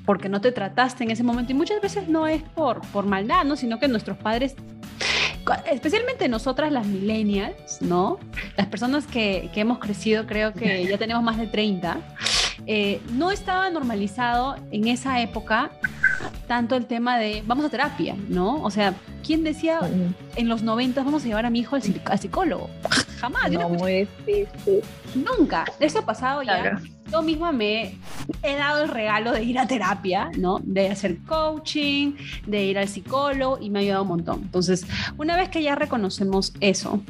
porque 0.07 0.27
no 0.27 0.41
te 0.41 0.51
trataste 0.51 1.03
en 1.03 1.11
ese 1.11 1.21
momento, 1.21 1.51
y 1.51 1.55
muchas 1.55 1.79
veces 1.83 2.09
no 2.09 2.25
es 2.25 2.41
por, 2.41 2.81
por 2.87 3.05
maldad, 3.05 3.43
¿no? 3.43 3.57
Sino 3.57 3.77
que 3.77 3.87
nuestros 3.87 4.17
padres 4.17 4.55
especialmente 5.71 6.27
nosotras 6.27 6.71
las 6.71 6.87
millennials, 6.87 7.79
¿no? 7.79 8.17
Las 8.57 8.65
personas 8.65 9.05
que, 9.05 9.51
que 9.53 9.61
hemos 9.61 9.77
crecido, 9.77 10.25
creo 10.25 10.53
que 10.53 10.87
ya 10.87 10.97
tenemos 10.97 11.21
más 11.21 11.37
de 11.37 11.45
30, 11.45 11.99
eh, 12.65 13.01
no 13.13 13.29
estaba 13.29 13.69
normalizado 13.69 14.55
en 14.71 14.87
esa 14.87 15.21
época 15.21 15.69
tanto 16.47 16.75
el 16.75 16.85
tema 16.85 17.17
de 17.17 17.43
vamos 17.45 17.65
a 17.65 17.69
terapia, 17.69 18.15
¿no? 18.29 18.61
O 18.63 18.71
sea, 18.71 18.93
¿quién 19.25 19.43
decía 19.43 19.79
en 20.35 20.47
los 20.47 20.63
90 20.63 21.03
vamos 21.03 21.23
a 21.23 21.27
llevar 21.27 21.45
a 21.45 21.49
mi 21.49 21.59
hijo 21.59 21.75
al, 21.75 21.81
psicólogo? 22.19 22.69
Jamás. 23.19 23.51
No, 23.51 23.69
muy 23.69 24.07
difícil. 24.25 24.81
Nunca. 25.15 25.65
Eso 25.79 25.99
ha 25.99 26.05
pasado 26.05 26.43
ya. 26.43 26.81
Yo 27.11 27.21
misma 27.21 27.51
me 27.51 27.99
he 28.41 28.55
dado 28.55 28.83
el 28.83 28.89
regalo 28.89 29.31
de 29.31 29.43
ir 29.43 29.59
a 29.59 29.67
terapia, 29.67 30.31
¿no? 30.37 30.59
De 30.63 30.89
hacer 30.89 31.19
coaching, 31.19 32.13
de 32.47 32.65
ir 32.65 32.79
al 32.79 32.87
psicólogo 32.87 33.59
y 33.61 33.69
me 33.69 33.79
ha 33.79 33.81
ayudado 33.83 34.01
un 34.01 34.09
montón. 34.09 34.41
Entonces, 34.41 34.85
una 35.17 35.37
vez 35.37 35.49
que 35.49 35.61
ya 35.61 35.75
reconocemos 35.75 36.53
eso, 36.59 37.01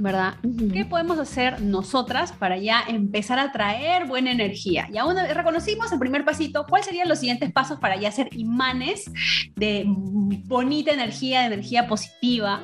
¿verdad? 0.00 0.34
¿Qué 0.72 0.84
podemos 0.84 1.18
hacer 1.18 1.60
nosotras 1.60 2.32
para 2.32 2.58
ya 2.58 2.82
empezar 2.88 3.38
a 3.38 3.52
traer 3.52 4.06
buena 4.06 4.32
energía? 4.32 4.88
Y 4.92 4.98
aún 4.98 5.16
reconocimos 5.34 5.92
el 5.92 5.98
primer 5.98 6.24
pasito, 6.24 6.66
¿cuáles 6.68 6.86
serían 6.86 7.08
los 7.08 7.18
siguientes 7.18 7.52
pasos 7.52 7.78
para 7.78 7.96
ya 7.96 8.10
ser 8.10 8.28
imanes 8.32 9.10
de 9.56 9.84
bonita 9.86 10.92
energía, 10.92 11.40
de 11.40 11.46
energía 11.46 11.86
positiva? 11.86 12.60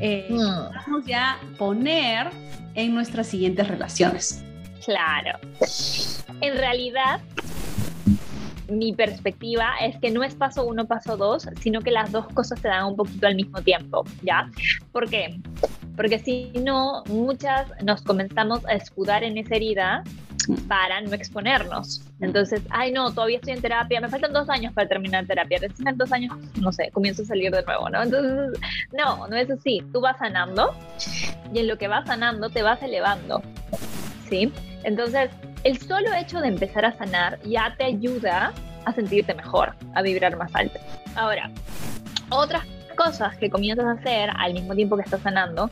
Eh, 0.00 0.28
mm. 0.30 0.74
Vamos 0.86 1.06
ya 1.06 1.38
poner 1.58 2.30
en 2.74 2.94
nuestras 2.94 3.26
siguientes 3.26 3.66
relaciones. 3.66 4.44
Claro. 4.84 5.38
En 6.40 6.56
realidad, 6.56 7.20
mi 8.68 8.92
perspectiva 8.92 9.74
es 9.80 9.98
que 9.98 10.10
no 10.10 10.22
es 10.22 10.34
paso 10.34 10.64
uno, 10.64 10.86
paso 10.86 11.16
dos, 11.16 11.48
sino 11.60 11.80
que 11.80 11.90
las 11.90 12.12
dos 12.12 12.26
cosas 12.28 12.60
se 12.60 12.68
dan 12.68 12.86
un 12.86 12.96
poquito 12.96 13.26
al 13.26 13.34
mismo 13.34 13.60
tiempo, 13.62 14.04
¿ya? 14.22 14.50
¿Por 14.92 15.08
qué? 15.08 15.40
Porque 15.96 16.18
si 16.18 16.52
no, 16.62 17.02
muchas 17.08 17.68
nos 17.82 18.02
comenzamos 18.02 18.64
a 18.66 18.74
escudar 18.74 19.24
en 19.24 19.38
esa 19.38 19.56
herida 19.56 20.02
para 20.68 21.00
no 21.00 21.12
exponernos. 21.12 22.02
Entonces, 22.20 22.62
ay 22.70 22.92
no, 22.92 23.12
todavía 23.12 23.36
estoy 23.36 23.54
en 23.54 23.62
terapia, 23.62 24.00
me 24.00 24.08
faltan 24.08 24.32
dos 24.32 24.48
años 24.48 24.72
para 24.72 24.88
terminar 24.88 25.26
terapia, 25.26 25.58
recién 25.60 25.88
en 25.88 25.96
dos 25.96 26.12
años, 26.12 26.36
no 26.60 26.72
sé, 26.72 26.90
comienzo 26.92 27.22
a 27.22 27.26
salir 27.26 27.50
de 27.50 27.62
nuevo, 27.62 27.88
¿no? 27.90 28.02
Entonces, 28.02 28.60
no, 28.92 29.26
no 29.26 29.36
es 29.36 29.50
así, 29.50 29.82
tú 29.92 30.00
vas 30.00 30.18
sanando 30.18 30.74
y 31.52 31.58
en 31.60 31.68
lo 31.68 31.78
que 31.78 31.88
vas 31.88 32.06
sanando 32.06 32.48
te 32.48 32.62
vas 32.62 32.82
elevando, 32.82 33.42
¿sí? 34.28 34.52
Entonces, 34.84 35.30
el 35.64 35.78
solo 35.78 36.14
hecho 36.14 36.40
de 36.40 36.48
empezar 36.48 36.84
a 36.84 36.96
sanar 36.96 37.40
ya 37.42 37.74
te 37.76 37.84
ayuda 37.84 38.52
a 38.84 38.92
sentirte 38.92 39.34
mejor, 39.34 39.74
a 39.94 40.02
vibrar 40.02 40.36
más 40.36 40.54
alto. 40.54 40.78
Ahora, 41.16 41.50
otras 42.30 42.64
cosas 42.96 43.36
que 43.36 43.50
comienzas 43.50 43.86
a 43.86 43.92
hacer 43.92 44.30
al 44.36 44.54
mismo 44.54 44.74
tiempo 44.74 44.96
que 44.96 45.02
estás 45.02 45.20
sanando 45.22 45.70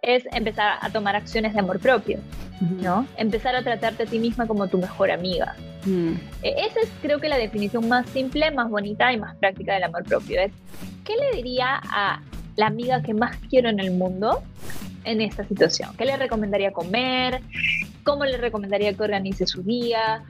es 0.00 0.24
empezar 0.32 0.78
a 0.80 0.90
tomar 0.90 1.14
acciones 1.14 1.52
de 1.52 1.60
amor 1.60 1.78
propio, 1.78 2.18
¿no? 2.60 3.06
Empezar 3.16 3.54
a 3.54 3.62
tratarte 3.62 4.02
a 4.02 4.06
ti 4.06 4.18
misma 4.18 4.46
como 4.46 4.66
tu 4.66 4.78
mejor 4.78 5.10
amiga. 5.10 5.54
Mm. 5.84 6.14
E, 6.42 6.66
esa 6.66 6.80
es 6.80 6.90
creo 7.00 7.20
que 7.20 7.28
la 7.28 7.36
definición 7.36 7.88
más 7.88 8.08
simple, 8.08 8.50
más 8.50 8.68
bonita 8.68 9.12
y 9.12 9.18
más 9.18 9.36
práctica 9.36 9.74
del 9.74 9.84
amor 9.84 10.04
propio. 10.04 10.40
Es, 10.40 10.52
¿qué 11.04 11.14
le 11.16 11.36
diría 11.36 11.80
a 11.82 12.20
la 12.56 12.66
amiga 12.66 13.02
que 13.02 13.14
más 13.14 13.36
quiero 13.48 13.68
en 13.68 13.80
el 13.80 13.92
mundo 13.92 14.42
en 15.04 15.20
esta 15.20 15.46
situación? 15.46 15.90
¿Qué 15.96 16.04
le 16.04 16.16
recomendaría 16.16 16.72
comer? 16.72 17.40
¿Cómo 18.04 18.24
le 18.24 18.36
recomendaría 18.36 18.92
que 18.94 19.02
organice 19.02 19.46
su 19.46 19.62
día? 19.62 20.24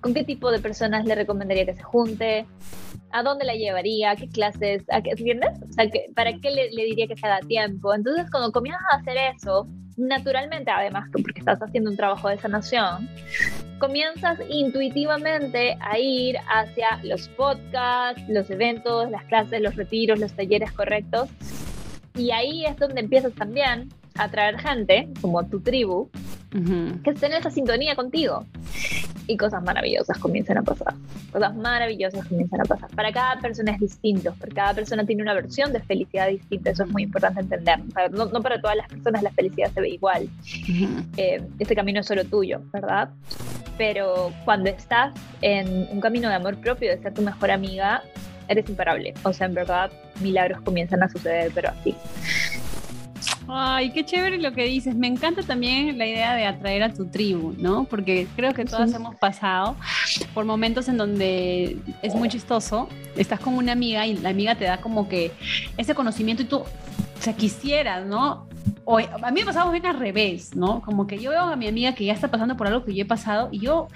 ¿Con 0.00 0.14
qué 0.14 0.24
tipo 0.24 0.50
de 0.50 0.60
personas 0.60 1.04
le 1.04 1.14
recomendaría 1.14 1.66
que 1.66 1.74
se 1.74 1.82
junte? 1.82 2.46
¿A 3.12 3.22
dónde 3.22 3.44
la 3.44 3.54
llevaría? 3.54 4.16
¿Qué 4.16 4.28
clases? 4.28 4.84
¿A 4.90 5.00
qué, 5.00 5.10
¿Entiendes? 5.10 5.50
O 5.68 5.72
sea, 5.72 5.88
¿para 6.14 6.32
qué 6.38 6.50
le, 6.50 6.70
le, 6.70 6.84
diría 6.84 7.06
que 7.06 7.16
se 7.16 7.26
haga 7.26 7.40
tiempo? 7.46 7.94
Entonces, 7.94 8.30
cuando 8.30 8.52
comienzas 8.52 8.82
a 8.92 8.96
hacer 8.96 9.16
eso, 9.34 9.66
naturalmente, 9.96 10.70
además, 10.70 11.08
porque 11.12 11.38
estás 11.38 11.60
haciendo 11.62 11.90
un 11.90 11.96
trabajo 11.96 12.28
de 12.28 12.38
sanación, 12.38 13.08
comienzas 13.78 14.38
intuitivamente 14.48 15.76
a 15.80 15.98
ir 15.98 16.36
hacia 16.48 17.00
los 17.02 17.28
podcasts, 17.28 18.22
los 18.28 18.50
eventos, 18.50 19.10
las 19.10 19.24
clases, 19.24 19.60
los 19.60 19.76
retiros, 19.76 20.18
los 20.18 20.32
talleres 20.32 20.72
correctos. 20.72 21.28
Y 22.14 22.30
ahí 22.30 22.64
es 22.64 22.76
donde 22.76 23.00
empiezas 23.00 23.32
también 23.34 23.88
atraer 24.14 24.58
gente, 24.58 25.08
como 25.20 25.46
tu 25.46 25.60
tribu, 25.60 26.10
que 26.50 27.10
esté 27.10 27.26
en 27.26 27.32
esa 27.34 27.50
sintonía 27.50 27.94
contigo. 27.96 28.44
Y 29.28 29.36
cosas 29.36 29.62
maravillosas 29.64 30.18
comienzan 30.18 30.58
a 30.58 30.62
pasar. 30.62 30.94
Cosas 31.32 31.54
maravillosas 31.56 32.24
comienzan 32.26 32.60
a 32.60 32.64
pasar. 32.64 32.88
Para 32.90 33.12
cada 33.12 33.40
persona 33.40 33.72
es 33.72 33.80
distinto, 33.80 34.32
porque 34.38 34.54
cada 34.54 34.72
persona 34.72 35.04
tiene 35.04 35.22
una 35.22 35.34
versión 35.34 35.72
de 35.72 35.80
felicidad 35.80 36.28
distinta. 36.28 36.70
Eso 36.70 36.84
es 36.84 36.90
muy 36.90 37.02
importante 37.02 37.40
entender. 37.40 37.80
no, 38.12 38.42
para 38.42 38.60
todas 38.60 38.76
las 38.76 38.88
personas 38.88 39.22
la 39.22 39.32
felicidad 39.32 39.72
se 39.72 39.80
ve 39.80 39.88
igual. 39.88 40.28
Eh, 41.16 41.42
este 41.58 41.74
camino 41.74 42.00
es 42.00 42.06
solo 42.06 42.24
tuyo, 42.24 42.60
¿verdad? 42.72 43.08
Pero 43.76 44.32
cuando 44.44 44.70
estás 44.70 45.12
en 45.42 45.88
un 45.90 46.00
camino 46.00 46.28
de 46.28 46.36
amor 46.36 46.56
propio, 46.58 46.90
de 46.90 47.02
ser 47.02 47.12
tu 47.12 47.22
mejor 47.22 47.50
amiga, 47.50 48.02
eres 48.48 48.68
imparable. 48.68 49.14
O 49.24 49.32
sea, 49.32 49.46
en 49.46 49.54
verdad, 49.54 49.90
milagros 50.20 50.60
comienzan 50.60 51.02
a 51.02 51.08
suceder, 51.08 51.50
pero 51.54 51.70
así. 51.70 51.96
Ay, 53.48 53.90
qué 53.90 54.04
chévere 54.04 54.38
lo 54.38 54.52
que 54.52 54.64
dices. 54.64 54.94
Me 54.94 55.06
encanta 55.06 55.42
también 55.42 55.96
la 55.98 56.06
idea 56.06 56.34
de 56.34 56.46
atraer 56.46 56.82
a 56.82 56.92
tu 56.92 57.06
tribu, 57.06 57.54
¿no? 57.58 57.84
Porque 57.84 58.26
creo 58.34 58.52
que 58.52 58.64
todas 58.64 58.92
hemos 58.92 59.14
pasado 59.16 59.76
por 60.34 60.44
momentos 60.44 60.88
en 60.88 60.96
donde 60.96 61.76
es 62.02 62.14
muy 62.14 62.28
chistoso. 62.28 62.88
Estás 63.16 63.40
con 63.40 63.54
una 63.54 63.72
amiga 63.72 64.06
y 64.06 64.16
la 64.16 64.30
amiga 64.30 64.56
te 64.56 64.64
da 64.64 64.78
como 64.78 65.08
que 65.08 65.30
ese 65.76 65.94
conocimiento 65.94 66.42
y 66.42 66.46
tú, 66.46 66.58
o 66.58 66.66
sea, 67.20 67.34
quisieras, 67.34 68.04
¿no? 68.04 68.48
O 68.84 68.98
a 68.98 69.30
mí 69.30 69.40
me 69.40 69.46
pasaba 69.46 69.70
bien 69.70 69.86
al 69.86 69.98
revés, 69.98 70.54
¿no? 70.54 70.80
Como 70.82 71.06
que 71.06 71.18
yo 71.18 71.30
veo 71.30 71.42
a 71.42 71.56
mi 71.56 71.66
amiga 71.66 71.94
que 71.94 72.04
ya 72.04 72.12
está 72.12 72.28
pasando 72.30 72.56
por 72.56 72.66
algo 72.66 72.84
que 72.84 72.94
yo 72.94 73.02
he 73.02 73.06
pasado 73.06 73.48
y 73.50 73.60
yo 73.60 73.88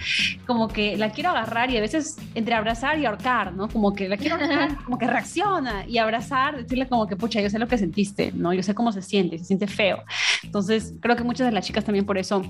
como 0.46 0.68
que 0.68 0.96
la 0.96 1.11
quiero 1.11 1.30
agarrar 1.30 1.70
y 1.70 1.76
a 1.76 1.80
veces 1.80 2.16
entre 2.35 2.54
abrazar 2.54 2.98
y 2.98 3.06
ahorcar, 3.06 3.52
¿no? 3.52 3.68
Como 3.68 3.94
que 3.94 4.09
la 4.09 4.16
quiero 4.16 4.37
ahorcar, 4.37 4.76
como 4.85 4.98
que 4.98 5.06
reacciona 5.06 5.87
y 5.87 5.98
abrazar, 5.98 6.56
decirle 6.56 6.88
como 6.88 7.06
que, 7.06 7.16
pucha, 7.16 7.40
yo 7.40 7.50
sé 7.50 7.59
lo 7.59 7.68
que 7.68 7.78
sentiste, 7.78 8.33
¿no? 8.33 8.52
Yo 8.52 8.62
sé 8.62 8.74
cómo 8.74 8.92
se 8.92 9.02
siente, 9.02 9.38
se 9.38 9.44
siente 9.44 9.66
feo. 9.66 10.02
Entonces, 10.42 10.94
creo 11.00 11.16
que 11.16 11.24
muchas 11.24 11.46
de 11.46 11.52
las 11.52 11.66
chicas 11.66 11.85
también 11.85 12.04
por 12.04 12.18
eso 12.18 12.42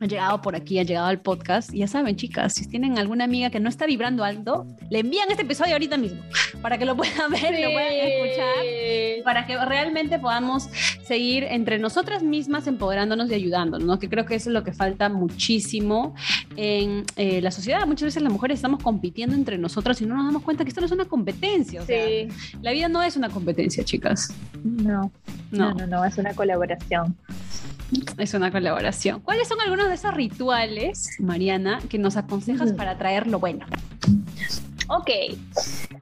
han 0.00 0.08
llegado 0.08 0.40
por 0.40 0.54
aquí, 0.54 0.78
han 0.78 0.86
llegado 0.86 1.06
al 1.06 1.20
podcast. 1.20 1.74
Y 1.74 1.78
ya 1.78 1.88
saben, 1.88 2.16
chicas, 2.16 2.54
si 2.54 2.68
tienen 2.68 2.98
alguna 2.98 3.24
amiga 3.24 3.50
que 3.50 3.60
no 3.60 3.68
está 3.68 3.86
vibrando 3.86 4.24
alto, 4.24 4.66
le 4.90 5.00
envían 5.00 5.30
este 5.30 5.42
episodio 5.42 5.72
ahorita 5.72 5.96
mismo 5.96 6.22
para 6.62 6.78
que 6.78 6.84
lo 6.84 6.96
puedan 6.96 7.30
ver, 7.30 7.58
y 7.58 7.62
lo 7.62 7.72
puedan 7.72 7.92
escuchar, 7.92 9.24
para 9.24 9.46
que 9.46 9.56
realmente 9.64 10.18
podamos 10.18 10.68
seguir 11.02 11.44
entre 11.44 11.78
nosotras 11.78 12.22
mismas 12.22 12.66
empoderándonos 12.66 13.30
y 13.30 13.34
ayudándonos, 13.34 13.86
¿no? 13.86 13.98
que 13.98 14.08
creo 14.08 14.24
que 14.24 14.34
eso 14.34 14.50
es 14.50 14.54
lo 14.54 14.62
que 14.62 14.72
falta 14.72 15.08
muchísimo 15.08 16.14
en 16.56 17.04
eh, 17.16 17.40
la 17.40 17.50
sociedad. 17.50 17.86
Muchas 17.86 18.06
veces 18.06 18.22
las 18.22 18.32
mujeres 18.32 18.56
estamos 18.56 18.82
compitiendo 18.82 19.34
entre 19.34 19.58
nosotras 19.58 20.00
y 20.00 20.06
no 20.06 20.16
nos 20.16 20.26
damos 20.26 20.42
cuenta 20.42 20.64
que 20.64 20.68
esto 20.68 20.80
no 20.80 20.86
es 20.86 20.92
una 20.92 21.06
competencia. 21.06 21.82
O 21.82 21.86
sea, 21.86 22.06
la 22.62 22.72
vida 22.72 22.88
no 22.88 23.02
es 23.02 23.16
una 23.16 23.28
competencia, 23.28 23.84
chicas. 23.84 24.32
No, 24.62 25.10
no, 25.50 25.74
no, 25.74 25.86
no, 25.86 26.04
es 26.04 26.18
una 26.18 26.34
colaboración. 26.34 27.16
Es 28.18 28.34
una 28.34 28.50
colaboración. 28.50 29.20
¿Cuáles 29.20 29.48
son 29.48 29.60
algunos 29.60 29.88
de 29.88 29.94
esos 29.94 30.12
rituales, 30.12 31.08
Mariana, 31.18 31.80
que 31.88 31.98
nos 31.98 32.16
aconsejas 32.16 32.72
para 32.72 32.98
traer 32.98 33.26
lo 33.26 33.38
bueno? 33.38 33.64
Ok, 34.88 35.10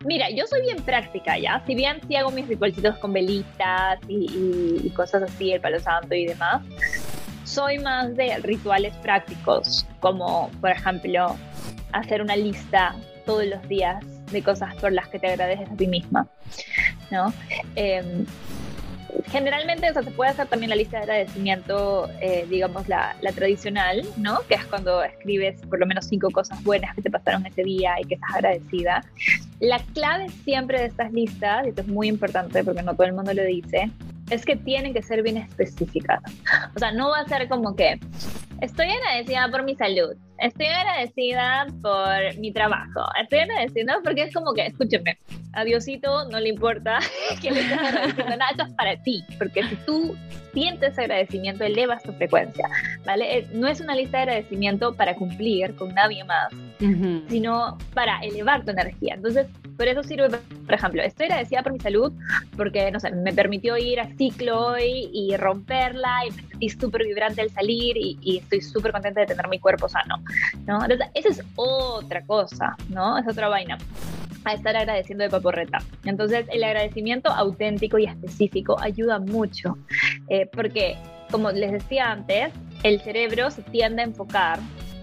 mira, 0.04 0.30
yo 0.30 0.46
soy 0.46 0.62
bien 0.62 0.76
práctica, 0.82 1.36
¿ya? 1.38 1.62
Si 1.66 1.74
bien 1.74 1.98
sí 2.06 2.14
hago 2.14 2.30
mis 2.30 2.46
ritualcitos 2.46 2.96
con 2.98 3.12
velitas 3.12 3.98
y, 4.08 4.88
cosas 4.90 5.24
así, 5.24 5.52
el 5.52 5.60
palo 5.60 5.80
santo 5.80 6.14
y 6.14 6.26
demás, 6.26 6.62
soy 7.42 7.78
más 7.80 8.14
de 8.16 8.38
rituales 8.38 8.94
prácticos, 8.98 9.84
como 10.00 10.50
por 10.60 10.70
ejemplo 10.70 11.36
hacer 11.92 12.22
una 12.22 12.36
lista 12.36 12.94
todos 13.24 13.44
los 13.46 13.68
días 13.68 14.04
de 14.30 14.42
cosas 14.42 14.74
por 14.76 14.92
las 14.92 15.08
que 15.08 15.18
te 15.18 15.28
agradeces 15.28 15.68
a 15.68 15.76
ti 15.76 15.88
misma, 15.88 16.28
¿no? 17.10 17.32
Em, 17.74 18.24
generalmente, 19.26 19.90
o 19.90 19.92
sea, 19.92 20.02
se 20.02 20.10
puede 20.10 20.30
hacer 20.30 20.46
también 20.46 20.70
la 20.70 20.76
lista 20.76 20.98
de 20.98 21.02
agradecimiento, 21.04 22.08
eh, 22.20 22.46
digamos, 22.48 22.88
la, 22.88 23.16
la, 23.20 23.32
tradicional, 23.32 24.02
¿no? 24.16 24.40
Que 24.48 24.54
es 24.54 24.64
cuando 24.66 25.02
escribes 25.02 25.60
por 25.62 25.78
lo 25.78 25.86
menos 25.86 26.06
cinco 26.06 26.30
cosas 26.30 26.62
buenas 26.62 26.94
que 26.94 27.02
te 27.02 27.10
pasaron 27.10 27.44
ese 27.46 27.62
día 27.64 27.94
y 28.00 28.04
que 28.04 28.14
estás 28.14 28.34
agradecida. 28.34 29.04
La 29.60 29.78
clave 29.94 30.28
siempre 30.44 30.80
de 30.80 30.86
estas 30.86 31.12
listas, 31.12 31.66
y 31.66 31.70
esto 31.70 31.82
es 31.82 31.88
muy 31.88 32.08
importante 32.08 32.62
porque 32.64 32.82
no 32.82 32.94
todo 32.94 33.06
el 33.06 33.12
mundo 33.14 33.32
lo 33.32 33.44
dice, 33.44 33.90
es 34.30 34.44
que 34.44 34.56
tienen 34.56 34.92
que 34.92 35.02
ser 35.02 35.22
bien 35.22 35.36
específicas. 35.36 36.20
O 36.74 36.78
sea, 36.78 36.92
no 36.92 37.10
va 37.10 37.20
a 37.20 37.28
ser 37.28 37.48
como 37.48 37.76
que 37.76 37.98
estoy 38.60 38.86
agradecida 38.90 39.48
por 39.50 39.62
mi 39.64 39.74
salud, 39.74 40.14
estoy 40.38 40.66
agradecida 40.66 41.66
por 41.82 42.38
mi 42.38 42.52
trabajo, 42.52 43.02
estoy 43.20 43.40
agradecida 43.40 43.98
porque 44.02 44.22
es 44.22 44.34
como 44.34 44.52
que, 44.54 44.66
escúcheme, 44.66 45.18
a 45.52 45.64
Diosito 45.64 46.28
no 46.28 46.38
le 46.40 46.50
importa 46.50 46.98
que 47.42 47.50
le 47.50 47.60
estés 47.60 47.78
agradeciendo 47.78 48.36
nada, 48.36 48.50
esto 48.50 48.64
es 48.64 48.72
para 48.74 49.02
ti, 49.02 49.24
porque 49.38 49.62
si 49.64 49.76
tú 49.86 50.16
sientes 50.56 50.98
agradecimiento, 50.98 51.64
elevas 51.64 52.02
tu 52.02 52.12
frecuencia, 52.14 52.66
¿vale? 53.04 53.46
No 53.52 53.68
es 53.68 53.80
una 53.82 53.94
lista 53.94 54.16
de 54.16 54.22
agradecimiento 54.22 54.94
para 54.94 55.14
cumplir 55.14 55.74
con 55.76 55.94
nadie 55.94 56.24
más, 56.24 56.50
sino 57.28 57.76
para 57.92 58.20
elevar 58.20 58.64
tu 58.64 58.70
energía. 58.70 59.16
Entonces, 59.16 59.46
por 59.76 59.86
eso 59.86 60.02
sirve, 60.02 60.30
por 60.30 60.74
ejemplo, 60.74 61.02
estoy 61.02 61.26
agradecida 61.26 61.62
por 61.62 61.74
mi 61.74 61.80
salud 61.80 62.10
porque, 62.56 62.90
no 62.90 62.98
sé, 63.00 63.10
me 63.12 63.34
permitió 63.34 63.76
ir 63.76 64.00
a 64.00 64.08
ciclo 64.16 64.68
hoy 64.68 65.10
y 65.12 65.36
romperla 65.36 66.26
y 66.26 66.30
me 66.30 66.42
sentí 66.48 66.68
súper 66.70 67.04
vibrante 67.04 67.42
al 67.42 67.50
salir 67.50 67.98
y, 67.98 68.42
estoy 68.46 68.60
súper 68.60 68.92
contenta 68.92 69.20
de 69.20 69.26
tener 69.26 69.48
mi 69.48 69.58
cuerpo 69.58 69.88
sano, 69.88 70.16
¿no? 70.66 70.82
Entonces, 70.82 71.08
esa 71.14 71.28
es 71.28 71.42
otra 71.56 72.24
cosa, 72.24 72.76
¿no? 72.88 73.18
Es 73.18 73.26
otra 73.28 73.48
vaina 73.48 73.76
a 74.44 74.52
estar 74.54 74.76
agradeciendo 74.76 75.24
de 75.24 75.30
paporreta. 75.30 75.78
Entonces, 76.04 76.46
el 76.52 76.62
agradecimiento 76.62 77.30
auténtico 77.30 77.98
y 77.98 78.04
específico 78.04 78.76
ayuda 78.80 79.18
mucho, 79.18 79.76
eh, 80.28 80.48
porque, 80.52 80.96
como 81.30 81.50
les 81.50 81.72
decía 81.72 82.12
antes, 82.12 82.52
el 82.84 83.00
cerebro 83.00 83.50
se 83.50 83.62
tiende 83.62 84.02
a 84.02 84.04
enfocar 84.04 84.60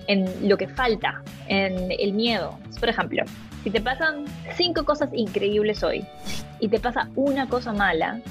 en 0.07 0.47
lo 0.47 0.57
que 0.57 0.67
falta, 0.67 1.21
en 1.47 1.91
el 1.91 2.13
miedo. 2.13 2.57
Por 2.79 2.89
ejemplo, 2.89 3.23
si 3.63 3.69
te 3.69 3.81
pasan 3.81 4.25
cinco 4.55 4.85
cosas 4.85 5.09
increíbles 5.13 5.83
hoy 5.83 6.05
y 6.59 6.69
te 6.69 6.79
pasa 6.79 7.09
una 7.15 7.47
cosa 7.47 7.73
mala, 7.73 8.21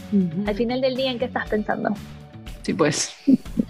al 0.47 0.55
final 0.55 0.81
del 0.81 0.97
día, 0.97 1.11
¿en 1.11 1.19
qué 1.19 1.27
estás 1.27 1.49
pensando? 1.49 1.95
Sí, 2.63 2.75
pues. 2.75 3.15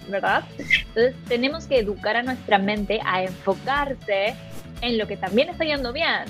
¿Verdad? 0.07 0.43
Entonces 0.59 1.15
tenemos 1.27 1.65
que 1.65 1.79
educar 1.79 2.15
a 2.15 2.23
nuestra 2.23 2.57
mente 2.57 2.99
a 3.05 3.23
enfocarse 3.23 4.35
en 4.81 4.97
lo 4.97 5.07
que 5.07 5.17
también 5.17 5.49
está 5.49 5.65
yendo 5.65 5.91
bien. 5.91 6.25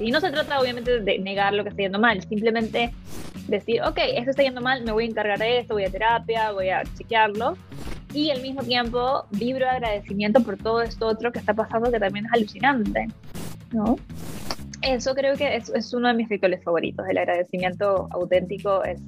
Y 0.00 0.10
no 0.10 0.20
se 0.20 0.30
trata 0.30 0.60
obviamente 0.60 1.00
de 1.00 1.18
negar 1.18 1.52
lo 1.52 1.62
que 1.62 1.70
está 1.70 1.82
yendo 1.82 1.98
mal, 1.98 2.20
simplemente 2.28 2.92
decir, 3.46 3.82
ok, 3.82 3.98
esto 4.16 4.30
está 4.30 4.42
yendo 4.42 4.60
mal, 4.60 4.82
me 4.82 4.92
voy 4.92 5.04
a 5.04 5.08
encargar 5.08 5.38
de 5.38 5.58
esto, 5.58 5.74
voy 5.74 5.84
a 5.84 5.90
terapia, 5.90 6.50
voy 6.52 6.70
a 6.70 6.82
chequearlo. 6.96 7.56
Y 8.12 8.30
al 8.30 8.42
mismo 8.42 8.62
tiempo 8.62 9.26
vibro 9.30 9.64
de 9.64 9.70
agradecimiento 9.70 10.42
por 10.42 10.56
todo 10.56 10.82
esto 10.82 11.06
otro 11.06 11.32
que 11.32 11.38
está 11.38 11.54
pasando 11.54 11.90
que 11.90 12.00
también 12.00 12.26
es 12.26 12.32
alucinante. 12.32 13.08
¿no? 13.72 13.98
Eso 14.82 15.14
creo 15.14 15.36
que 15.36 15.56
es, 15.56 15.68
es, 15.70 15.94
uno 15.94 16.08
de 16.08 16.14
mis 16.14 16.28
rituales 16.28 16.62
favoritos, 16.64 17.06
el 17.08 17.18
agradecimiento 17.18 18.08
auténtico 18.10 18.82
es 18.84 19.00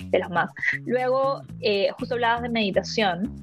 de 0.00 0.18
los 0.18 0.30
más. 0.30 0.50
Luego, 0.86 1.42
eh, 1.60 1.88
justo 1.98 2.14
hablabas 2.14 2.42
de 2.42 2.48
meditación 2.48 3.42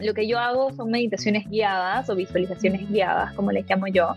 lo 0.00 0.14
que 0.14 0.28
yo 0.28 0.38
hago 0.38 0.72
son 0.72 0.90
meditaciones 0.90 1.48
guiadas 1.48 2.08
o 2.10 2.14
visualizaciones 2.14 2.88
guiadas, 2.88 3.32
como 3.34 3.50
les 3.52 3.68
llamo 3.68 3.86
yo. 3.88 4.14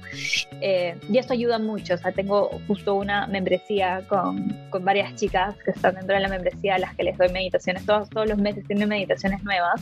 Eh, 0.59 0.95
y 1.09 1.17
esto 1.17 1.33
ayuda 1.33 1.59
mucho. 1.59 1.95
O 1.95 1.97
sea, 1.97 2.11
tengo 2.11 2.49
justo 2.67 2.95
una 2.95 3.25
membresía 3.27 4.01
con, 4.07 4.55
con, 4.69 4.83
varias 4.85 5.15
chicas 5.15 5.55
que 5.63 5.71
están 5.71 5.95
dentro 5.95 6.15
de 6.15 6.21
la 6.21 6.27
membresía 6.27 6.75
a 6.75 6.79
las 6.79 6.95
que 6.95 7.03
les 7.03 7.17
doy 7.17 7.29
meditaciones. 7.29 7.85
Todos, 7.85 8.09
todos 8.09 8.27
los 8.27 8.37
meses 8.37 8.65
tienen 8.67 8.89
meditaciones 8.89 9.43
nuevas. 9.43 9.81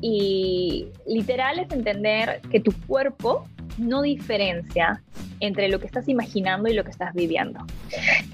Y 0.00 0.88
literal 1.06 1.58
es 1.58 1.70
entender 1.70 2.40
que 2.50 2.60
tu 2.60 2.72
cuerpo 2.86 3.46
no 3.78 4.02
diferencia 4.02 5.02
entre 5.40 5.68
lo 5.68 5.78
que 5.80 5.86
estás 5.86 6.08
imaginando 6.08 6.68
y 6.68 6.74
lo 6.74 6.84
que 6.84 6.90
estás 6.90 7.14
viviendo. 7.14 7.60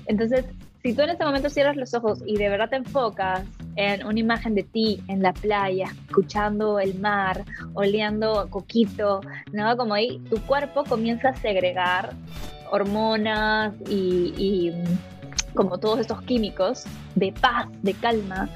Entonces, 0.06 0.44
si 0.82 0.94
tú 0.94 1.02
en 1.02 1.10
este 1.10 1.24
momento 1.24 1.50
cierras 1.50 1.76
los 1.76 1.92
ojos 1.94 2.22
y 2.26 2.36
de 2.36 2.48
verdad 2.48 2.70
te 2.70 2.76
enfocas 2.76 3.44
en 3.76 4.04
una 4.06 4.18
imagen 4.18 4.54
de 4.54 4.62
ti 4.62 5.02
en 5.08 5.22
la 5.22 5.32
playa, 5.32 5.92
escuchando 6.08 6.80
el 6.80 6.98
mar, 6.98 7.44
oleando 7.74 8.48
coquito, 8.50 9.20
¿no? 9.52 9.76
Como 9.76 9.94
ahí 9.94 10.18
tu 10.30 10.40
cuerpo 10.46 10.84
comienza 10.84 11.30
a 11.30 11.34
segregar 11.34 12.14
hormonas 12.70 13.74
y, 13.88 14.32
y 14.36 14.72
como 15.54 15.78
todos 15.78 16.00
estos 16.00 16.22
químicos 16.22 16.84
de 17.14 17.32
paz, 17.32 17.66
de 17.82 17.94
calma, 17.94 18.48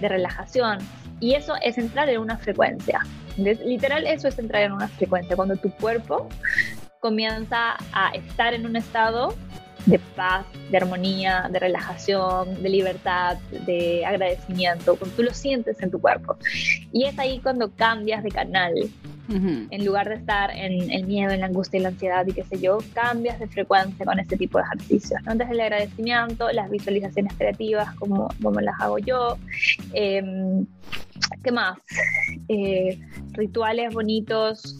de 0.00 0.08
relajación. 0.08 0.78
Y 1.20 1.34
eso 1.34 1.54
es 1.62 1.78
entrar 1.78 2.08
en 2.08 2.20
una 2.20 2.36
frecuencia. 2.36 3.00
Literal, 3.36 4.06
eso 4.06 4.28
es 4.28 4.38
entrar 4.38 4.62
en 4.62 4.72
una 4.72 4.88
frecuencia. 4.88 5.34
Cuando 5.34 5.56
tu 5.56 5.70
cuerpo 5.70 6.28
comienza 7.00 7.76
a 7.92 8.10
estar 8.14 8.54
en 8.54 8.66
un 8.66 8.76
estado 8.76 9.34
de 9.86 9.98
paz, 9.98 10.46
de 10.70 10.76
armonía, 10.76 11.48
de 11.50 11.58
relajación, 11.58 12.62
de 12.62 12.68
libertad, 12.68 13.36
de 13.66 14.04
agradecimiento, 14.04 14.96
cuando 14.96 15.16
tú 15.16 15.22
lo 15.22 15.34
sientes 15.34 15.80
en 15.82 15.90
tu 15.90 16.00
cuerpo. 16.00 16.36
Y 16.92 17.04
es 17.04 17.18
ahí 17.18 17.40
cuando 17.40 17.70
cambias 17.70 18.22
de 18.22 18.30
canal. 18.30 18.72
En 19.28 19.84
lugar 19.84 20.08
de 20.08 20.16
estar 20.16 20.50
en 20.50 20.90
el 20.90 21.06
miedo, 21.06 21.32
en 21.32 21.40
la 21.40 21.46
angustia 21.46 21.78
y 21.78 21.82
la 21.82 21.88
ansiedad 21.88 22.26
y 22.26 22.32
qué 22.32 22.44
sé 22.44 22.60
yo, 22.60 22.78
cambias 22.92 23.38
de 23.40 23.46
frecuencia 23.46 24.04
con 24.04 24.18
este 24.18 24.36
tipo 24.36 24.58
de 24.58 24.64
ejercicios. 24.64 25.20
Antes 25.26 25.50
el 25.50 25.60
agradecimiento, 25.60 26.50
las 26.52 26.70
visualizaciones 26.70 27.32
creativas, 27.34 27.94
como, 27.94 28.28
como 28.42 28.60
las 28.60 28.78
hago 28.80 28.98
yo. 28.98 29.38
Em, 29.92 30.66
¿Qué 31.42 31.52
más? 31.52 31.78
Eh, 32.48 32.98
rituales 33.32 33.94
bonitos, 33.94 34.76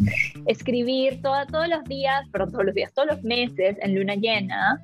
escribir 0.47 1.23
todos 1.23 1.69
los 1.69 1.85
días, 1.85 2.29
perdón, 2.31 2.53
todos 2.53 2.65
los 2.67 2.75
días, 2.75 2.93
todos 2.93 3.09
los 3.09 3.23
meses 3.23 3.77
en 3.81 3.95
luna 3.95 4.15
llena, 4.15 4.83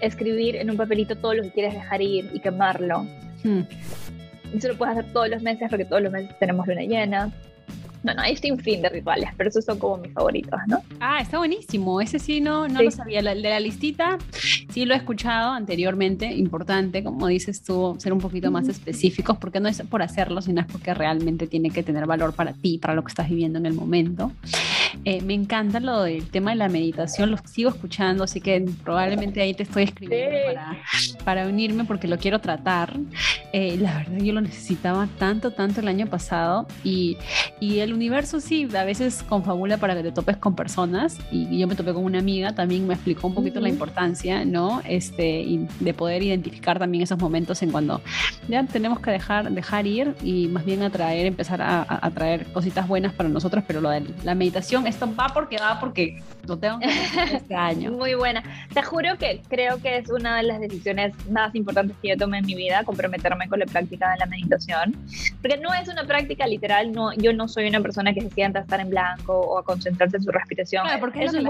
escribir 0.00 0.56
en 0.56 0.70
un 0.70 0.76
papelito 0.76 1.16
todo 1.16 1.34
lo 1.34 1.42
que 1.42 1.50
quieres 1.50 1.74
dejar 1.74 2.00
ir 2.00 2.30
y 2.32 2.40
quemarlo. 2.40 3.06
Hmm. 3.42 3.62
Eso 4.54 4.68
lo 4.68 4.78
puedes 4.78 4.96
hacer 4.96 5.12
todos 5.12 5.28
los 5.28 5.42
meses 5.42 5.68
porque 5.68 5.84
todos 5.84 6.02
los 6.02 6.12
meses 6.12 6.30
tenemos 6.38 6.66
luna 6.66 6.82
llena. 6.82 7.32
Bueno, 8.04 8.20
hay 8.20 8.38
un 8.50 8.58
fin 8.58 8.82
de 8.82 8.90
rituales, 8.90 9.30
pero 9.34 9.48
esos 9.48 9.64
son 9.64 9.78
como 9.78 9.96
mis 9.96 10.12
favoritos, 10.12 10.60
¿no? 10.66 10.82
Ah, 11.00 11.20
está 11.22 11.38
buenísimo. 11.38 12.02
Ese 12.02 12.18
sí 12.18 12.38
no, 12.38 12.68
no 12.68 12.82
lo 12.82 12.90
sabía. 12.90 13.20
El 13.20 13.42
de 13.42 13.48
la 13.48 13.58
listita 13.58 14.18
sí 14.68 14.84
lo 14.84 14.92
he 14.92 14.98
escuchado 14.98 15.52
anteriormente. 15.52 16.30
Importante, 16.30 17.02
como 17.02 17.26
dices 17.28 17.62
tú, 17.62 17.96
ser 17.98 18.12
un 18.12 18.20
poquito 18.20 18.50
más 18.50 18.68
específicos, 18.68 19.38
porque 19.38 19.58
no 19.58 19.70
es 19.70 19.80
por 19.82 20.02
hacerlo, 20.02 20.42
sino 20.42 20.60
es 20.60 20.66
porque 20.66 20.92
realmente 20.92 21.46
tiene 21.46 21.70
que 21.70 21.82
tener 21.82 22.04
valor 22.04 22.34
para 22.34 22.52
ti, 22.52 22.76
para 22.76 22.94
lo 22.94 23.02
que 23.02 23.08
estás 23.08 23.30
viviendo 23.30 23.58
en 23.58 23.64
el 23.64 23.72
momento. 23.72 24.32
Eh, 25.04 25.20
me 25.22 25.34
encanta 25.34 25.80
lo 25.80 26.02
del 26.02 26.28
tema 26.30 26.50
de 26.50 26.56
la 26.56 26.68
meditación, 26.68 27.30
lo 27.30 27.38
sigo 27.44 27.70
escuchando, 27.70 28.24
así 28.24 28.40
que 28.40 28.64
probablemente 28.82 29.40
ahí 29.40 29.54
te 29.54 29.64
estoy 29.64 29.84
escribiendo 29.84 30.36
para, 30.46 30.76
para, 31.24 31.46
unirme 31.46 31.84
porque 31.84 32.08
lo 32.08 32.18
quiero 32.18 32.40
tratar. 32.40 32.96
Eh, 33.52 33.76
la 33.78 33.98
verdad, 33.98 34.18
yo 34.18 34.32
lo 34.32 34.40
necesitaba 34.40 35.08
tanto, 35.18 35.50
tanto 35.50 35.80
el 35.80 35.88
año 35.88 36.06
pasado 36.06 36.66
y, 36.82 37.16
y 37.60 37.78
el 37.80 37.92
universo 37.92 38.40
sí, 38.40 38.68
a 38.76 38.84
veces 38.84 39.22
confabula 39.28 39.76
para 39.78 39.94
que 39.94 40.02
te 40.02 40.12
topes 40.12 40.36
con 40.36 40.54
personas 40.54 41.18
y 41.30 41.58
yo 41.58 41.66
me 41.66 41.74
topé 41.74 41.92
con 41.92 42.04
una 42.04 42.18
amiga, 42.18 42.54
también 42.54 42.86
me 42.86 42.94
explicó 42.94 43.28
un 43.28 43.34
poquito 43.34 43.60
la 43.60 43.68
importancia, 43.68 44.44
¿no? 44.44 44.82
Este, 44.86 45.40
y 45.40 45.66
de 45.80 45.94
poder 45.94 46.22
identificar 46.22 46.78
también 46.78 47.02
esos 47.02 47.18
momentos 47.18 47.62
en 47.62 47.70
cuando 47.70 48.00
ya 48.48 48.62
tenemos 48.64 49.00
que 49.00 49.10
dejar, 49.10 49.50
dejar 49.50 49.86
ir 49.86 50.14
y 50.22 50.48
más 50.48 50.64
bien 50.64 50.82
atraer, 50.82 51.26
empezar 51.26 51.62
a, 51.62 51.82
atraer 51.88 52.46
cositas 52.52 52.86
buenas 52.88 53.12
para 53.12 53.28
nosotros, 53.28 53.64
pero 53.66 53.80
lo 53.80 53.90
de 53.90 54.02
la 54.24 54.34
meditación, 54.34 54.83
esto 54.86 55.08
va 55.14 55.28
porque 55.32 55.56
va 55.56 55.78
porque 55.80 56.22
lo 56.46 56.58
tengo 56.58 56.78
que 56.78 56.86
hacer 56.86 57.36
este 57.36 57.54
año. 57.54 57.92
Muy 57.92 58.14
buena. 58.14 58.42
Te 58.72 58.82
juro 58.82 59.16
que 59.18 59.40
creo 59.48 59.80
que 59.80 59.98
es 59.98 60.10
una 60.10 60.36
de 60.36 60.44
las 60.44 60.60
decisiones 60.60 61.14
más 61.30 61.54
importantes 61.54 61.96
que 62.02 62.08
yo 62.08 62.16
tomé 62.16 62.38
en 62.38 62.46
mi 62.46 62.54
vida, 62.54 62.84
comprometerme 62.84 63.48
con 63.48 63.60
la 63.60 63.66
práctica 63.66 64.10
de 64.12 64.18
la 64.18 64.26
meditación, 64.26 64.96
porque 65.40 65.58
no 65.58 65.72
es 65.74 65.88
una 65.88 66.04
práctica 66.04 66.46
literal, 66.46 66.92
no, 66.92 67.12
yo 67.14 67.32
no 67.32 67.48
soy 67.48 67.68
una 67.68 67.80
persona 67.80 68.12
que 68.12 68.20
se 68.20 68.30
sienta 68.30 68.60
a 68.60 68.62
estar 68.62 68.80
en 68.80 68.90
blanco 68.90 69.38
o 69.38 69.58
a 69.58 69.64
concentrarse 69.64 70.16
en 70.16 70.22
su 70.22 70.30
respiración. 70.30 70.86
porque 71.00 71.24
eso, 71.24 71.38
es, 71.38 71.44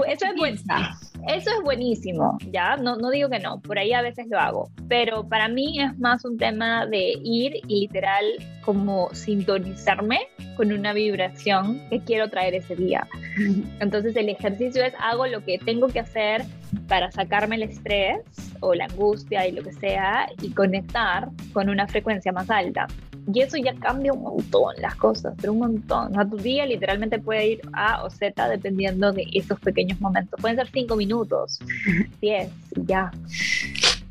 eso, 1.27 1.51
es 1.57 1.63
buenísimo, 1.63 2.37
¿ya? 2.51 2.77
No, 2.77 2.95
no 2.95 3.09
digo 3.09 3.29
que 3.29 3.39
no, 3.39 3.59
por 3.59 3.77
ahí 3.77 3.93
a 3.93 4.01
veces 4.01 4.27
lo 4.29 4.39
hago, 4.39 4.69
pero 4.87 5.27
para 5.27 5.47
mí 5.47 5.81
es 5.81 5.97
más 5.99 6.25
un 6.25 6.37
tema 6.37 6.85
de 6.85 7.13
ir 7.23 7.61
y 7.67 7.81
literal 7.81 8.25
como 8.63 9.13
sintonizarme 9.13 10.27
con 10.57 10.71
una 10.71 10.93
vibración 10.93 11.79
que 11.89 11.99
quiero 11.99 12.29
traer 12.29 12.55
ese 12.55 12.75
día. 12.75 13.07
Entonces 13.79 14.15
el 14.15 14.29
ejercicio 14.29 14.83
es 14.83 14.93
hago 14.99 15.27
lo 15.27 15.43
que 15.43 15.57
tengo 15.57 15.87
que 15.87 15.99
hacer 15.99 16.43
para 16.87 17.11
sacarme 17.11 17.55
el 17.55 17.63
estrés 17.63 18.19
o 18.59 18.73
la 18.73 18.85
angustia 18.85 19.47
y 19.47 19.51
lo 19.51 19.63
que 19.63 19.73
sea 19.73 20.27
y 20.41 20.51
conectar 20.51 21.29
con 21.53 21.69
una 21.69 21.87
frecuencia 21.87 22.31
más 22.31 22.49
alta. 22.49 22.87
Y 23.33 23.41
eso 23.41 23.57
ya 23.57 23.73
cambia 23.73 24.13
un 24.13 24.21
montón 24.21 24.75
las 24.79 24.95
cosas, 24.95 25.33
pero 25.41 25.53
un 25.53 25.59
montón. 25.59 26.11
O 26.11 26.13
sea, 26.13 26.29
tu 26.29 26.37
día 26.37 26.65
literalmente 26.65 27.17
puede 27.17 27.47
ir 27.47 27.61
A 27.73 28.03
o 28.03 28.09
Z 28.09 28.49
dependiendo 28.49 29.11
de 29.11 29.25
esos 29.33 29.59
pequeños 29.59 29.99
momentos. 29.99 30.39
Pueden 30.39 30.57
ser 30.57 30.69
cinco 30.71 30.95
minutos, 30.95 31.59
diez, 32.21 32.49
ya. 32.75 33.11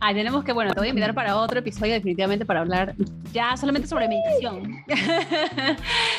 Ah, 0.07 0.13
tenemos 0.13 0.45
que, 0.45 0.53
bueno, 0.53 0.71
te 0.75 0.81
voy 0.81 0.89
a 0.89 0.91
invitar 0.91 1.15
para 1.15 1.39
otro 1.39 1.61
episodio 1.61 1.95
definitivamente 1.95 2.45
para 2.45 2.61
hablar 2.61 2.95
ya 3.33 3.57
solamente 3.57 3.89
sobre 3.89 4.07
meditación. 4.07 4.85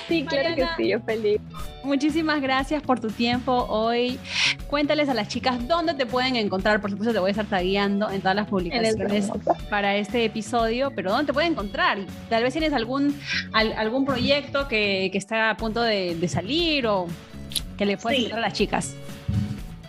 Sí, 0.07 0.23
claro 0.23 0.55
que 0.55 0.67
sí, 0.77 0.89
yo 0.89 0.99
feliz. 1.01 1.39
Muchísimas 1.83 2.41
gracias 2.41 2.81
por 2.81 2.99
tu 2.99 3.07
tiempo 3.07 3.65
hoy. 3.69 4.19
Cuéntales 4.67 5.09
a 5.09 5.13
las 5.13 5.27
chicas 5.27 5.67
dónde 5.67 5.93
te 5.95 6.05
pueden 6.05 6.35
encontrar. 6.35 6.79
Por 6.81 6.91
supuesto, 6.91 7.13
te 7.13 7.19
voy 7.19 7.29
a 7.29 7.31
estar 7.31 7.45
tagueando 7.45 8.09
en 8.09 8.21
todas 8.21 8.35
las 8.35 8.47
publicaciones 8.47 9.31
para 9.69 9.95
este 9.95 10.25
episodio, 10.25 10.91
pero 10.95 11.11
dónde 11.11 11.27
te 11.27 11.33
pueden 11.33 11.53
encontrar. 11.53 11.99
Tal 12.29 12.43
vez 12.43 12.53
tienes 12.53 12.73
algún, 12.73 13.19
algún 13.51 14.05
proyecto 14.05 14.67
que, 14.67 15.09
que, 15.11 15.17
está 15.17 15.51
a 15.51 15.57
punto 15.57 15.81
de, 15.81 16.27
salir 16.27 16.85
o 16.87 17.07
que 17.77 17.85
le 17.85 17.97
puedas 17.97 18.19
decir 18.19 18.33
a 18.33 18.39
las 18.39 18.53
chicas. 18.53 18.95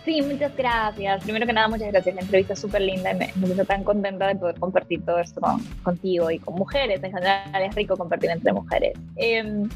Sí, 0.07 0.21
muchas 0.21 0.55
gracias. 0.55 1.21
Primero 1.25 1.45
que 1.45 1.51
nada, 1.51 1.67
muchas 1.67 1.89
gracias. 1.89 2.15
La 2.15 2.21
entrevista 2.21 2.53
es 2.53 2.59
súper 2.59 2.81
linda 2.81 3.11
y 3.11 3.15
me, 3.15 3.33
me 3.35 3.45
siento 3.45 3.65
tan 3.65 3.83
contenta 3.83 4.27
de 4.27 4.35
poder 4.37 4.57
compartir 4.57 5.03
todo 5.03 5.19
esto 5.19 5.41
contigo 5.83 6.31
y 6.31 6.39
con 6.39 6.55
mujeres. 6.55 7.03
En 7.03 7.11
general 7.11 7.61
es 7.61 7.75
rico 7.75 7.97
compartir 7.97 8.29
entre 8.29 8.53
mujeres. 8.53 8.93
Em, 9.17 9.67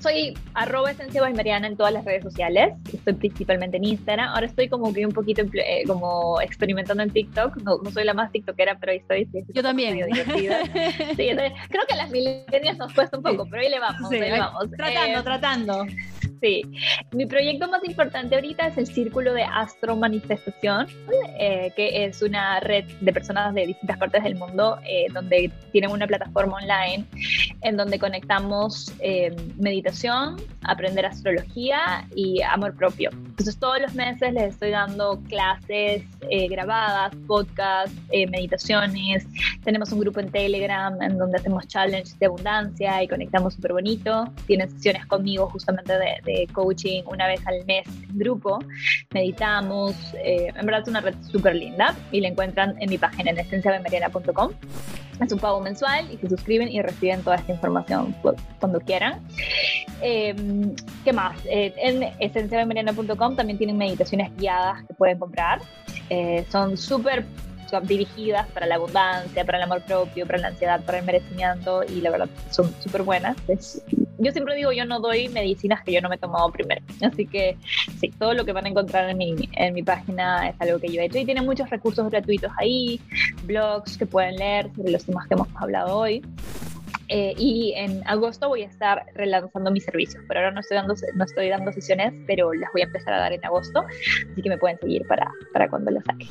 soy 0.00 0.36
arroba 0.52 0.90
esencia 0.90 1.26
Mariana 1.30 1.68
en 1.68 1.78
todas 1.78 1.94
las 1.94 2.04
redes 2.04 2.22
sociales. 2.22 2.74
Estoy 2.92 3.14
principalmente 3.14 3.78
en 3.78 3.84
Instagram. 3.84 4.28
Ahora 4.34 4.44
estoy 4.44 4.68
como 4.68 4.92
que 4.92 5.06
un 5.06 5.12
poquito 5.12 5.40
eh, 5.54 5.84
como 5.86 6.38
experimentando 6.42 7.02
en 7.02 7.08
TikTok. 7.08 7.56
No, 7.62 7.78
soy 7.90 8.04
la 8.04 8.12
más 8.12 8.30
tiktokera, 8.30 8.76
pero 8.78 8.92
ahí 8.92 8.98
estoy. 8.98 9.26
Yo 9.54 9.62
también. 9.62 9.94
sí, 10.14 10.34
creo 11.16 11.86
que 11.88 11.94
a 11.94 11.96
las 11.96 12.10
milenias 12.10 12.76
nos 12.76 12.92
cuesta 12.92 13.16
un 13.16 13.22
poco, 13.22 13.46
pero 13.50 13.62
ahí 13.62 13.70
le 13.70 13.80
vamos. 13.80 14.12
ahí 14.12 14.20
le 14.20 14.38
vamos. 14.38 14.70
Tratando, 14.76 15.18
eh, 15.18 15.22
tratando. 15.22 15.86
Sí, 16.42 16.60
mi 17.12 17.24
proyecto 17.24 17.68
más 17.68 17.84
importante 17.84 18.34
ahorita 18.34 18.66
es 18.66 18.76
el 18.76 18.88
Círculo 18.88 19.32
de 19.32 19.44
Astro 19.44 19.94
Manifestación, 19.94 20.88
eh, 21.38 21.72
que 21.76 22.04
es 22.04 22.20
una 22.20 22.58
red 22.58 22.84
de 23.00 23.12
personas 23.12 23.54
de 23.54 23.68
distintas 23.68 23.96
partes 23.96 24.24
del 24.24 24.34
mundo 24.34 24.80
eh, 24.84 25.06
donde 25.14 25.52
tienen 25.70 25.92
una 25.92 26.04
plataforma 26.08 26.56
online 26.56 27.04
en 27.60 27.76
donde 27.76 27.96
conectamos 27.96 28.92
eh, 28.98 29.30
meditación, 29.56 30.34
aprender 30.64 31.06
astrología 31.06 32.08
y 32.16 32.42
amor 32.42 32.74
propio. 32.74 33.10
Entonces 33.12 33.56
todos 33.56 33.80
los 33.80 33.94
meses 33.94 34.32
les 34.32 34.54
estoy 34.54 34.70
dando 34.70 35.22
clases 35.28 36.02
grabadas, 36.50 37.14
podcasts, 37.28 37.94
meditaciones. 38.10 39.26
Tenemos 39.62 39.92
un 39.92 40.00
grupo 40.00 40.18
en 40.18 40.30
Telegram 40.30 41.00
en 41.02 41.18
donde 41.18 41.38
hacemos 41.38 41.68
challenges 41.68 42.18
de 42.18 42.26
abundancia 42.26 43.00
y 43.02 43.06
conectamos 43.06 43.54
súper 43.54 43.74
bonito. 43.74 44.24
Tienen 44.46 44.70
sesiones 44.70 45.06
conmigo 45.06 45.48
justamente 45.48 45.92
de 45.92 46.31
coaching 46.52 47.02
una 47.06 47.26
vez 47.26 47.40
al 47.46 47.64
mes 47.66 47.86
en 47.86 48.18
grupo, 48.18 48.58
meditamos, 49.12 49.94
eh, 50.14 50.52
en 50.54 50.66
verdad 50.66 50.82
es 50.82 50.88
una 50.88 51.00
red 51.00 51.14
súper 51.30 51.56
linda 51.56 51.94
y 52.10 52.20
la 52.20 52.28
encuentran 52.28 52.74
en 52.80 52.90
mi 52.90 52.98
página 52.98 53.30
en 53.30 53.38
esenciabemariana.com. 53.38 54.50
Es 55.20 55.32
un 55.32 55.38
pago 55.38 55.60
mensual 55.60 56.10
y 56.10 56.16
se 56.16 56.28
suscriben 56.28 56.68
y 56.68 56.82
reciben 56.82 57.22
toda 57.22 57.36
esta 57.36 57.52
información 57.52 58.14
cuando 58.58 58.80
quieran. 58.80 59.20
Em, 60.00 60.74
¿Qué 61.04 61.12
más? 61.12 61.36
Eh, 61.44 61.72
en 61.76 62.02
esenciabemariana.com 62.18 63.36
también 63.36 63.58
tienen 63.58 63.78
meditaciones 63.78 64.34
guiadas 64.36 64.82
que 64.86 64.94
pueden 64.94 65.18
comprar. 65.18 65.60
Eh, 66.10 66.44
son 66.50 66.76
súper 66.76 67.24
dirigidas 67.80 68.46
para 68.48 68.66
la 68.66 68.74
abundancia, 68.74 69.44
para 69.44 69.58
el 69.58 69.64
amor 69.64 69.82
propio, 69.82 70.26
para 70.26 70.38
la 70.38 70.48
ansiedad, 70.48 70.84
para 70.84 70.98
el 70.98 71.04
merecimiento 71.04 71.82
y 71.84 72.00
la 72.00 72.10
verdad 72.10 72.28
son 72.50 72.74
súper 72.80 73.02
buenas. 73.02 73.36
Yo 74.22 74.32
siempre 74.32 74.54
digo, 74.54 74.72
yo 74.72 74.84
no 74.84 75.00
doy 75.00 75.28
medicinas 75.28 75.82
que 75.82 75.92
yo 75.92 76.00
no 76.00 76.08
me 76.08 76.14
he 76.14 76.18
tomado 76.18 76.50
primero. 76.50 76.82
Así 77.02 77.26
que 77.26 77.56
sí, 77.98 78.10
todo 78.18 78.34
lo 78.34 78.44
que 78.44 78.52
van 78.52 78.66
a 78.66 78.68
encontrar 78.68 79.10
en 79.10 79.18
mi, 79.18 79.48
en 79.52 79.74
mi 79.74 79.82
página 79.82 80.48
es 80.50 80.54
algo 80.60 80.78
que 80.78 80.88
yo 80.88 81.00
he 81.00 81.06
hecho 81.06 81.18
y 81.18 81.24
tiene 81.24 81.42
muchos 81.42 81.68
recursos 81.70 82.08
gratuitos 82.10 82.50
ahí, 82.58 83.00
blogs 83.44 83.98
que 83.98 84.06
pueden 84.06 84.36
leer 84.36 84.70
sobre 84.74 84.92
los 84.92 85.04
temas 85.04 85.26
que 85.26 85.34
hemos 85.34 85.48
hablado 85.56 85.96
hoy. 85.96 86.22
Eh, 87.14 87.34
y 87.36 87.74
en 87.76 88.02
agosto 88.08 88.48
voy 88.48 88.62
a 88.62 88.66
estar 88.66 89.04
relanzando 89.14 89.70
mis 89.70 89.84
servicios. 89.84 90.24
Por 90.26 90.38
ahora 90.38 90.50
no 90.50 90.60
estoy, 90.60 90.78
dando, 90.78 90.94
no 91.14 91.24
estoy 91.24 91.50
dando 91.50 91.70
sesiones, 91.70 92.14
pero 92.26 92.54
las 92.54 92.72
voy 92.72 92.80
a 92.80 92.84
empezar 92.86 93.12
a 93.12 93.18
dar 93.18 93.34
en 93.34 93.44
agosto. 93.44 93.84
Así 94.32 94.40
que 94.40 94.48
me 94.48 94.56
pueden 94.56 94.78
seguir 94.78 95.06
para, 95.06 95.30
para 95.52 95.68
cuando 95.68 95.90
las 95.90 96.04
saque. 96.04 96.26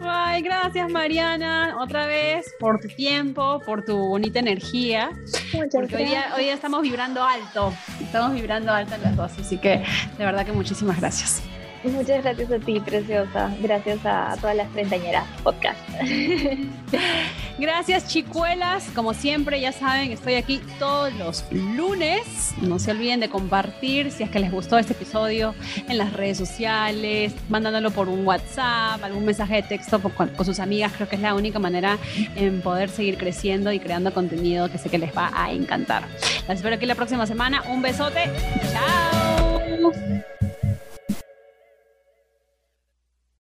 Ay, 0.00 0.42
gracias 0.42 0.90
Mariana, 0.90 1.76
otra 1.80 2.06
vez 2.06 2.52
por 2.58 2.80
tu 2.80 2.88
tiempo, 2.88 3.60
por 3.64 3.84
tu 3.84 3.96
bonita 3.96 4.40
energía. 4.40 5.10
Muchas 5.54 5.70
porque 5.72 5.86
gracias. 5.86 6.00
Hoy 6.00 6.06
día, 6.06 6.24
hoy 6.36 6.44
día 6.44 6.54
estamos 6.54 6.82
vibrando 6.82 7.22
alto, 7.22 7.72
estamos 8.00 8.32
vibrando 8.34 8.72
alto 8.72 8.96
en 8.96 9.02
las 9.02 9.16
dos, 9.16 9.38
así 9.38 9.56
que 9.58 9.84
de 10.18 10.24
verdad 10.24 10.44
que 10.44 10.52
muchísimas 10.52 10.98
gracias. 10.98 11.42
Muchas 11.84 12.22
gracias 12.22 12.50
a 12.50 12.58
ti, 12.58 12.80
preciosa. 12.80 13.54
Gracias 13.60 14.04
a, 14.04 14.36
todas 14.40 14.56
las 14.56 14.68
treintañeras 14.72 15.24
podcast. 15.42 15.78
Gracias, 17.58 18.06
chicuelas. 18.06 18.88
Como 18.94 19.14
siempre, 19.14 19.60
ya 19.60 19.72
saben, 19.72 20.12
estoy 20.12 20.34
aquí 20.34 20.60
todos 20.78 21.12
los 21.14 21.44
lunes. 21.50 22.54
No 22.62 22.78
se 22.78 22.92
olviden 22.92 23.18
de 23.18 23.28
compartir 23.28 24.12
si 24.12 24.22
es 24.22 24.30
que 24.30 24.38
les 24.38 24.52
gustó 24.52 24.78
este 24.78 24.92
episodio 24.92 25.54
en 25.88 25.98
las 25.98 26.12
redes 26.12 26.38
sociales, 26.38 27.34
mandándolo 27.48 27.90
por 27.90 28.08
un 28.08 28.24
WhatsApp, 28.24 29.02
algún 29.02 29.24
mensaje 29.24 29.56
de 29.56 29.62
texto 29.62 30.00
con, 30.00 30.28
con 30.28 30.46
sus 30.46 30.60
amigas. 30.60 30.92
Creo 30.94 31.08
que 31.08 31.16
es 31.16 31.22
la 31.22 31.34
única 31.34 31.58
manera 31.58 31.98
en 32.36 32.60
poder 32.60 32.90
seguir 32.90 33.18
creciendo 33.18 33.72
y 33.72 33.80
creando 33.80 34.14
contenido 34.14 34.70
que 34.70 34.78
sé 34.78 34.88
que 34.88 34.98
les 34.98 35.16
va 35.16 35.32
a 35.34 35.50
encantar. 35.50 36.04
Las 36.46 36.58
espero 36.58 36.76
aquí 36.76 36.86
la 36.86 36.94
próxima 36.94 37.26
semana. 37.26 37.62
Un 37.68 37.82
besote. 37.82 38.30
Chao. 38.72 39.92